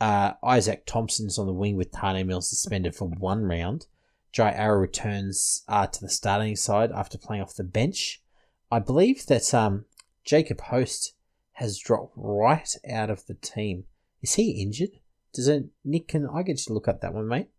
[0.00, 3.86] Uh, Izaac Thompson's on the wing with Taane Milne suspended for one round.
[4.32, 8.22] Jai Arrow returns uh, to the starting side after playing off the bench.
[8.70, 9.84] I believe that um,
[10.24, 11.14] Jacob Host
[11.52, 13.84] has dropped right out of the team.
[14.22, 14.98] Is he injured?
[15.34, 16.08] Does it, Nick?
[16.08, 17.50] Can I get you to look up that one, mate?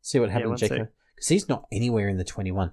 [0.00, 2.70] See what happened, to Jacob, because he's not anywhere in the twenty-one.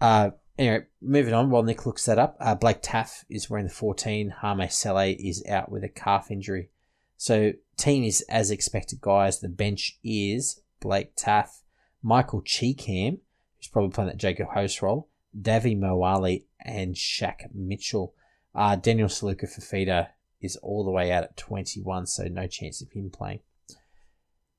[0.00, 2.36] Uh, anyway, moving on while Nick looks that up.
[2.40, 4.34] Uh, Blake Taff is wearing the 14.
[4.42, 6.70] Hame Sele is out with a calf injury.
[7.16, 9.40] So, team is as expected, guys.
[9.40, 11.62] The bench is Blake Taff,
[12.02, 13.18] Michael Chee-Kam,
[13.56, 15.08] who's probably playing that Jacob Host role,
[15.40, 18.14] Davvy Moale, and Shaq Mitchell.
[18.54, 20.08] Uh, Daniel Suluka-Fifita
[20.40, 23.40] is all the way out at 21, so no chance of him playing.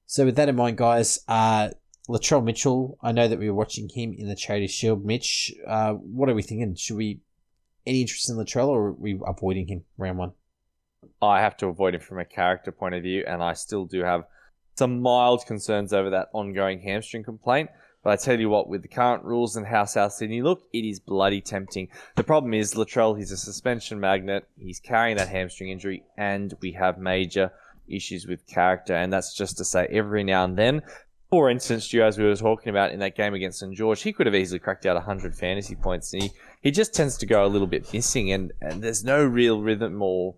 [0.05, 1.69] So, with that in mind, guys, uh,
[2.09, 5.05] Latrell Mitchell, I know that we were watching him in the Charity Shield.
[5.05, 6.73] Mitch, uh, what are we thinking?
[6.73, 7.19] Should we
[7.85, 10.31] any interest in Latrell or are we avoiding him round one?
[11.21, 14.01] I have to avoid him from a character point of view, and I still do
[14.01, 14.23] have
[14.75, 17.69] some mild concerns over that ongoing hamstring complaint.
[18.03, 20.85] But I tell you what, with the current rules and how South Sydney look, it
[20.85, 21.89] is bloody tempting.
[22.15, 24.47] The problem is Latrell, he's a suspension magnet.
[24.57, 27.51] He's carrying that hamstring injury, and we have major
[27.87, 28.95] issues with character.
[28.95, 30.81] And that's just to say, every now and then,
[31.29, 34.13] for instance, Stu, as we were talking about in that game against St George, he
[34.13, 36.11] could have easily cracked out 100 fantasy points.
[36.13, 36.31] And he,
[36.61, 40.01] he just tends to go a little bit missing, and, and there's no real rhythm
[40.01, 40.35] or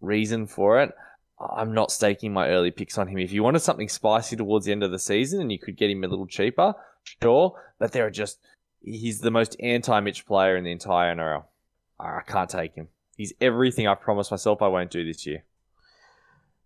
[0.00, 0.94] reason for it.
[1.40, 3.18] I'm not staking my early picks on him.
[3.18, 5.90] If you wanted something spicy towards the end of the season and you could get
[5.90, 6.74] him a little cheaper,
[7.22, 7.60] sure.
[7.78, 8.38] But there are just
[8.82, 11.44] he's the most anti-Mitch player in the entire NRL.
[11.98, 12.88] I can't take him.
[13.16, 15.44] He's everything I promised myself I won't do this year.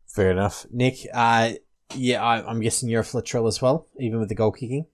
[0.06, 0.66] Fair enough.
[0.70, 1.52] Nick, uh,
[1.94, 4.86] yeah, I, I'm guessing you're a Latrell as well, even with the goal kicking.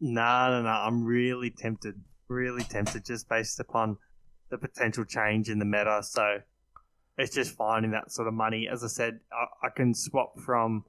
[0.00, 0.68] No, no, no.
[0.68, 2.00] I'm really tempted.
[2.28, 3.98] Really tempted just based upon
[4.50, 6.00] the potential change in the meta.
[6.02, 6.38] So
[7.18, 8.68] it's just finding that sort of money.
[8.70, 10.84] As I said, I, I can swap from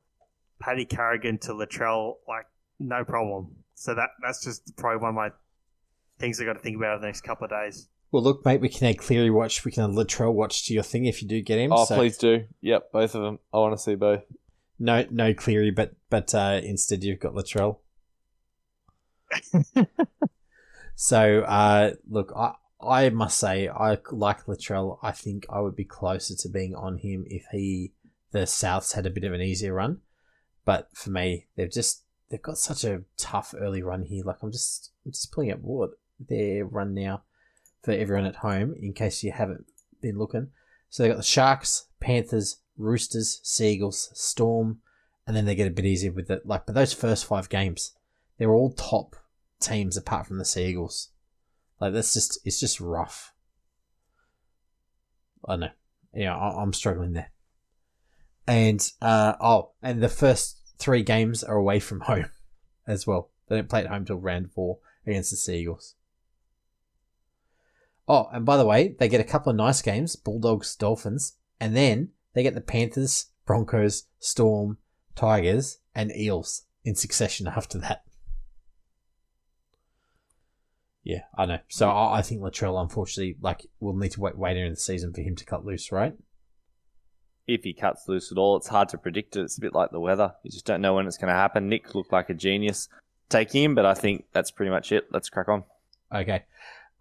[0.59, 2.45] Paddy Carrigan to Latrell like
[2.79, 3.55] no problem.
[3.75, 5.31] So that that's just probably one of my
[6.19, 7.87] things I got to think about over the next couple of days.
[8.11, 10.83] Well, look, mate, we can add Cleary watch, we can add Latrell watch to your
[10.83, 11.73] thing if you do get him.
[11.73, 12.45] Oh, so please do.
[12.61, 13.39] Yep, both of them.
[13.51, 14.23] I want to see both.
[14.83, 17.77] No, no Cleary, but but uh, instead you've got Latrell.
[20.95, 24.99] so uh, look, I I must say I like Latrell.
[25.01, 27.93] I think I would be closer to being on him if he
[28.31, 30.01] the Souths had a bit of an easier run.
[30.65, 34.25] But for me, they've just they've got such a tough early run here.
[34.25, 37.23] Like I'm just I'm just pulling up what their run now
[37.83, 39.65] for everyone at home in case you haven't
[40.01, 40.49] been looking.
[40.89, 44.79] So they got the Sharks, Panthers, Roosters, Seagulls, Storm,
[45.25, 46.45] and then they get a bit easier with it.
[46.45, 47.95] Like, but those first five games,
[48.37, 49.15] they're all top
[49.59, 51.09] teams apart from the Seagulls.
[51.79, 53.33] Like that's just it's just rough.
[55.47, 55.69] I know.
[56.13, 57.31] Yeah, I, I'm struggling there.
[58.47, 62.29] And uh oh, and the first three games are away from home
[62.87, 63.31] as well.
[63.47, 65.95] They don't play at home till round four against the Seagulls.
[68.07, 71.75] Oh, and by the way, they get a couple of nice games Bulldogs, Dolphins, and
[71.75, 74.77] then they get the Panthers, Broncos, Storm,
[75.15, 78.03] Tigers, and Eels in succession after that.
[81.03, 81.59] Yeah, I know.
[81.67, 85.13] So I, I think Latrell, unfortunately, like, will need to wait later in the season
[85.13, 86.13] for him to cut loose, right?
[87.45, 89.41] If he cuts loose at all, it's hard to predict it.
[89.41, 90.33] It's a bit like the weather.
[90.43, 91.67] You just don't know when it's going to happen.
[91.67, 92.87] Nick looked like a genius
[93.27, 95.07] taking him, but I think that's pretty much it.
[95.11, 95.65] Let's crack on.
[96.13, 96.43] Okay.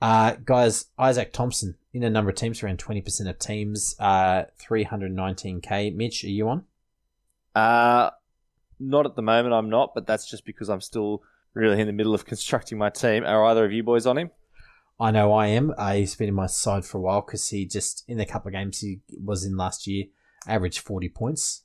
[0.01, 5.95] Uh, guys, Isaac Thompson in a number of teams, around 20% of teams, uh, 319k.
[5.95, 6.65] Mitch, are you on?
[7.55, 8.11] Uh,
[8.81, 11.23] not at the moment, I'm not, but that's just because I'm still
[11.55, 13.25] really in the middle of constructing my team.
[13.25, 14.31] Are either of you boys on him?
[14.99, 15.75] I know I am.
[15.77, 18.49] Uh, he's been in my side for a while because he just, in the couple
[18.49, 20.07] of games he was in last year,
[20.47, 21.65] averaged 40 points.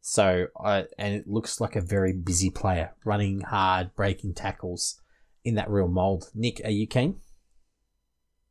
[0.00, 5.00] So, I, and it looks like a very busy player, running hard, breaking tackles
[5.44, 6.30] in that real mold.
[6.34, 7.20] Nick, are you keen?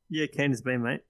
[0.09, 1.01] Yeah, Ken has been, mate.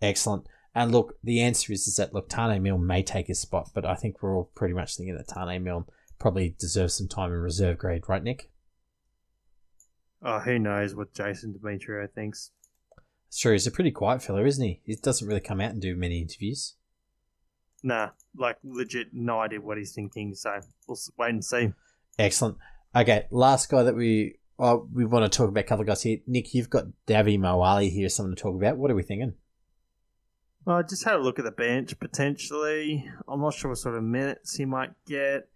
[0.00, 0.46] Excellent.
[0.74, 3.84] And look, the answer is, is that look, Taane Milne may take his spot, but
[3.84, 5.84] I think we're all pretty much thinking that Taane Milne
[6.18, 8.50] probably deserves some time in reserve grade, right, Nick?
[10.22, 12.50] Oh, who knows what Jason Demetriou thinks.
[13.36, 13.52] True.
[13.52, 14.80] He's a pretty quiet fella, isn't he?
[14.84, 16.74] He doesn't really come out and do many interviews.
[17.82, 20.34] Nah, like legit, no idea what he's thinking.
[20.34, 21.72] So we'll wait and see.
[22.18, 22.56] Excellent.
[22.96, 26.02] Okay, last guy that we oh, we want to talk about a couple of guys
[26.02, 26.18] here.
[26.26, 28.78] Nick, you've got Davvy Moale here, someone to talk about.
[28.78, 29.34] What are we thinking?
[30.64, 33.08] Well, I just had a look at the bench potentially.
[33.28, 35.48] I'm not sure what sort of minutes he might get.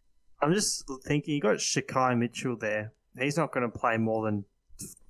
[0.43, 2.93] I'm just thinking you got Shaquai Mitchell there.
[3.19, 4.45] He's not going to play more than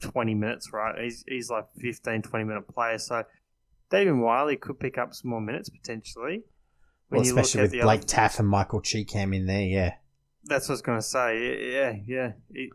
[0.00, 0.98] 20 minutes, right?
[0.98, 2.98] He's he's like 15, 20 minute player.
[2.98, 3.24] So
[3.90, 6.44] David Wiley could pick up some more minutes potentially.
[7.10, 9.94] Well, you look especially at with Blake other- Taff and Michael Chee-Kam in there, yeah.
[10.44, 11.72] That's what I was going to say.
[11.72, 11.98] Yeah, yeah.
[12.06, 12.32] yeah.
[12.50, 12.70] It,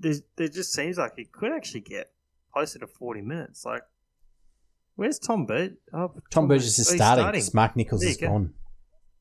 [0.00, 2.12] it, there just seems like he could actually get
[2.52, 3.64] closer to 40 minutes.
[3.64, 3.82] Like,
[4.98, 8.26] where's Tom Bur- oh, Tom Burgess is starting because Mark Nicholls is go.
[8.26, 8.54] gone.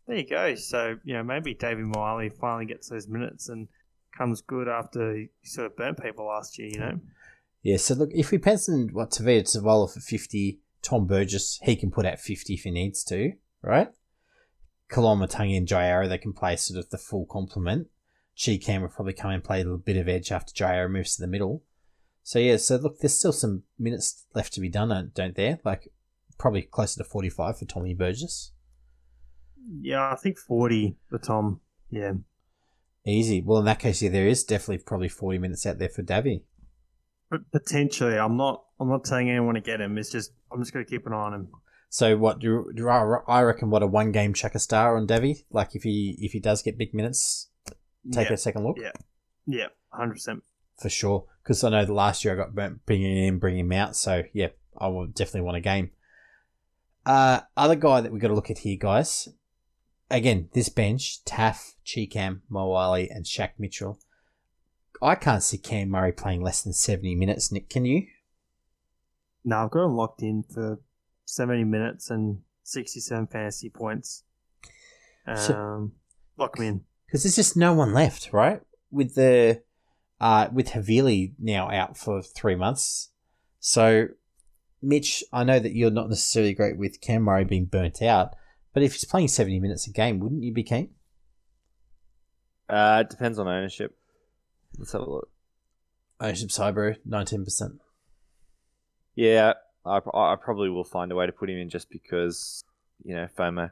[0.08, 0.56] There you go.
[0.56, 3.68] So, you know, maybe David Miley finally gets those minutes and
[4.18, 7.00] comes good after he sort of burnt people last year, you know?
[7.62, 11.76] Yeah, so look, if we pencil in what Tavita Savola for 50, Tom Burgess, he
[11.76, 13.90] can put out 50 if he needs to, right?
[14.90, 17.88] Koloamatangi and Jai Arrow, they can play sort of the full complement.
[18.36, 21.16] Chee-Kam will probably come and play a little bit of edge after Jai Arrow moves
[21.16, 21.64] to the middle.
[22.28, 25.60] So yeah, so look, there's still some minutes left to be done, don't- don't there?
[25.64, 25.94] Like
[26.38, 28.52] probably closer to 45 for Tommy Burgess.
[29.80, 31.62] Yeah, I think 40 for Tom.
[31.90, 32.16] Yeah.
[33.06, 33.40] Easy.
[33.40, 36.44] Well, in that case, yeah, there is definitely probably 40 minutes out there for Davy.
[37.30, 38.66] But potentially, I'm not.
[38.78, 39.98] I'm not telling anyone to get him.
[39.98, 41.48] It's just I'm just going to keep an eye on him.
[41.90, 43.70] So what do, do I, I reckon?
[43.70, 45.46] What a one game checker star on Davy?
[45.50, 47.50] Like if he if he does get big minutes,
[48.12, 48.34] take yeah.
[48.34, 48.92] a second look Yeah.
[49.46, 50.44] Yeah, hundred percent.
[50.80, 51.26] For sure.
[51.44, 53.96] Because I know the last year I got burnt bringing him in, bringing him out.
[53.96, 55.92] So yeah, I will definitely want a game.
[57.06, 59.30] Uh, other guy that we got to look at here, guys.
[60.12, 64.00] Again, this bench: Taff, Chee-Kam, Moale, and Shaq Mitchell.
[65.02, 67.52] I can't see Cam Murray playing less than seventy minutes.
[67.52, 68.08] Nick, can you?
[69.46, 70.80] No, I've got him locked in for
[71.26, 74.24] 70 minutes and 67 fantasy points.
[75.38, 75.92] So- Um,
[76.38, 76.86] lock him in.
[77.06, 78.62] because there's just no one left, right?
[78.92, 79.62] With the
[80.20, 83.10] uh, with Havili now out for three months,
[83.60, 84.08] so
[84.82, 88.36] Mitch, I know that you're not necessarily great with Cam Murray being burnt out,
[88.74, 90.92] but if he's playing seventy minutes a game, wouldn't you be keen?
[92.70, 93.98] Uh, it depends on ownership.
[94.78, 95.30] Let's have a look.
[96.20, 97.74] Ownership Cyber, nineteen percent.
[99.16, 99.54] Yeah,
[99.86, 102.64] I, I probably will find a way to put him in just because,
[103.04, 103.72] you know, FOMO.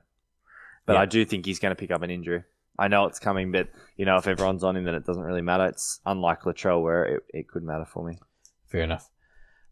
[0.86, 1.02] But Yeah.
[1.02, 2.44] I do think he's going to pick up an injury.
[2.78, 5.42] I know it's coming, but, you know, if everyone's on him, then it doesn't really
[5.42, 5.66] matter.
[5.68, 8.18] It's unlike Latrell where it, it could matter for me.
[8.68, 9.10] Fair enough.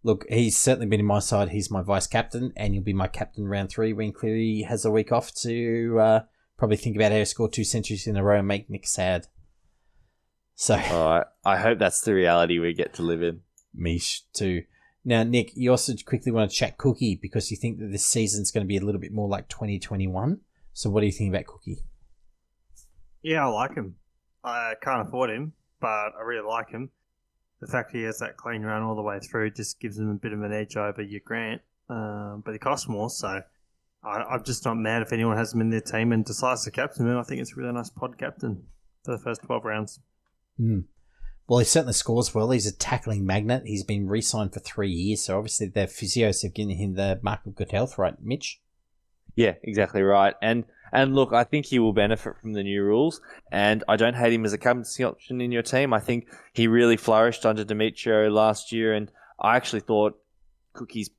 [0.04, 1.50] Look, he's certainly been in my side.
[1.50, 4.92] He's my vice captain, and you'll be my captain round three when Cleary has a
[4.92, 6.20] week off to uh,
[6.58, 9.28] probably think about how to score two centuries in a row and make Nick sad.
[10.56, 11.26] So, All right.
[11.46, 13.42] I hope that's the reality we get to live in.
[13.74, 14.64] Mish too.
[15.06, 18.52] Now, Nick, you also quickly want to chat Cookie because you think that this season's
[18.52, 20.40] going to be a little bit more like 2021.
[20.74, 21.84] So, what do you think about Cookie?
[23.24, 23.96] Yeah, I like him.
[24.44, 26.92] I can't afford him, but I really like him.
[27.62, 30.16] The fact he has that clean run all the way through just gives him a
[30.16, 31.62] bit of an edge over your Grant.
[31.90, 33.42] Um, but he costs more, so
[34.04, 36.72] I, I'm just not mad if anyone has him in their team and decides to
[36.72, 37.18] captain him.
[37.18, 38.64] I think it's a really nice pod captain
[39.04, 40.00] for the first 12 rounds.
[40.58, 40.82] Hmm.
[41.48, 42.52] Well, he certainly scores well.
[42.52, 43.64] He's a tackling magnet.
[43.66, 47.20] He's been re signed for three years, so obviously the physios have given him the
[47.22, 48.62] mark of good health, right, Mitch?
[49.36, 50.36] Yeah, exactly right.
[50.42, 53.20] And and look, I think he will benefit from the new rules.
[53.52, 55.92] And I don't hate him as a captaincy option in your team.
[55.92, 60.20] I think he really flourished under Demetriou last year, and I actually thought
[60.74, 61.10] Cookie's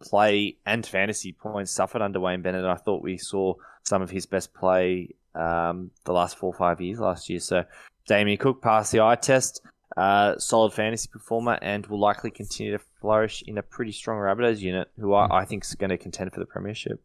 [0.00, 2.64] play and fantasy points suffered under Wayne Bennett.
[2.64, 6.80] I thought we saw some of his best play um, the last four or five
[6.80, 7.40] years last year.
[7.40, 7.64] So
[8.06, 9.62] Damien Cook passed the eye test.
[9.96, 14.58] Uh, solid fantasy performer and will likely continue to flourish in a pretty strong Rabbitohs
[14.58, 17.00] unit, who I, I think is going to contend for the premiership.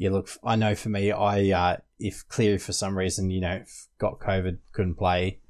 [0.00, 3.62] Yeah, look, I know for me, I uh, if Cleary for some reason, you know,
[3.98, 5.40] got COVID, couldn't play,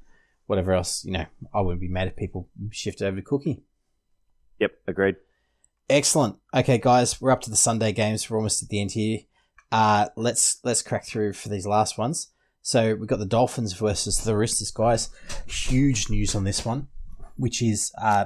[0.45, 3.63] whatever else, you know, I wouldn't be mad if people shifted over to Cookie.
[4.59, 5.15] Yep, agreed.
[5.89, 6.35] Excellent.
[6.53, 8.29] Okay, guys, we're up to the Sunday games.
[8.29, 9.19] We're almost at the end here.
[9.71, 12.33] Uh, let's let's crack through for these last ones.
[12.61, 15.11] So we've got the Dolphins versus the Roosters, guys.
[15.47, 16.89] Huge news on this one,
[17.37, 18.25] which is uh,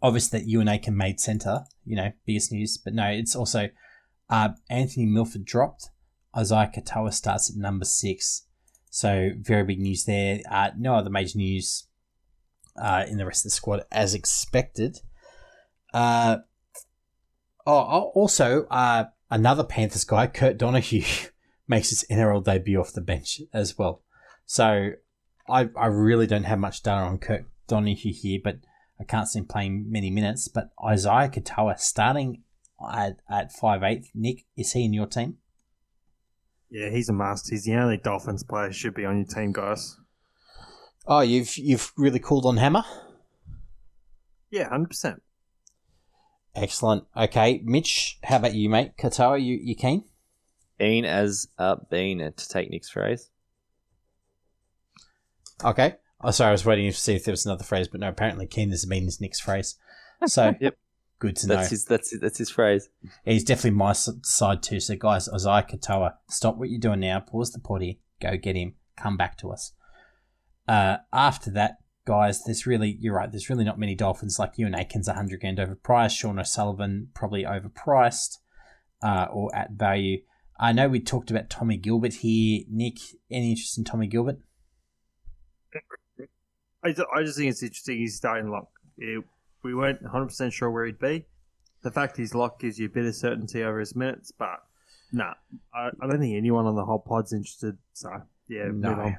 [0.00, 1.64] obviously that Euan Aitken made centre.
[1.84, 2.78] You know, biggest news.
[2.78, 3.70] But no, it's also
[4.32, 5.90] uh, Anthony Milford dropped.
[6.34, 8.46] Isaiah Katoa starts at number six.
[8.88, 10.40] So very big news there.
[10.50, 11.84] Uh, no other major news
[12.82, 15.00] uh, in the rest of the squad as expected.
[15.92, 16.38] Uh,
[17.66, 21.28] oh, also, uh, another Panthers guy, Kurt Donoghoe,
[21.68, 24.02] makes his NRL debut off the bench as well.
[24.46, 24.92] So
[25.46, 28.60] I, I really don't have much data on Kurt Donoghoe here, but
[28.98, 30.48] I can't see him playing many minutes.
[30.48, 32.41] But Isaiah Katoa starting
[32.90, 35.38] at, at 5'8", Nick, is he in your team?
[36.70, 37.50] Yeah, he's a must.
[37.50, 39.98] He's the only Dolphins player who should be on your team, guys.
[41.06, 42.84] Oh, you've you've really called on Hammer?
[44.50, 45.18] Yeah, 100%.
[46.54, 47.04] Excellent.
[47.16, 48.92] Okay, Mitch, how about you, mate?
[48.98, 50.04] Katoa, you, you keen?
[50.78, 53.30] Bean as a bean, uh, to take Nick's phrase.
[55.64, 55.94] Okay.
[56.20, 58.46] Oh, sorry, I was waiting to see if there was another phrase, but no, apparently
[58.46, 59.76] keen as a bean is Nick's phrase.
[60.26, 60.76] So, Yep.
[61.22, 61.56] Good to know.
[61.56, 61.84] That's his.
[61.84, 62.88] That's his, that's his phrase.
[63.24, 64.80] He's definitely my side too.
[64.80, 67.20] So, guys, Isaiah Katoa, stop what you're doing now.
[67.20, 68.00] Pause the potty.
[68.20, 68.74] Go get him.
[68.96, 69.72] Come back to us.
[70.66, 74.66] Uh, after that, guys, there's really, you're right, there's really not many Dolphins like you
[74.66, 76.18] and Aikens 100 grand overpriced.
[76.18, 78.38] Sean O'Sullivan, probably overpriced
[79.02, 80.22] uh, or at value.
[80.58, 82.64] I know we talked about Tommy Gilbert here.
[82.68, 82.98] Nick,
[83.30, 84.38] any interest in Tommy Gilbert?
[86.84, 88.68] I, ju- I just think it's interesting he's starting lock.
[88.96, 89.18] Yeah,
[89.62, 91.26] we weren't 100% sure where he'd be.
[91.82, 94.62] The fact he's locked gives you a bit of certainty over his minutes, but
[95.12, 95.34] nah,
[95.74, 97.76] I, I don't think anyone on the whole pod's interested.
[97.92, 98.10] So,
[98.48, 98.92] yeah, move No.
[98.92, 99.16] on.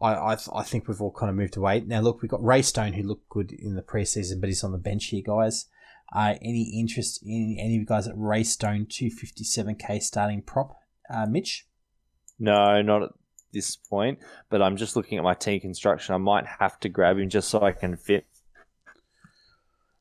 [0.00, 1.80] I, I, I think we've all kind of moved away.
[1.80, 4.70] Now, look, we've got Ray Stone, who looked good in the preseason, but he's on
[4.70, 5.66] the bench here, guys.
[6.14, 10.76] Uh, any interest in any of you guys at Ray Stone 257k starting prop?
[11.12, 11.66] Uh, Mitch?
[12.38, 13.10] No, not at
[13.52, 14.20] this point.
[14.50, 16.14] But I'm just looking at my team construction.
[16.14, 18.24] I might have to grab him just so I can fit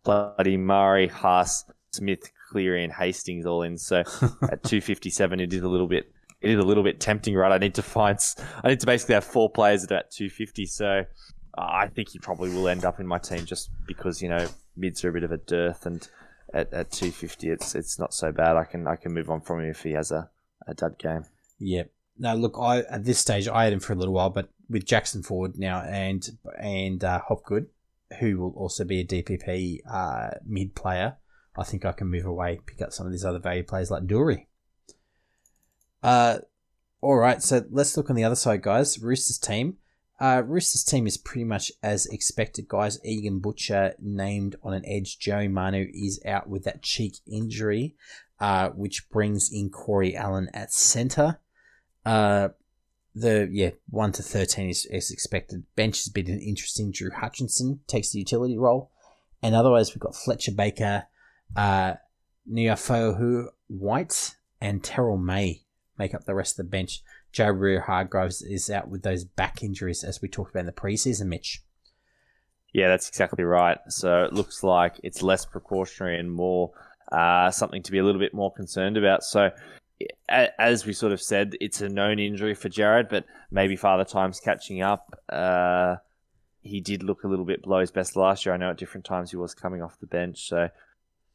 [0.07, 3.77] bloody Murray, Haas, Smith, Cleary, and Hastings all in.
[3.77, 3.97] So
[4.49, 6.11] at 257, it is a little bit.
[6.39, 7.51] It is a little bit tempting, right?
[7.51, 8.17] I need to find.
[8.63, 10.65] I need to basically have four players at about 250.
[10.67, 11.03] So uh,
[11.57, 15.03] I think he probably will end up in my team just because you know mids
[15.03, 16.07] are a bit of a dearth, and
[16.53, 18.55] at, at 250, it's it's not so bad.
[18.55, 20.29] I can I can move on from him if he has a,
[20.67, 21.25] a dud game.
[21.59, 21.91] Yep.
[22.19, 24.85] No, look, I at this stage I had him for a little while, but with
[24.85, 26.27] Jackson Ford now and
[26.59, 27.67] and uh, Hopgood,
[28.19, 31.17] who will also be a DPP uh, mid player,
[31.57, 34.05] I think I can move away, pick up some of these other value players like
[34.05, 34.47] Doorey.
[36.03, 36.39] Uh,
[37.01, 39.01] all right, so let's look on the other side, guys.
[39.01, 39.77] Roosters team.
[40.19, 42.99] Uh, Roosters team is pretty much as expected, guys.
[43.03, 45.19] Egan Butcher named on an edge.
[45.19, 47.95] Joey Manu is out with that cheek injury,
[48.39, 51.39] uh, which brings in Corey Allan at centre.
[52.05, 52.49] Uh,
[53.19, 55.63] the yeah one to thirteen is as expected.
[55.75, 56.91] Bench has been an interesting.
[56.91, 58.91] Drew Hutchinson takes the utility role,
[59.41, 61.05] and otherwise we've got Fletcher Baker,
[61.55, 61.95] uh,
[62.49, 65.63] Naufahu Whyte, and Terrell May
[65.97, 67.01] make up the rest of the bench.
[67.31, 71.27] Jared Waerea-Hargreaves is out with those back injuries as we talked about in the preseason,
[71.27, 71.61] Mitch.
[72.73, 73.77] Yeah, that's exactly right.
[73.89, 76.71] So it looks like it's less precautionary and more
[77.11, 79.23] uh, something to be a little bit more concerned about.
[79.23, 79.49] So
[80.29, 84.39] as we sort of said, it's a known injury for Jared, but maybe Father Time's
[84.39, 85.19] catching up.
[85.29, 85.97] Uh,
[86.61, 88.53] he did look a little bit below his best last year.
[88.53, 90.69] I know at different times he was coming off the bench, so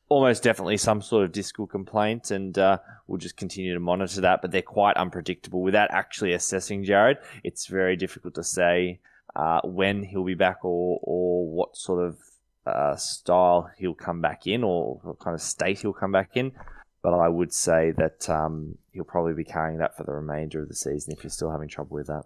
[0.08, 4.42] almost definitely some sort of discal complaint, and uh, we'll just continue to monitor that.
[4.42, 7.18] But they're quite unpredictable without actually assessing Jared.
[7.42, 9.00] It's very difficult to say
[9.34, 12.18] uh, when he'll be back or or what sort of
[12.66, 16.52] uh, style he'll come back in or what kind of state he'll come back in.
[17.02, 20.68] But I would say that um, he'll probably be carrying that for the remainder of
[20.68, 22.24] the season if you're still having trouble with that.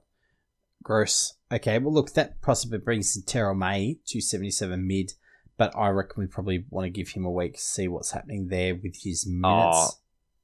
[0.82, 1.34] Gross.
[1.50, 5.14] Okay, well, look, that possibly brings Terrell May to 77 mid,
[5.56, 8.48] but I reckon we probably want to give him a week to see what's happening
[8.48, 9.76] there with his minutes.
[9.78, 9.88] Oh,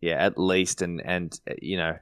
[0.01, 1.99] Yeah, at least, and and uh, you know,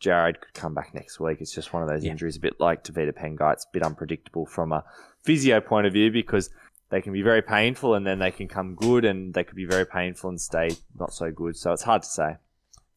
[0.00, 1.38] Jared could come back next week.
[1.40, 2.10] It's just one of those Yeah.
[2.12, 3.54] injuries, a bit like Tevita Pangai.
[3.54, 4.84] It's a bit unpredictable from a
[5.22, 6.50] physio point of view because
[6.94, 9.64] they can be very painful and then they can come good, and they could be
[9.64, 11.56] very painful and stay not so good.
[11.56, 12.36] So it's hard to say.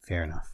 [0.06, 0.52] Fair enough.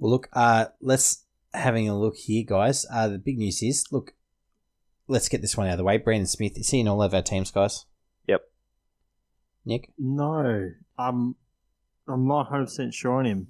[0.00, 1.22] Well, look, uh, let's
[1.52, 2.84] having a look here, guys.
[2.92, 4.14] Uh, the big news is, look,
[5.06, 5.98] let's get this one out of the way.
[5.98, 7.86] Brandon Smith is he in all of our teams, guys?
[8.26, 8.42] Yep.
[9.64, 9.92] Nick.
[9.96, 11.36] No, I'm
[12.08, 13.46] I'm not 100 percent sure on him.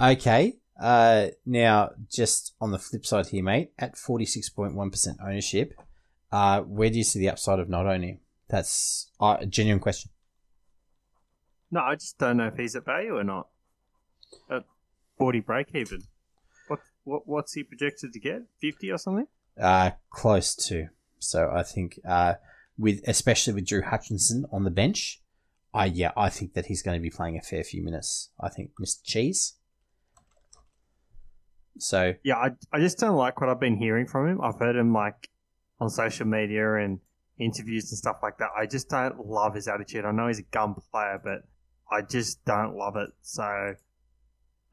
[0.00, 0.58] Okay.
[0.80, 5.74] Uh, now, just on the flip side here, mate, at 46.1% ownership,
[6.30, 8.20] uh, where do you see the upside of not owning him?
[8.48, 10.10] That's uh, a genuine question.
[11.70, 13.48] No, I just don't know if he's at value or not.
[14.50, 14.64] At
[15.18, 16.02] 40 break even.
[16.68, 18.42] What what what's he projected to get?
[18.60, 19.26] 50 or something?
[19.60, 20.88] Uh, close to.
[21.18, 22.34] So I think, uh,
[22.78, 25.20] with especially with Drew Hutchinson on the bench,
[25.74, 28.30] I yeah, I think that he's going to be playing a fair few minutes.
[28.40, 29.02] I think Mr.
[29.02, 29.54] Cheese.
[31.78, 34.40] So Yeah, I, I just don't like what I've been hearing from him.
[34.40, 35.28] I've heard him like
[35.80, 36.98] on social media and
[37.38, 38.48] interviews and stuff like that.
[38.56, 40.04] I just don't love his attitude.
[40.04, 41.42] I know he's a gun player, but
[41.90, 43.10] I just don't love it.
[43.22, 43.74] So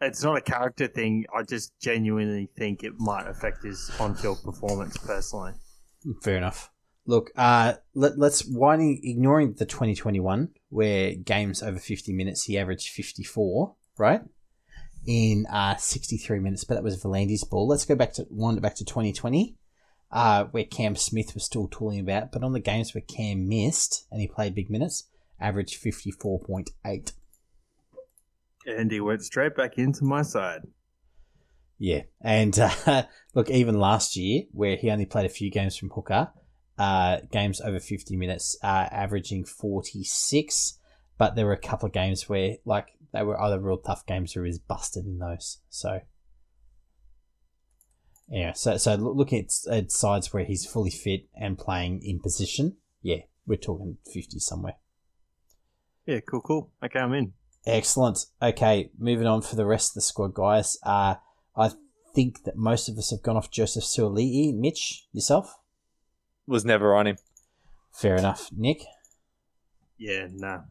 [0.01, 1.25] it's not a character thing.
[1.35, 5.53] I just genuinely think it might affect his on-field performance personally.
[6.21, 6.71] Fair enough.
[7.07, 12.89] Look, uh, let, let's winding ignoring the 2021 where games over 50 minutes he averaged
[12.89, 14.21] 54, right?
[15.05, 17.67] In uh 63 minutes, but that was Volandi's ball.
[17.67, 19.55] Let's go back to it back to 2020,
[20.15, 24.07] uh, where Cam Smith was still tooling about, but on the games where Cam missed
[24.09, 25.09] and he played big minutes,
[25.41, 27.11] averaged 54.8.
[28.65, 30.61] And he went straight back into my side.
[31.77, 35.89] Yeah, and uh, look, even last year where he only played a few games from
[35.89, 36.31] hooker,
[36.77, 40.79] uh, games over 50 minutes, uh, averaging 46.
[41.17, 44.33] But there were a couple of games where, like, they were other real tough games
[44.33, 45.59] where he was busted in those.
[45.69, 45.99] So,
[48.27, 52.19] yeah, so so loo- looking at, at sides where he's fully fit and playing in
[52.19, 54.75] position, yeah, we're talking 50 somewhere.
[56.05, 56.71] Yeah, cool, cool.
[56.83, 57.33] Okay, I'm in.
[57.65, 58.25] Excellent.
[58.41, 60.77] Okay, moving on for the rest of the squad, guys.
[60.83, 61.15] Uh,
[61.55, 61.71] I
[62.13, 64.55] think that most of us have gone off Joseph Suaalii.
[64.55, 65.55] Mitch, yourself?
[66.47, 67.17] Was never on him.
[67.91, 68.49] Fair enough.
[68.55, 68.83] Nick?
[69.97, 70.63] Yeah, no.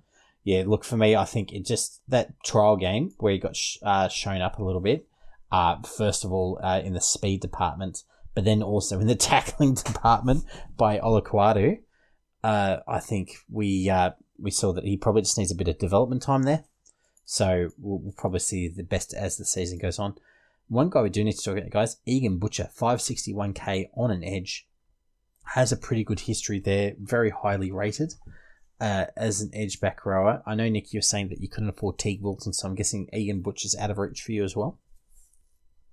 [0.45, 3.79] Yeah, look, for me, I think it just that trial game where he got sh-
[3.83, 5.07] uh, shown up a little bit.
[5.55, 8.03] Uh, first of all, uh, in the speed department,
[8.35, 10.43] but then also in the tackling department
[10.77, 11.79] by Olaquadu.
[12.43, 15.79] Uh, I think we uh, we saw that he probably just needs a bit of
[15.79, 16.65] development time there.
[17.25, 20.17] So we'll, we'll probably see the best as the season goes on.
[20.67, 24.67] One guy we do need to talk about, guys, Egan Butcher, 561k on an edge.
[25.55, 28.15] Has a pretty good history there, very highly rated
[28.81, 30.43] uh, as an edge back rower.
[30.45, 33.41] I know, Nick, you're saying that you couldn't afford Teig Wilton, so I'm guessing Egan
[33.41, 34.81] Butcher's out of reach for you as well.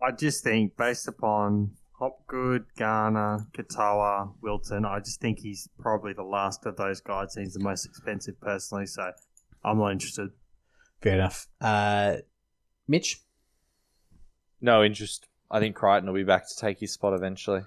[0.01, 6.23] I just think based upon Hopgood, Garner, Katoa, Wilton, I just think he's probably the
[6.23, 7.35] last of those guys.
[7.35, 9.11] He's the most expensive personally, so
[9.63, 10.31] I'm not interested.
[11.01, 11.47] Fair enough.
[11.59, 12.17] Uh,
[12.87, 13.21] Mitch?
[14.59, 15.27] No interest.
[15.51, 17.61] I think Crichton will be back to take his spot eventually.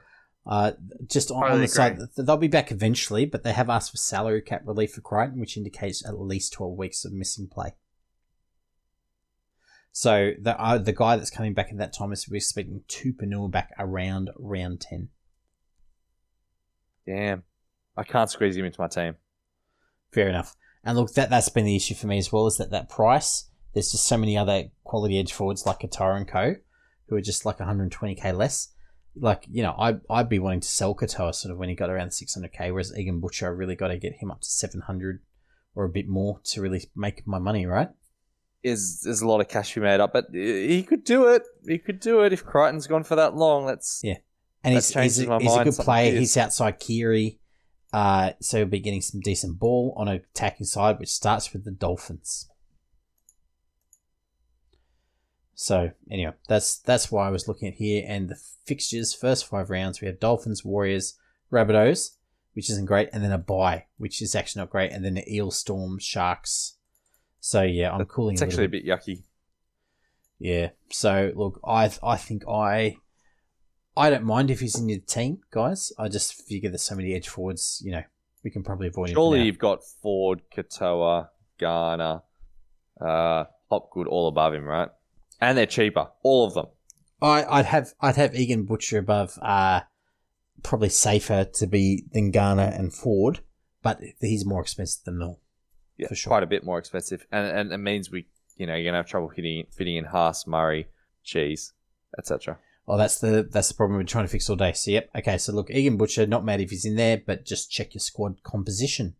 [0.46, 0.72] Uh,
[1.08, 2.06] just on, on the side, agree.
[2.16, 5.40] th- they'll be back eventually, but they have asked for salary cap relief for Crichton,
[5.40, 7.74] which indicates at least 12 weeks of missing play.
[9.96, 13.48] So the uh, the guy that's coming back at that time is we're expecting Tupouniua
[13.48, 15.08] back around round 10.
[17.06, 17.44] Damn.
[17.96, 19.14] I can't squeeze him into my team.
[20.10, 20.56] Fair enough.
[20.82, 22.48] And look, that that's been the issue for me as well.
[22.48, 23.48] Is that that price?
[23.72, 26.56] There's just so many other quality edge forwards like Qatar and Co,
[27.08, 28.74] who are just like 120k less.
[29.14, 31.88] Like you know, I I'd be wanting to sell Katoa sort of when he got
[31.88, 35.20] around 600k, whereas Egan Butcher I really got to get him up to 700
[35.76, 37.90] or a bit more to really make my money, right?
[38.64, 41.42] Is there's a lot of cash to be made up, but he could do it.
[41.66, 43.66] He could do it if Crichton's gone for that long.
[43.66, 44.16] That's Yeah.
[44.64, 46.10] And That he's, he's, a, he's a good player.
[46.10, 46.18] years.
[46.20, 47.38] He's outside Keary,
[47.92, 51.64] uh, so he'll be getting some decent ball on a attacking side, which starts with
[51.64, 52.48] the Dolphins.
[55.54, 58.36] So anyway, that's that's why I was looking at here and the
[58.66, 59.14] fixtures.
[59.14, 61.18] First five rounds, we have Dolphins, Warriors,
[61.52, 62.16] Rabbitohs,
[62.54, 65.32] which isn't great, and then a bye, which is actually not great, and then the
[65.32, 66.78] Eel, Storm, Sharks.
[67.44, 68.32] So yeah, I'm cooling.
[68.32, 69.22] It's actually a bit yucky.
[70.38, 70.70] Yeah.
[70.90, 72.96] So look, I I think I
[73.94, 75.92] I don't mind if he's in your team, guys.
[75.98, 78.02] I just figure there's so many edge forwards, you know,
[78.44, 81.28] we can probably avoid Surely you've got Ford, Katoa,
[81.60, 82.22] Garner,
[82.98, 84.88] uh, Hopgood all above him, right?
[85.38, 86.66] And they're cheaper, all of them.
[87.20, 89.38] I, I'd have I'd have Egan Butcher above.
[89.42, 89.82] Uh,
[90.62, 93.40] probably safer to be than Garner and Ford,
[93.82, 95.40] but he's more expensive than Mill.
[95.96, 96.30] Yeah, For sure.
[96.30, 98.26] quite a bit more expensive, and and it means we,
[98.56, 100.88] you know, you're gonna have trouble fitting fitting in Haas, Murray,
[101.22, 101.72] Cheese,
[102.18, 102.58] etc.
[102.86, 104.72] Well, that's the that's the problem we're trying to fix all day.
[104.72, 105.38] So yep, okay.
[105.38, 108.42] So look, Egan Butcher, not mad if he's in there, but just check your squad
[108.42, 109.14] composition.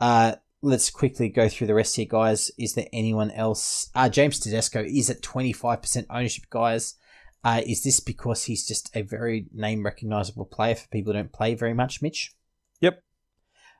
[0.00, 2.50] Uh, let's quickly go through the rest here, guys.
[2.58, 3.90] Is there anyone else?
[3.94, 6.94] Uh, James Tedesco is at twenty five percent ownership, guys.
[7.44, 11.30] Uh, is this because he's just a very name recognizable player for people who don't
[11.32, 12.34] play very much, Mitch?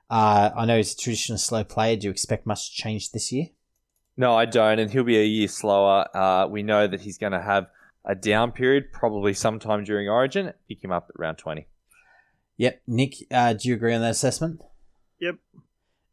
[0.09, 0.17] Yep.
[0.17, 1.95] Uh, I know he's a traditional slow player.
[1.95, 3.47] Do you expect much change this year?
[4.17, 6.05] No, I don't, and he'll be a year slower.
[6.15, 7.67] Uh, we know that he's going to have
[8.05, 10.53] a down period, probably sometime during Origin.
[10.67, 11.67] Pick him up at round twenty.
[12.57, 12.81] Yep.
[12.87, 14.61] Nick, uh, do you agree on that assessment?
[15.19, 15.35] Yep.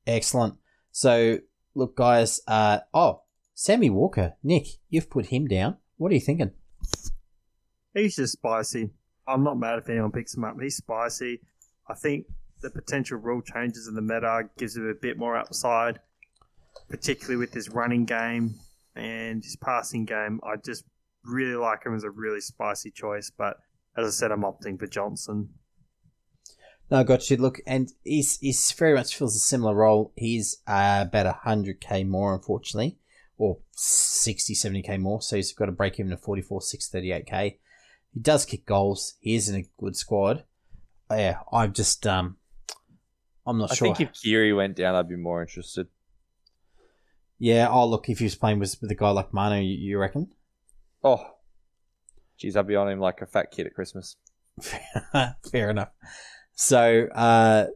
[0.06, 0.56] Excellent.
[0.90, 1.38] So,
[1.74, 2.40] look, guys.
[2.48, 3.22] Uh, oh,
[3.54, 4.34] Sammy Walker.
[4.42, 5.76] Nick, you've put him down.
[5.98, 6.50] What are you thinking?
[7.94, 8.90] He's just spicy.
[9.28, 10.56] I'm not mad if anyone picks him up.
[10.60, 11.40] He's spicy.
[11.88, 12.26] I think
[12.62, 16.00] the potential rule changes in the meta gives him a bit more upside,
[16.88, 18.54] particularly with his running game
[18.94, 20.40] and his passing game.
[20.44, 20.84] I just
[21.24, 23.30] really like him as a really spicy choice.
[23.36, 23.58] But
[23.96, 25.50] as I said, I'm opting for Johnson.
[26.90, 27.36] No, got you.
[27.36, 30.12] Look, and he's, he's very much fills a similar role.
[30.16, 32.98] He's uh, about 100k more, unfortunately,
[33.38, 35.22] or 60, 70k more.
[35.22, 37.56] So he's got to break even to 44, 638k.
[38.12, 39.14] He does kick goals.
[39.20, 40.44] He is in a good squad.
[41.10, 42.36] Yeah, I'm just, um,
[43.46, 43.88] I'm not I sure.
[43.88, 45.88] I think if Keary went down, I'd be more interested.
[47.38, 49.98] yeah, oh, look, if he was playing with, with a guy like Manu, you, you
[49.98, 50.28] reckon?
[51.02, 51.24] Oh,
[52.38, 54.16] geez, I'd be on him like a fat kid at Christmas.
[55.50, 55.90] Fair enough.
[56.54, 57.66] So, uh,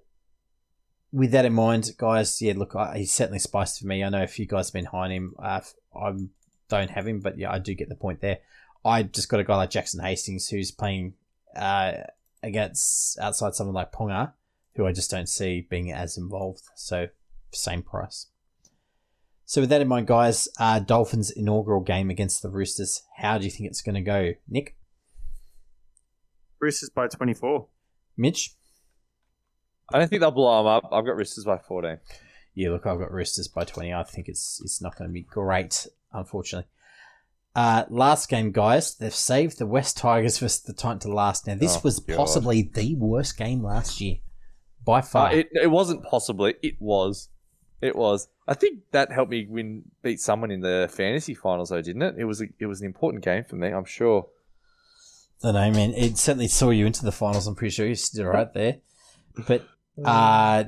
[1.12, 4.04] with that in mind, guys, yeah, look, I, he's certainly spiced for me.
[4.04, 5.34] I know a few guys have been high on him.
[5.42, 5.60] Uh,
[5.94, 6.12] I
[6.68, 8.38] don't have him, but yeah, I do get the point there.
[8.84, 11.14] I just got a guy like Jackson Hastings who's playing
[11.56, 11.92] uh,
[12.42, 14.32] against outside someone like Ponga,
[14.76, 16.62] who I just don't see being as involved.
[16.74, 17.08] So,
[17.52, 18.26] same price.
[19.44, 23.44] So, with that in mind, guys, uh, Dolphins' inaugural game against the Roosters, how do
[23.44, 24.32] you think it's going to go?
[24.48, 24.76] Nick?
[26.60, 27.66] Roosters by 24.
[28.16, 28.54] Mitch?
[29.92, 30.84] I don't think they'll blow them up.
[30.92, 31.98] I've got Roosters by 14.
[32.54, 33.92] Yeah, look, I've got Roosters by 20.
[33.92, 36.68] I think it's it's not going to be great, unfortunately.
[37.54, 41.46] Uh, last game, guys, they've saved the West Tigers versus the Titans to last.
[41.46, 42.16] Now, this Oh, was God.
[42.16, 44.16] possibly the worst game last year,
[44.86, 45.28] by far.
[45.28, 46.54] Uh, it, it wasn't possibly.
[46.62, 47.28] It was.
[47.82, 48.28] It was.
[48.48, 52.14] I think that helped me win, beat someone in the fantasy finals, though, didn't it?
[52.16, 52.40] It was.
[52.40, 53.68] A, it was an important game for me.
[53.68, 54.28] I'm sure.
[55.42, 55.92] I don't know, man.
[55.94, 57.46] It certainly saw you into the finals.
[57.46, 58.78] I'm pretty sure you did right there.
[59.46, 59.66] But
[60.02, 60.64] uh,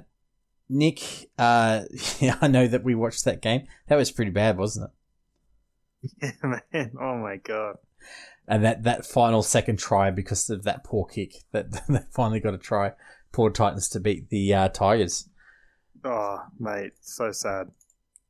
[0.68, 1.00] Nick,
[1.38, 1.82] uh,
[2.20, 3.66] yeah, I know that we watched that game.
[3.86, 4.90] That was pretty bad, wasn't it?
[6.22, 6.92] Yeah, man.
[7.00, 7.76] Oh, my God.
[8.46, 12.54] And that, that final second try because of that poor kick that they finally got
[12.54, 12.92] a try
[13.32, 15.28] poor Titans to beat the uh, Tigers.
[16.04, 16.92] Oh, mate.
[17.00, 17.68] So sad.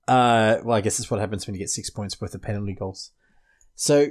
[0.07, 2.73] Uh, well, I guess that's what happens when you get six points worth of penalty
[2.73, 3.11] goals.
[3.75, 4.09] So,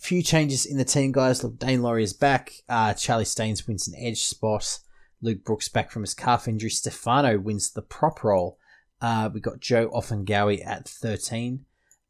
[0.00, 1.42] few changes in the team, guys.
[1.44, 2.52] Look, Daine Laurie is back.
[2.68, 4.80] Uh, Charlie Staines wins an edge spot.
[5.20, 6.70] Luke Brooks back from his calf injury.
[6.70, 8.58] Stefano wins the prop role.
[9.00, 11.64] Uh, we got Joe Ofahengaue at 13.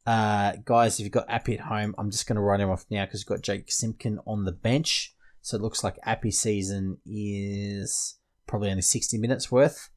[0.05, 2.85] Uh, guys, if you've got Api at home, I'm just going to write him off
[2.89, 5.13] now because we've got Jake Simpkin on the bench.
[5.41, 8.17] So it looks like Api season is
[8.47, 9.89] probably only 60 minutes worth.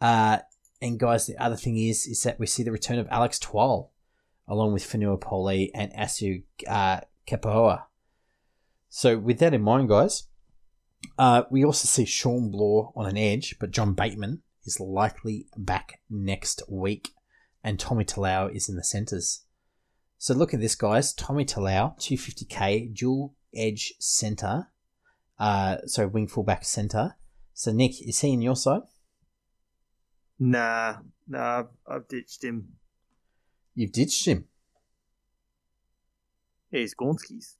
[0.00, 0.38] Uh,
[0.80, 3.92] and guys, the other thing is is that we see the return of Alex Twal,
[4.48, 7.84] along with Fonua Pole and Asu uh, Kepaoa.
[8.88, 10.24] So with that in mind, guys,
[11.18, 16.00] uh, we also see Shawn Blore on an edge, but John Bateman is likely back
[16.10, 17.10] next week,
[17.62, 19.44] and Tommy Talau is in the centres.
[20.18, 21.12] So look at this, guys.
[21.12, 24.68] Tommy Talau, 250k, dual edge centre.
[25.38, 27.16] Uh, so wing fullback centre.
[27.54, 28.82] So Nick, is he in your side?
[30.38, 30.96] Nah,
[31.28, 32.68] nah, I've, I've ditched him.
[33.74, 34.46] You've ditched him.
[36.70, 37.56] Yeah, he's Gornsky's.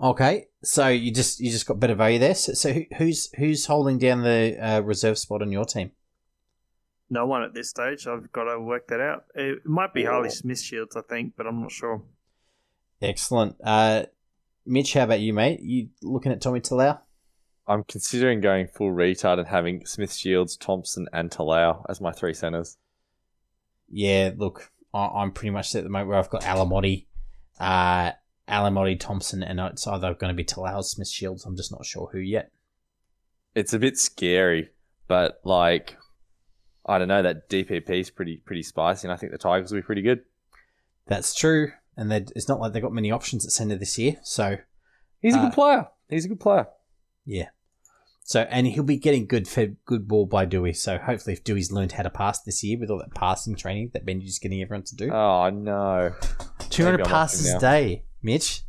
[0.00, 2.34] Okay, so you just you just got better value there.
[2.34, 5.92] So, so who's who's holding down the uh, reserve spot on your team?
[7.10, 8.06] No one at this stage.
[8.06, 9.24] I've got to work that out.
[9.34, 12.02] It might be Harley Smith Shields, I think, but I'm not sure.
[13.02, 13.56] Excellent.
[13.62, 14.04] Uh,
[14.66, 15.60] Mitch, how about you, mate?
[15.60, 17.00] You looking at Tommy Talau?
[17.66, 22.34] I'm considering going full retard and having Smith Shields, Thompson, and Talau as my three
[22.34, 22.76] centers.
[23.88, 27.06] Yeah, look, I- am pretty much at the moment where I've got Alamoti,
[27.58, 28.12] uh,
[28.48, 31.44] Alamoti, Thompson, and it's either going to be Talau Smith Shields.
[31.44, 32.50] I'm just not sure who yet.
[33.54, 34.70] It's a bit scary,
[35.08, 35.96] but like,
[36.86, 37.22] I don't know.
[37.22, 40.20] That DPP is pretty pretty spicy, and I think the Tigers will be pretty good.
[41.06, 44.16] That's true, and it's not like they've got many options at centre this year.
[44.22, 44.56] So
[45.20, 45.88] he's a uh, good player.
[46.08, 46.66] He's a good player.
[47.26, 47.50] Yeah.
[48.24, 50.74] So and he'll be getting good fed good ball by Doueihi.
[50.74, 53.90] So hopefully, if Doueihi's learned how to pass this year with all that passing training
[53.92, 56.14] that Benji's getting everyone to do, oh no,
[56.70, 58.62] two hundred passes a day, Mitch.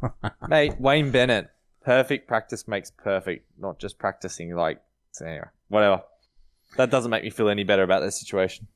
[0.48, 1.50] Mate, Wayne Bennett,
[1.84, 3.46] perfect practice makes perfect.
[3.58, 4.80] Not just practicing like
[5.10, 6.02] so anyway, whatever.
[6.78, 8.66] That doesn't make me feel any better about this situation.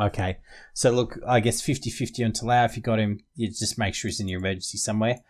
[0.00, 0.38] Okay.
[0.74, 2.66] So look, I guess 50-50 on Talau.
[2.66, 5.20] If you got him, you just make sure he's in your emergency somewhere.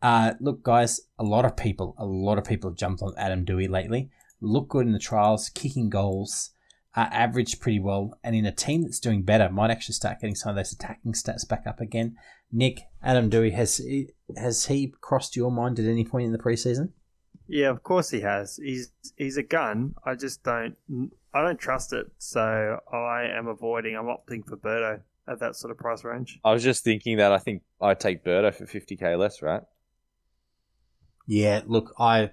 [0.00, 3.44] Uh, look, guys, a lot of people, a lot of people have jumped on Adam
[3.44, 4.10] Doueihi lately.
[4.40, 6.50] Look good in the trials, kicking goals,
[6.94, 10.36] uh, averaged pretty well, and in a team that's doing better, might actually start getting
[10.36, 12.16] some of those attacking stats back up again.
[12.52, 13.80] Nick, Adam Doueihi, has
[14.36, 16.90] has he crossed your mind at any point in the preseason?
[17.48, 18.56] Yeah, of course he has.
[18.62, 19.94] He's he's a gun.
[20.04, 20.76] I just don't
[21.38, 23.94] I don't trust it, so I am avoiding.
[23.94, 26.40] I'm opting for Birdo at that sort of price range.
[26.44, 29.62] I was just thinking that I think I'd take Birdo for 50k less, right?
[31.28, 32.32] Yeah, look, I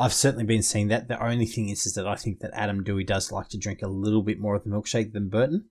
[0.00, 1.06] I've certainly been seeing that.
[1.06, 3.82] The only thing is, is that I think that Adam Doueihi does like to drink
[3.82, 5.66] a little bit more of the milkshake than Burton.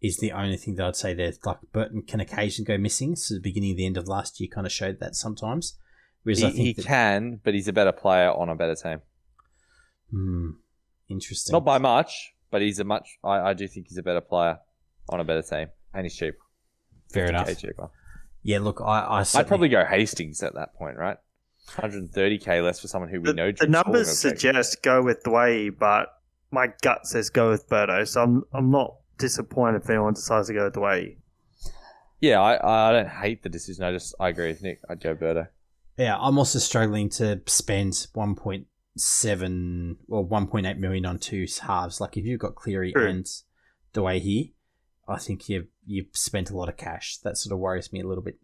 [0.00, 1.32] Is the only thing that I'd say there.
[1.44, 3.16] Like Burton can occasionally go missing.
[3.16, 5.78] So the beginning of the end of last year kind of showed that sometimes.
[6.22, 8.76] Whereas he, I think he that, can, but he's a better player on a better
[8.76, 9.00] team.
[10.12, 10.50] Hmm.
[11.08, 11.52] Interesting.
[11.52, 13.18] Not by much, but he's a much.
[13.22, 14.58] I, I do think he's a better player
[15.08, 16.34] on a better team, and he's cheap.
[17.12, 17.58] Fair enough.
[17.58, 17.90] Cheaper.
[18.42, 21.16] Yeah, look, I, I I'd probably go Hastings at that point, right?
[21.70, 23.52] 130k less for someone who we the, know.
[23.52, 26.08] The numbers suggest go with Doueihi, but
[26.50, 28.06] my gut says go with Birdo.
[28.06, 31.16] So I'm I'm not disappointed if anyone decides to go with Doueihi.
[32.20, 33.84] Yeah, I, I don't hate the decision.
[33.84, 34.80] I just I agree with Nick.
[34.88, 35.48] I'd go Birdo.
[35.96, 38.08] Yeah, I'm also struggling to spend
[38.98, 42.00] 1.7 or 1.8 million on two halves.
[42.00, 43.08] Like if you've got Cleary True.
[43.08, 43.26] and
[44.22, 44.54] he,
[45.08, 47.18] I think you've you've spent a lot of cash.
[47.18, 48.38] That sort of worries me a little bit.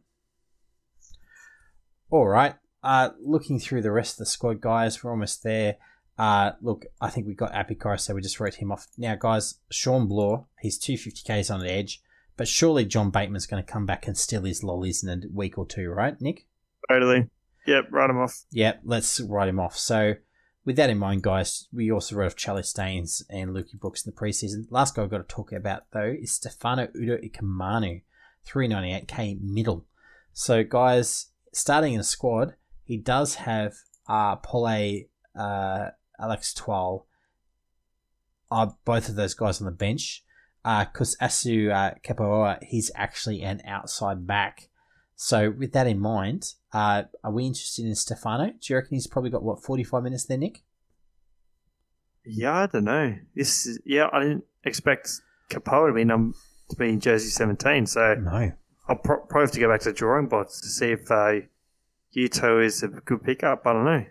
[2.10, 5.76] All right, uh, looking through the rest of the squad, guys, we're almost there.
[6.18, 8.88] Uh, look, I think we got Apikar, so we just wrote him off.
[8.98, 12.02] Now, guys, Shawn Blore, he's 250Ks on the edge,
[12.36, 15.56] but surely John Bateman's going to come back and steal his lollies in a week
[15.56, 16.46] or two, right, Nick?
[16.90, 17.30] Totally.
[17.66, 18.44] Yep, write him off.
[18.50, 19.78] Yep, let's write him off.
[19.78, 20.14] So,
[20.64, 24.12] with that in mind, guys, we also wrote off Charlie Staines and Lukey Brooks in
[24.12, 24.66] the preseason.
[24.70, 28.02] Last guy I've got to talk about, though, is Stefano Utoikamanu,
[28.46, 29.86] 398k middle.
[30.32, 32.54] So, guys, starting in a squad,
[32.84, 33.74] he does have
[34.08, 35.04] uh, Pole,
[35.38, 37.06] uh, Alex Twal,
[38.50, 40.24] uh, both of those guys on the bench.
[40.62, 44.68] Because uh, Asu uh, he's actually an outside back.
[45.22, 48.46] So with that in mind, uh, are we interested in Stefano?
[48.46, 50.62] Do you reckon he's probably got what forty five minutes there, Nick?
[52.24, 53.16] Yeah, I don't know.
[53.36, 55.20] This is, yeah, I didn't expect
[55.50, 56.32] Kepaoa to be num
[56.70, 57.84] to be in jersey seventeen.
[57.84, 58.52] So no,
[58.88, 61.40] I'll pro- probably have to go back to the drawing boards to see if uh,
[62.16, 63.66] Yuto is a good pickup.
[63.66, 64.06] I don't know.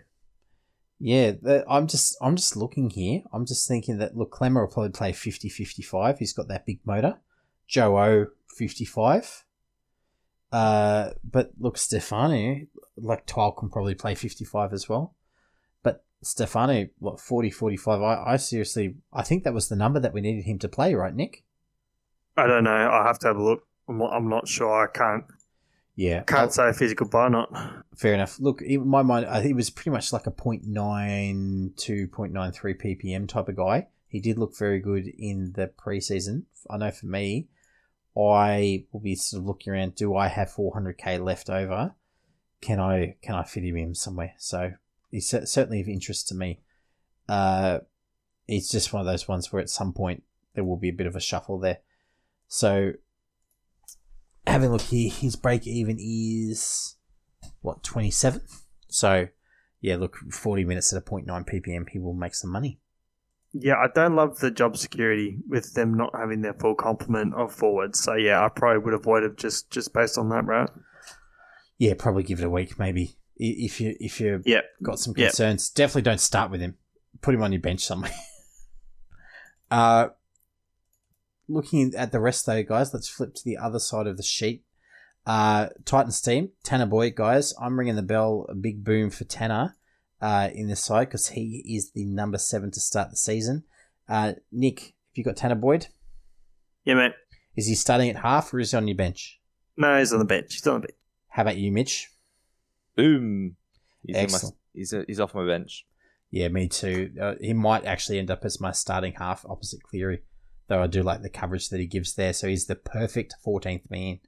[1.00, 1.32] Yeah,
[1.68, 3.22] I'm just I'm just looking here.
[3.32, 6.18] I'm just thinking that look, Klemmer will probably play 50-55.
[6.18, 7.18] He's got that big motor.
[7.66, 8.26] Joe O
[8.56, 9.44] 55.
[10.52, 12.60] Uh, but look, Stefano,
[12.96, 15.14] like Twal can probably play 55 as well.
[15.82, 18.02] But Stefano, what 40 45?
[18.02, 20.94] I, I seriously, I think that was the number that we needed him to play,
[20.94, 21.44] right, Nick?
[22.36, 22.90] I don't know.
[22.90, 23.66] I have to have a look.
[23.88, 24.84] I'm not, I'm not sure.
[24.84, 25.24] I can't
[26.00, 27.52] yeah, can't I'll, say physical bar not.
[27.94, 28.40] Fair enough.
[28.40, 33.28] Look, in my mind, I think it was pretty much like a 0.92, 0.93 ppm
[33.28, 33.86] type of guy.
[34.08, 36.44] He did look very good in the preseason.
[36.70, 37.48] I know for me,
[38.16, 39.94] I will be sort of looking around.
[39.94, 41.94] Do I have 400k left over?
[42.60, 44.34] Can I can I fit him in somewhere?
[44.38, 44.72] So
[45.10, 46.60] he's certainly of interest to me.
[47.28, 47.80] Uh,
[48.48, 50.24] it's just one of those ones where at some point
[50.54, 51.78] there will be a bit of a shuffle there.
[52.48, 52.94] So
[54.46, 56.96] having a look here, his break even is
[57.62, 58.42] what twenty seven.
[58.88, 59.28] So
[59.80, 62.80] yeah, look, forty minutes at a 0.9 ppm, he will make some money.
[63.52, 67.52] Yeah, I don't love the job security with them not having their full complement of
[67.52, 67.98] forwards.
[67.98, 70.70] So yeah, I probably would avoid it just just based on that, right?
[71.78, 74.64] Yeah, probably give it a week, maybe if you if you yep.
[74.82, 75.70] got some concerns.
[75.70, 75.76] Yep.
[75.76, 76.76] Definitely don't start with him.
[77.22, 78.12] Put him on your bench somewhere.
[79.70, 80.08] uh,
[81.48, 84.64] looking at the rest though, guys, let's flip to the other side of the sheet.
[85.26, 87.52] Uh, Titans team, Tanah Boyd, guys.
[87.60, 88.46] I'm ringing the bell.
[88.48, 89.76] A big boom for Tanner
[90.20, 93.64] uh, in this side because he is the number seven to start the season.
[94.08, 95.88] Uh, Nick, have you got Tanah Boyd?
[96.84, 97.12] Yeah, mate.
[97.56, 99.40] Is he starting at half or is he on your bench?
[99.76, 100.54] No, he's on the bench.
[100.54, 100.98] He's on the bench.
[101.28, 102.10] How about you, Mitch?
[102.96, 103.56] Boom.
[104.02, 104.56] He's, in my, Excellent.
[104.74, 105.86] he's, he's off my bench.
[106.30, 107.12] Yeah, me too.
[107.20, 110.22] Uh, he might actually end up as my starting half opposite Cleary,
[110.68, 112.32] though I do like the coverage that he gives there.
[112.32, 114.20] So he's the perfect 14th man.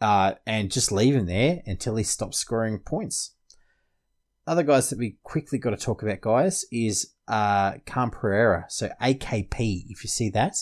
[0.00, 3.34] Uh, and just leave him there until he stops scoring points.
[4.46, 8.66] Other guys that we quickly got to talk about, guys, is uh, Khan-Pereira.
[8.68, 10.56] So AKP, if you see that,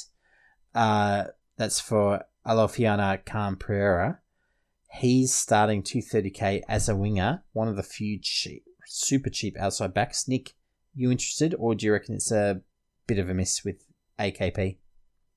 [0.75, 1.25] uh,
[1.57, 4.19] that's for Alofiana Khan-Pereira.
[4.93, 10.29] He's starting 230k as a winger, one of the few cheap, super cheap outside backs.
[10.29, 10.55] Nick,
[10.95, 12.61] you interested, or do you reckon it's a
[13.07, 13.87] bit of a miss with
[14.19, 14.77] AKP?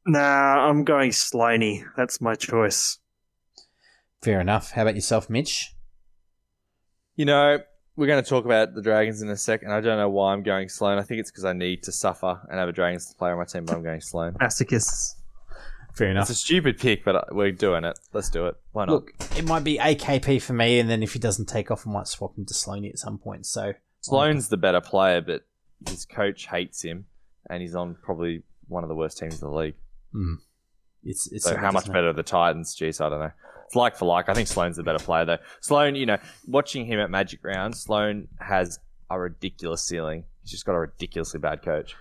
[0.06, 1.86] Nah, I'm going Sloaney.
[1.96, 2.98] That's my choice.
[4.22, 4.72] Fair enough.
[4.72, 5.76] How about yourself, Mitch?
[7.16, 7.60] You know,
[7.96, 9.72] we're going to talk about the Dragons in a second.
[9.72, 10.98] I don't know why I'm going Sloan.
[10.98, 13.46] I think it's because I need to suffer and have a Dragons player on my
[13.46, 14.34] team, but I'm going Sloan.
[14.34, 15.16] Masochists.
[15.94, 16.24] Fair enough.
[16.24, 18.00] It's a stupid pick, but uh, we're doing it.
[18.14, 18.56] Let's do it.
[18.72, 18.94] Why not?
[18.94, 21.92] Look, it might be AKP for me, and then if he doesn't take off, I
[21.92, 23.46] might swap him to Sloaney at some point.
[23.46, 25.46] So Sloan's the better player, but
[25.88, 27.06] his coach hates him,
[27.48, 29.76] and he's on probably one of the worst teams in the league.
[30.12, 30.36] Hmm.
[31.04, 32.76] it's it's So how much better are the Titans?
[32.76, 33.32] Jeez, I don't know.
[33.66, 34.30] It's like for like.
[34.30, 35.38] I think Sloan's the better player though.
[35.62, 36.18] Sloan, you know,
[36.48, 38.80] watching him at Magic Round, Sloan has
[39.10, 40.26] a ridiculous ceiling.
[40.42, 41.96] He's just got a ridiculously bad coach.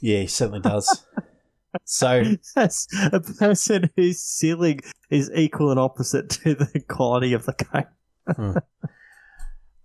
[0.00, 1.04] Yeah, he certainly does.
[1.84, 4.80] so That's a person whose ceiling
[5.10, 8.56] is equal and opposite to the quality of the game.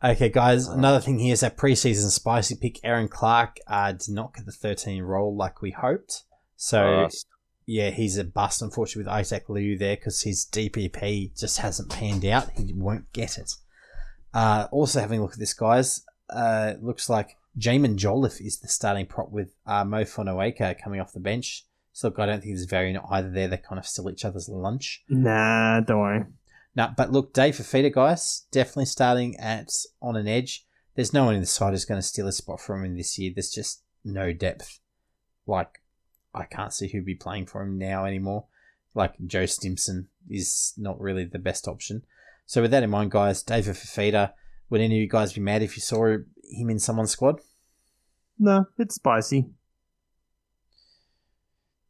[0.03, 0.67] Okay, guys.
[0.67, 4.51] Another thing here is that preseason spicy pick Erin Clark uh, did not get the
[4.51, 6.23] 13 role like we hoped.
[6.55, 7.07] So.
[7.69, 12.23] Yeah, he's a bust, unfortunately, with Isaac Liu there because his DPP just hasn't panned
[12.23, 12.49] out.
[12.51, 13.51] He won't get it.
[14.33, 18.69] Uh, also, having a look at this, guys, uh, looks like Jaimin Jolliffe is the
[18.69, 21.65] starting prop with uh, Mo Fotuaika coming off the bench.
[21.91, 23.49] So, look, I don't think there's variant either there.
[23.49, 25.03] They kind of steal each other's lunch.
[25.09, 26.25] Nah, don't worry.
[26.73, 29.71] No, but look, Dave Fifita, guys, definitely starting at
[30.01, 30.65] on an edge.
[30.95, 33.19] There's no one in the side who's going to steal a spot from him this
[33.19, 33.31] year.
[33.35, 34.79] There's just no depth.
[35.47, 35.81] Like,
[36.37, 38.45] I can't see who'd be playing for him now anymore.
[38.93, 42.03] Like, Joe Stimson is not really the best option.
[42.45, 44.33] So, with that in mind, guys, David Fifita,
[44.69, 47.39] would any of you guys be mad if you saw him in someone's squad?
[48.39, 49.45] No, it's spicy.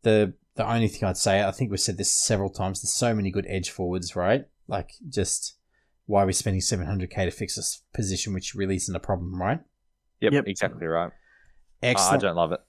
[0.03, 3.13] The the only thing I'd say, I think we've said this several times, there's so
[3.13, 4.45] many good edge forwards, right?
[4.67, 5.53] Like, just
[6.07, 9.59] why are we spending 700k to fix this position, which really isn't a problem, right?
[10.21, 10.43] Yep, Yep.
[10.47, 11.11] exactly right.
[11.83, 12.61] Ah, I don't love it.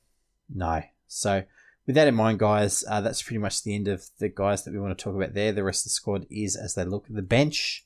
[0.54, 0.82] no.
[1.06, 1.44] So,
[1.88, 4.74] with that in mind, guys, uh, that's pretty much the end of the guys that
[4.74, 5.52] we want to talk about there.
[5.52, 7.82] The rest of the squad is as they look the bench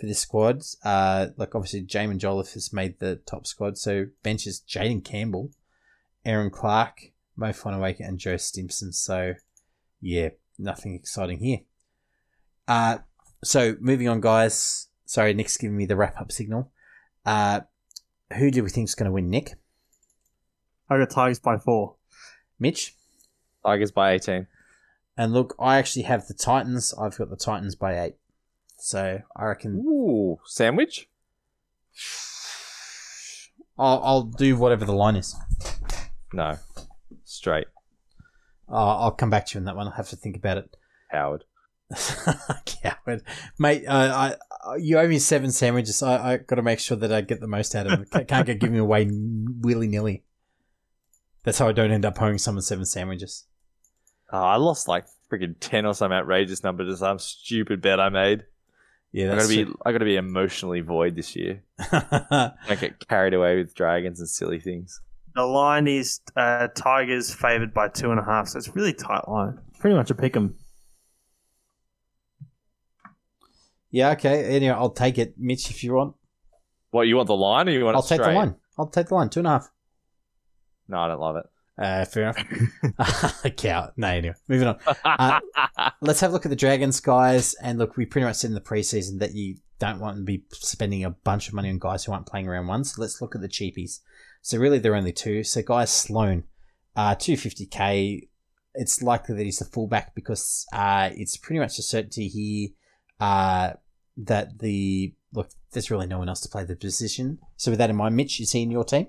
[0.00, 0.62] for this squad.
[0.82, 3.76] Uh, like, obviously, Jaimin Jolliffe has made the top squad.
[3.76, 5.50] So, bench is Jaden Campbell,
[6.24, 8.94] Erin Clark, Mo Fotuaika, and Joe Stimson.
[8.94, 9.34] So,
[10.00, 11.58] yeah, nothing exciting here.
[12.66, 12.98] Uh,
[13.44, 14.88] so, moving on, guys.
[15.04, 16.72] Sorry, Nick's giving me the wrap up signal.
[17.26, 17.60] Uh,
[18.38, 19.52] who do we think is going to win, Nick?
[20.88, 21.96] I got Tigers by four.
[22.58, 22.93] Mitch?
[23.64, 24.46] Tigers by 18.
[25.16, 26.92] And look, I actually have the Titans.
[27.00, 28.14] I've got the Titans by eight.
[28.78, 31.08] So I reckon Ooh, sandwich?
[33.78, 35.34] I'll, I'll do whatever the line is.
[36.32, 36.58] No.
[37.24, 37.66] Straight.
[38.68, 39.86] Uh, I'll come back to you on that one.
[39.86, 40.76] I'll have to think about it.
[41.10, 41.44] Howard.
[42.66, 43.22] Coward.
[43.58, 44.34] Mate, uh, I,
[44.68, 46.02] I, you owe me seven sandwiches.
[46.02, 48.06] I, I got to make sure that I get the most out of them.
[48.10, 50.24] Ca- Can't get giving away willy nilly.
[51.44, 53.44] That's how I don't end up owing someone seven sandwiches.
[54.32, 58.08] Oh, I lost like freaking 10 or some outrageous number to some stupid bet I
[58.08, 58.44] made.
[59.12, 61.62] Yeah, I that's gotta be, I gotta be emotionally void this year.
[61.88, 62.00] true.
[62.30, 65.00] Don't get carried away with dragons and silly things.
[65.36, 68.92] The line is uh, Tigers favoured by two and a half, so it's a really
[68.92, 69.58] tight line.
[69.78, 70.56] Pretty much a pick 'em.
[73.90, 74.44] yeah, okay.
[74.56, 76.14] Anyway, I'll take it, Mitch, if you want.
[76.90, 78.34] What, you want the line or you want I'll it take the straight?
[78.36, 78.56] line.
[78.78, 79.28] I'll take the line.
[79.28, 79.70] Two and a half.
[80.88, 81.46] No, I don't love it.
[81.76, 83.46] Uh, fair enough.
[83.56, 83.90] Cow.
[83.96, 84.34] No, anyway.
[84.48, 84.78] Moving on.
[85.04, 85.40] Uh,
[86.00, 87.54] let's have a look at the Dragons, guys.
[87.54, 90.44] And look, we pretty much said in the preseason that you don't want to be
[90.52, 92.84] spending a bunch of money on guys who aren't playing around one.
[92.84, 94.00] So let's look at the cheapies.
[94.42, 95.42] So really, there are only two.
[95.42, 96.44] So guys, Sloan,
[96.94, 98.28] uh, 250k.
[98.76, 102.68] It's likely that he's the fullback because uh, it's pretty much a certainty here
[103.20, 103.74] uh,
[104.16, 105.50] that the look.
[105.72, 107.38] There's really no one else to play the position.
[107.56, 109.08] So with that in mind, Mitch, is he in your team?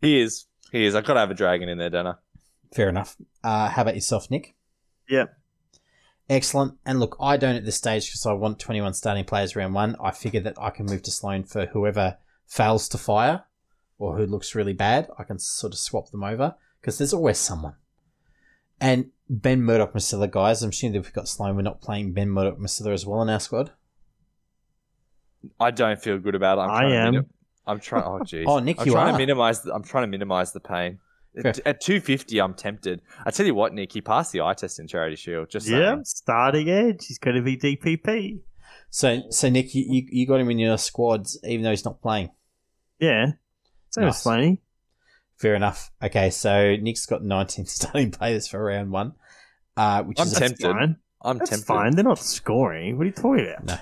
[0.00, 0.46] He is.
[0.76, 0.94] He is.
[0.94, 2.14] I've got to have a dragon in there, don't I?
[2.74, 3.16] Fair enough.
[3.42, 4.54] Uh, how about yourself, Nick?
[5.08, 5.24] Yeah.
[6.28, 6.74] Excellent.
[6.84, 9.96] And look, I don't at this stage because I want 21 starting players round one.
[9.98, 13.44] I figure that I can move to Sloan for whoever fails to fire
[13.98, 15.08] or who looks really bad.
[15.18, 17.76] I can sort of swap them over because there's always someone.
[18.78, 21.56] And Ben Murdoch Masila, guys, I'm assuming that we've got Sloan.
[21.56, 23.70] We're not playing Ben Murdoch Masila as well in our squad.
[25.58, 26.62] I don't feel good about it.
[26.62, 27.26] I'm I trying to am.
[27.66, 28.04] Minim- I'm trying.
[28.04, 28.44] Oh, jeez.
[28.46, 29.12] Oh, Nick, I'm you trying are.
[29.12, 29.62] to minimize.
[29.62, 30.98] The, I'm trying to minimize the pain.
[31.34, 31.48] Fair.
[31.50, 33.02] At, at 250, I'm tempted.
[33.26, 35.50] I tell you what, Nick, he passed the eye test in Charity Shield.
[35.50, 36.04] Just Yeah, saying.
[36.06, 37.06] starting edge.
[37.06, 38.40] He's going to be DPP.
[38.88, 42.00] So, so Nick, you, you, you got him in your squads even though he's not
[42.00, 42.30] playing.
[42.98, 43.32] Yeah.
[43.90, 44.14] Same Nice.
[44.16, 44.62] as Slaney.
[45.36, 45.90] Fair enough.
[46.02, 49.12] Okay, so Nick's got 19 starting players for round one,
[49.76, 50.62] uh, which I'm is tempted.
[50.72, 50.96] Fine.
[51.22, 51.66] I'm That's tempted.
[51.66, 51.94] fine.
[51.94, 52.96] They're not scoring.
[52.96, 53.64] What are you talking about?
[53.66, 53.76] no.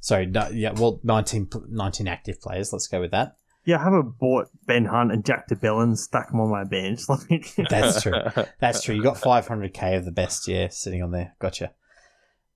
[0.00, 2.72] Sorry, no, yeah, well, 19, 19 active players.
[2.72, 3.36] Let's go with that.
[3.64, 6.64] Yeah, I haven't bought Ben Hunt and Jack de Belin and stuck them on my
[6.64, 7.02] bench.
[7.70, 8.14] That's true.
[8.60, 8.94] That's true.
[8.94, 11.34] You got 500k of the best, yeah, sitting on there.
[11.38, 11.72] Gotcha.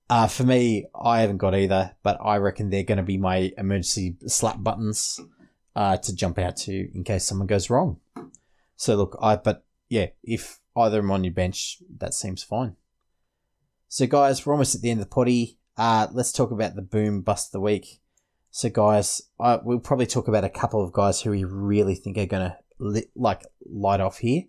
[0.09, 3.51] Uh, for me, I haven't got either, but I reckon they're going to be my
[3.57, 5.19] emergency slap buttons
[5.75, 7.99] uh, to jump out to in case someone goes wrong.
[8.75, 12.75] So look, I but yeah, if either of them on your bench, that seems fine.
[13.87, 15.59] So guys, we're almost at the end of the potty.
[15.77, 17.99] Uh, let's talk about the boom bust of the week.
[18.51, 22.17] So guys, I, we'll probably talk about a couple of guys who we really think
[22.17, 24.43] are going to li- like light off here.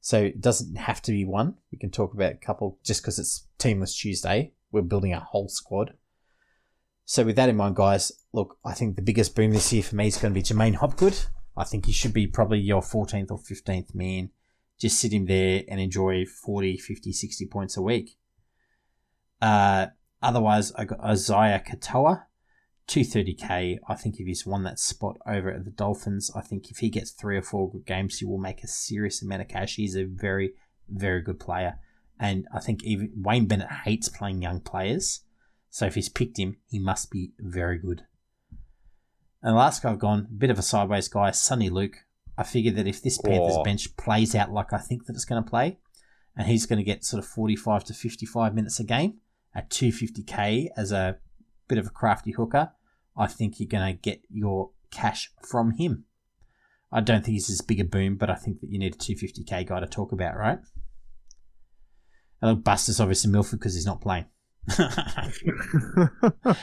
[0.00, 1.54] So it doesn't have to be one.
[1.72, 4.52] We can talk about a couple just because it's Team List Tuesday.
[4.70, 5.94] We're building a whole squad.
[7.06, 9.96] So with that in mind, guys, look, I think the biggest boom this year for
[9.96, 11.18] me is going to be J'maine Hopgood.
[11.56, 14.30] I think he should be probably your 14th or 15th man.
[14.78, 18.18] Just sit him there and enjoy 40, 50, 60 points a week.
[19.40, 19.86] Uh,
[20.22, 22.24] otherwise, I got Isaiah Katoa,
[22.88, 23.78] 230k.
[23.88, 26.88] I think if he's won that spot over at the Dolphins, I think if he
[26.88, 29.76] gets three or four good games, he will make a serious amount of cash.
[29.76, 30.52] He's a very,
[30.88, 31.78] very good player.
[32.18, 35.20] And I think even Wayne Bennett hates playing young players.
[35.70, 38.04] So if he's picked him, he must be very good.
[39.42, 42.04] And the last guy I've gone, bit of a sideways guy, Soni Luke.
[42.38, 43.62] I figure that if this Panthers Oh.
[43.64, 45.78] bench plays out like I think that it's going to play,
[46.36, 49.20] and he's going to get sort of 45 to 55 minutes a game
[49.56, 51.16] at 250k as a
[51.66, 52.72] bit of a crafty hooker,
[53.16, 56.04] I think you're going to get your cash from him.
[56.92, 58.98] I don't think he's as big a boom, but I think that you need a
[58.98, 60.58] 250k guy to talk about, right?
[62.40, 64.26] And look, Buster's obviously Milford because he's not playing.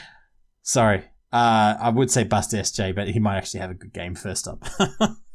[0.62, 1.04] Sorry.
[1.32, 4.48] Uh, I would say Buster SJ, but he might actually have a good game first
[4.48, 4.64] up.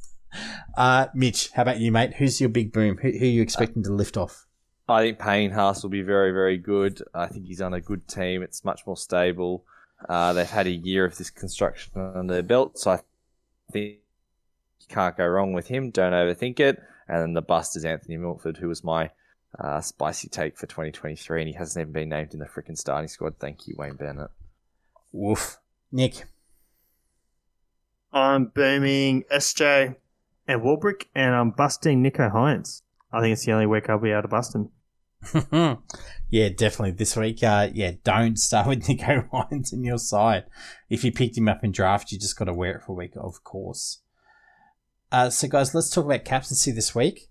[0.76, 2.14] uh, Mitch, how about you, mate?
[2.14, 2.98] Who's your big boom?
[2.98, 4.47] Who, who are you expecting to lift off?
[4.88, 7.02] I think Payne Haas will be very, very good.
[7.14, 8.42] I think he's on a good team.
[8.42, 9.64] It's much more stable.
[10.08, 13.00] Uh, they've had a year of this construction under their belt, so I
[13.70, 13.98] think
[14.80, 15.90] you can't go wrong with him.
[15.90, 16.80] Don't overthink it.
[17.08, 19.10] And then the bust is Anthony Milford, who was my
[19.58, 23.08] uh, spicy take for 2023, and he hasn't even been named in the freaking starting
[23.08, 23.38] squad.
[23.38, 24.30] Thank you, Wayne Bennett.
[25.12, 25.58] Woof.
[25.90, 26.24] Nick.
[28.12, 29.96] I'm booming SJ
[30.46, 32.82] and Warbrick, and I'm busting Nicho Hynes.
[33.12, 34.70] I think it's the only week I'll be able to bust him.
[36.30, 37.42] yeah, definitely this week.
[37.42, 40.44] Uh, yeah, don't start with Nicho Hynes in your side.
[40.88, 42.96] If you picked him up in draft, you just got to wear it for a
[42.96, 44.00] week, of course.
[45.10, 47.30] Uh, so, guys, let's talk about captaincy this week.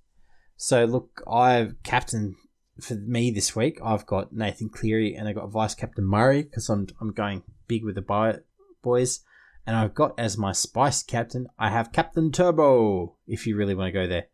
[0.55, 2.35] So, look, I've captain
[2.81, 3.79] for me this week.
[3.83, 7.83] I've got Nathan Cleary and I got vice captain Murray because I'm I'm going big
[7.83, 8.41] with the
[8.81, 9.21] boys.
[9.65, 13.17] And I've got as my spice captain, I have Captain Turbo.
[13.27, 14.27] If you really want to go there,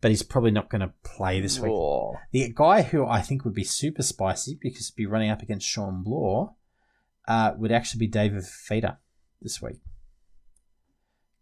[0.00, 1.72] but he's probably not going to play this week.
[1.72, 2.16] Whoa.
[2.32, 5.66] The guy who I think would be super spicy because he'd be running up against
[5.66, 6.54] Shawn Blore
[7.26, 8.98] uh, would actually be David Fifita
[9.42, 9.80] this week.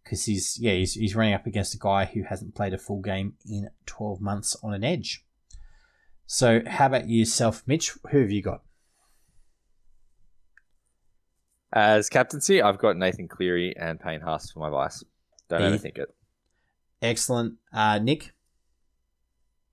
[0.02, 3.00] Because he's yeah he's, he's running up against a guy who hasn't played a full
[3.00, 5.24] game in 12 months on an edge.
[6.26, 7.92] So how about yourself, Mitch?
[8.10, 8.62] Who have you got?
[11.72, 15.04] As captaincy, I've got Nathan Cleary and Payne Haas for my vice.
[15.48, 16.14] Don't overthink it.
[17.02, 18.32] Excellent, uh, Nick.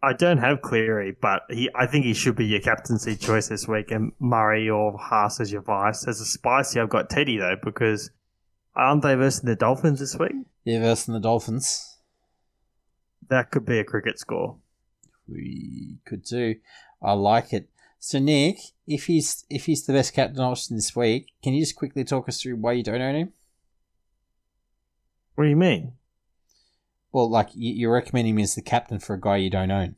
[0.04, 3.70] I don't have Cleary, but he, I think he should be your captaincy choice this
[3.70, 6.06] week, and Murray or Haas as your vice.
[6.06, 8.12] As a spicy, I've got Teddy though because
[8.76, 10.34] aren't they versing the Dolphins this week?
[10.66, 12.00] Yeah, versus the Dolphins.
[13.30, 14.58] That could be a cricket score.
[15.26, 16.56] We could do.
[17.02, 17.70] I like it.
[17.98, 21.78] So Nick, if he's if he's the best captain option this week, can you just
[21.78, 23.34] quickly talk us through why you don't own him?
[25.36, 25.94] What do you mean?
[27.14, 29.96] Well, like you- you're recommending him as the captain for a guy you don't own.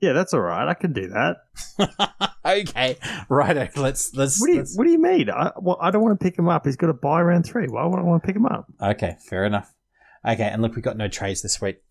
[0.00, 0.66] Yeah, that's all right.
[0.66, 1.36] I can do that.
[2.44, 2.96] okay,
[3.28, 3.76] right.
[3.76, 4.40] Let's let's.
[4.40, 5.30] What do you let's- What do you mean?
[5.30, 6.64] I, well, I don't want to pick him up.
[6.64, 7.66] He's got to buy round three.
[7.68, 8.66] Why would I want to pick him up?
[8.80, 9.74] Okay, fair enough.
[10.26, 11.82] Okay, and look, we got no trades this week.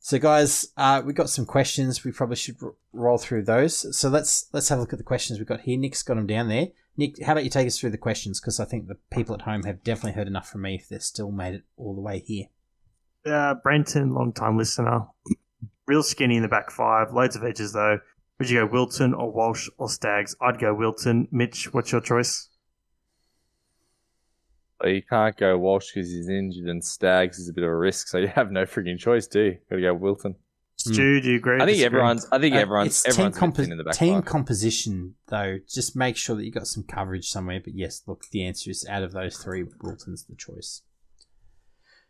[0.00, 2.04] So, guys, uh, we got some questions.
[2.04, 3.96] We probably should r- roll through those.
[3.96, 5.76] So let's let's have a look at the questions we've got here.
[5.78, 6.68] Nick's got them down there.
[6.96, 8.40] Nick, how about you take us through the questions?
[8.40, 11.02] Because I think the people at home have definitely heard enough from me if they've
[11.02, 12.46] still made it all the way here.
[13.30, 15.06] Uh, Brenton, long time listener.
[15.86, 17.12] Real skinny in the back five.
[17.12, 17.98] Loads of edges, though.
[18.38, 20.36] Would you go Wilton or Walsh or Stags?
[20.40, 21.28] I'd go Wilton.
[21.32, 22.48] Mitch, what's your choice?
[24.80, 27.76] But you can't go Walsh because he's injured and Stags is a bit of a
[27.76, 29.58] risk, so you have no freaking choice, do you?
[29.70, 30.36] Got to go Wilton.
[30.76, 31.56] Stu, do you agree?
[31.56, 31.84] I think Disagree?
[31.86, 32.26] everyone's.
[32.30, 32.86] I think Uh, everyone's.
[33.04, 34.24] it's everyone's team, a bit thin in the back team five.
[34.26, 35.58] composition, though.
[35.68, 37.60] Just make sure that you got some coverage somewhere.
[37.62, 40.82] But yes, look, the answer is out of those three, Wilton's the choice.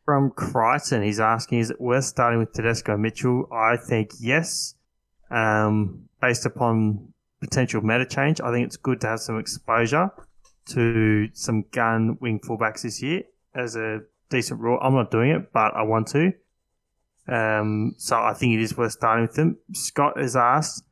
[0.08, 3.46] From Crichton, he's asking, is it worth starting with Tedesco Mitchell?
[3.52, 4.74] I think yes.
[5.30, 10.10] Um, based upon potential meta change, I think it's good to have some exposure
[10.68, 13.24] to some gun wing fullbacks this year
[13.54, 14.78] as a decent rule.
[14.80, 16.32] I'm not doing it, but I want to.
[17.30, 19.58] Um, so I think it is worth starting with them.
[19.74, 20.84] Scott has asked,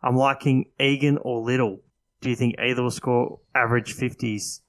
[0.00, 1.80] I'm liking Egan or Little.
[2.20, 4.60] Do you think either will score average 50s?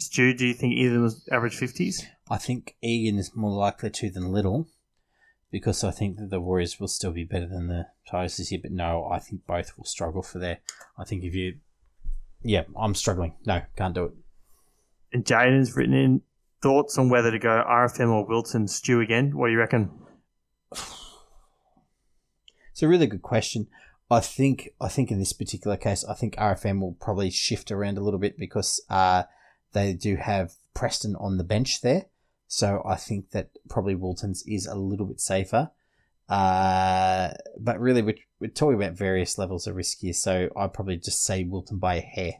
[0.00, 2.04] Stu, do you think either will average 50s?
[2.30, 4.66] I think Egan is more likely to than Little
[5.50, 8.60] because I think that the Warriors will still be better than the Tigers this year.
[8.62, 10.60] But no, I think both will struggle for there.
[10.96, 11.58] I think if you,
[12.42, 13.34] yeah, I'm struggling.
[13.44, 14.12] No, can't do it.
[15.12, 16.22] And Jaden's written in
[16.62, 19.36] thoughts on whether to go RFM or Wilton Stew again.
[19.36, 19.90] What do you reckon?
[22.72, 23.66] It's a really good question.
[24.10, 27.98] I think I think in this particular case, I think RFM will probably shift around
[27.98, 29.24] a little bit because uh,
[29.72, 32.06] they do have Preston on the bench there.
[32.46, 35.70] So I think that probably Wilton's is a little bit safer.
[36.28, 40.12] Uh, but really, we're, we're talking about various levels of risk here.
[40.12, 42.34] So I'd probably just say Wilton by a hair.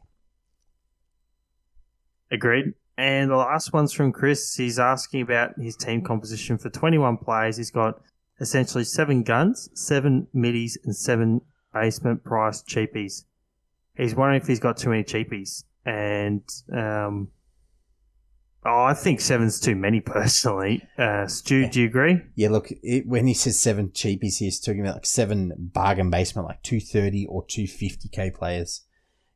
[2.31, 2.75] Agreed.
[2.97, 4.55] And the last one's from Chris.
[4.55, 7.57] He's asking about his team composition for 21 players.
[7.57, 8.01] He's got
[8.41, 11.41] essentially seven guns, seven middies, and seven
[11.73, 13.25] basement price cheapies.
[13.97, 15.65] He's wondering if he's got too many cheapies.
[15.85, 16.43] And
[16.73, 17.29] um,
[18.65, 20.87] oh, I think seven's too many personally.
[20.99, 22.23] Uh, Stu, do you agree?
[22.35, 26.49] Yeah, look, it, when he says seven cheapies, he's talking about like seven bargain basement,
[26.49, 28.85] like 230 or 250k players.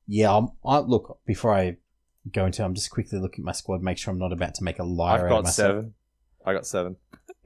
[0.07, 1.77] Yeah, I'm, I look, before I
[2.31, 4.65] go into I'm just quickly looking at my squad, make sure I'm not about to
[4.65, 5.69] make a liar I've out of got myself.
[5.69, 5.95] seven.
[6.45, 6.97] I got seven.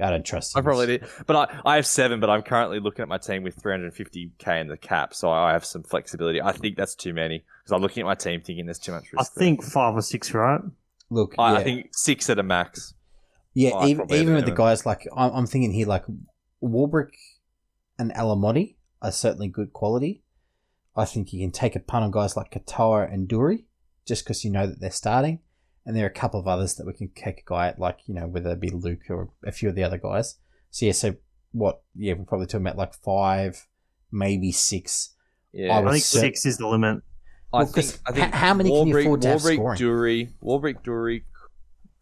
[0.00, 0.60] I don't trust you.
[0.60, 2.20] I probably did, but I, I have seven.
[2.20, 5.64] But I'm currently looking at my team with 350k in the cap, so I have
[5.64, 6.40] some flexibility.
[6.40, 9.06] I think that's too many because I'm looking at my team thinking there's too much
[9.14, 9.34] I risk.
[9.34, 9.44] there.
[9.44, 10.60] think five or six, right?
[11.10, 12.94] Look, I, yeah, I think six at a max.
[13.54, 16.04] yeah, five even, even with the guys like I'm, I'm thinking here, like
[16.62, 17.10] Warbrick
[17.98, 20.22] and Alamoti are certainly good quality.
[20.96, 23.64] I think you can take a punt on guys like Katoa and Doorey
[24.06, 25.40] just because you know that they're starting.
[25.88, 28.00] And there are a couple of others that we can kick a guy at, like,
[28.06, 30.36] you know, whether it be Luke or a few of the other guys.
[30.70, 31.14] So, yeah, so
[31.52, 31.80] what?
[31.96, 33.66] Yeah, we're probably talking about like five,
[34.12, 35.14] maybe six.
[35.50, 37.02] Yeah, I I think cer- six is the limit.
[37.54, 39.54] I Well, think, 'cause I think how many can you Warbrick, afford to have Warbrick,
[39.54, 39.78] scoring?
[39.78, 41.24] Doorey, Warbrick, Doorey,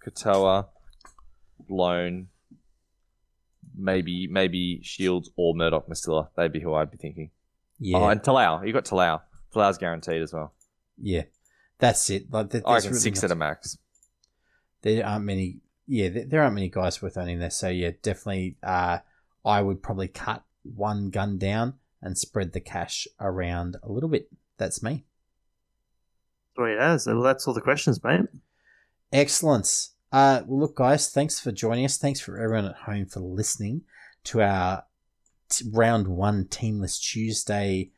[0.04, 0.66] Katoa,
[1.68, 2.26] Lone,
[3.76, 6.28] maybe maybe Shields or Murdoch Masila.
[6.36, 7.30] They'd be who I'd be thinking.
[7.78, 8.66] Yeah, Oh, and Talau.
[8.66, 9.20] You got Talau.
[9.54, 10.52] Talau's guaranteed as well.
[11.00, 11.22] yeah,
[11.78, 12.30] that's it.
[12.30, 13.78] Like, there- I reckon really six not- at a max.
[14.82, 15.58] there aren't many.
[15.86, 17.50] Yeah, there, there aren't many guys worth owning there.
[17.50, 18.56] So yeah, definitely.
[18.62, 18.98] Uh,
[19.44, 24.28] I would probably cut one gun down and spread the cash around a little bit.
[24.58, 25.04] That's me.
[26.56, 27.06] Sweet as.
[27.06, 28.22] Well, that's all the questions, mate.
[29.12, 29.92] Excellence.
[30.12, 31.98] Uh, well, look, guys, thanks for joining us.
[31.98, 33.82] Thanks for everyone at home for listening
[34.24, 34.84] to our
[35.50, 37.90] t- round one Team List Tuesday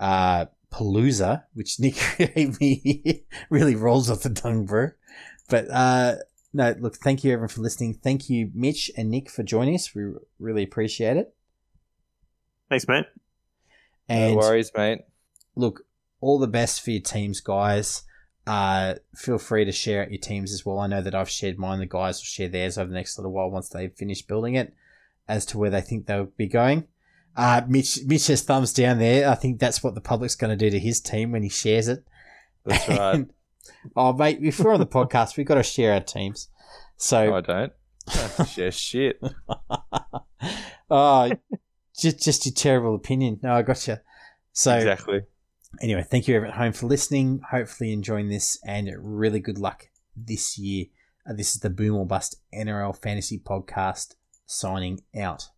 [0.00, 4.88] uh, Palooza, which Nick gave me really rolls off the tongue, bro.
[5.48, 6.16] But uh,
[6.52, 7.94] no, look, thank you everyone for listening.
[7.94, 9.94] Thank you, Mitch and Nick, for joining us.
[9.94, 11.34] We really appreciate it.
[12.68, 13.04] Thanks, mate.
[14.08, 15.02] And no worries, mate.
[15.54, 15.84] look,
[16.20, 18.02] all the best for your teams, guys.
[18.46, 20.80] Uh, feel free to share out your teams as well.
[20.80, 21.78] I know that I've shared mine.
[21.78, 24.74] The guys will share theirs over the next little while once they've finished building it
[25.28, 26.88] as to where they think they'll be going.
[27.36, 29.28] Uh, Mitch, Mitch has thumbs down there.
[29.28, 31.88] I think that's what the public's going to do to his team when he shares
[31.88, 32.04] it.
[32.64, 33.14] That's right.
[33.14, 33.32] And-
[33.96, 36.48] oh, mate, if we're on the podcast, we've got to share our teams.
[36.96, 37.72] So, no, I don't.
[38.08, 39.20] I don't have to share shit.
[40.90, 41.32] oh,
[41.98, 43.40] just, just your terrible opinion.
[43.42, 43.96] No, I got you.
[44.52, 45.22] So, exactly.
[45.80, 47.40] anyway, thank you everyone at home for listening.
[47.50, 50.86] Hopefully, enjoying this and really good luck this year.
[51.28, 54.14] Uh, this is the Boom or Bust NRL Fantasy Podcast
[54.44, 55.48] signing out.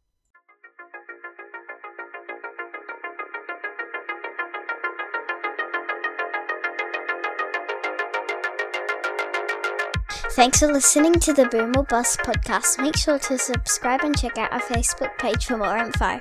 [10.35, 12.83] Thanks for listening to the Boom or Bust podcast.
[12.83, 16.19] Make sure to subscribe and check out our Facebook page for more info.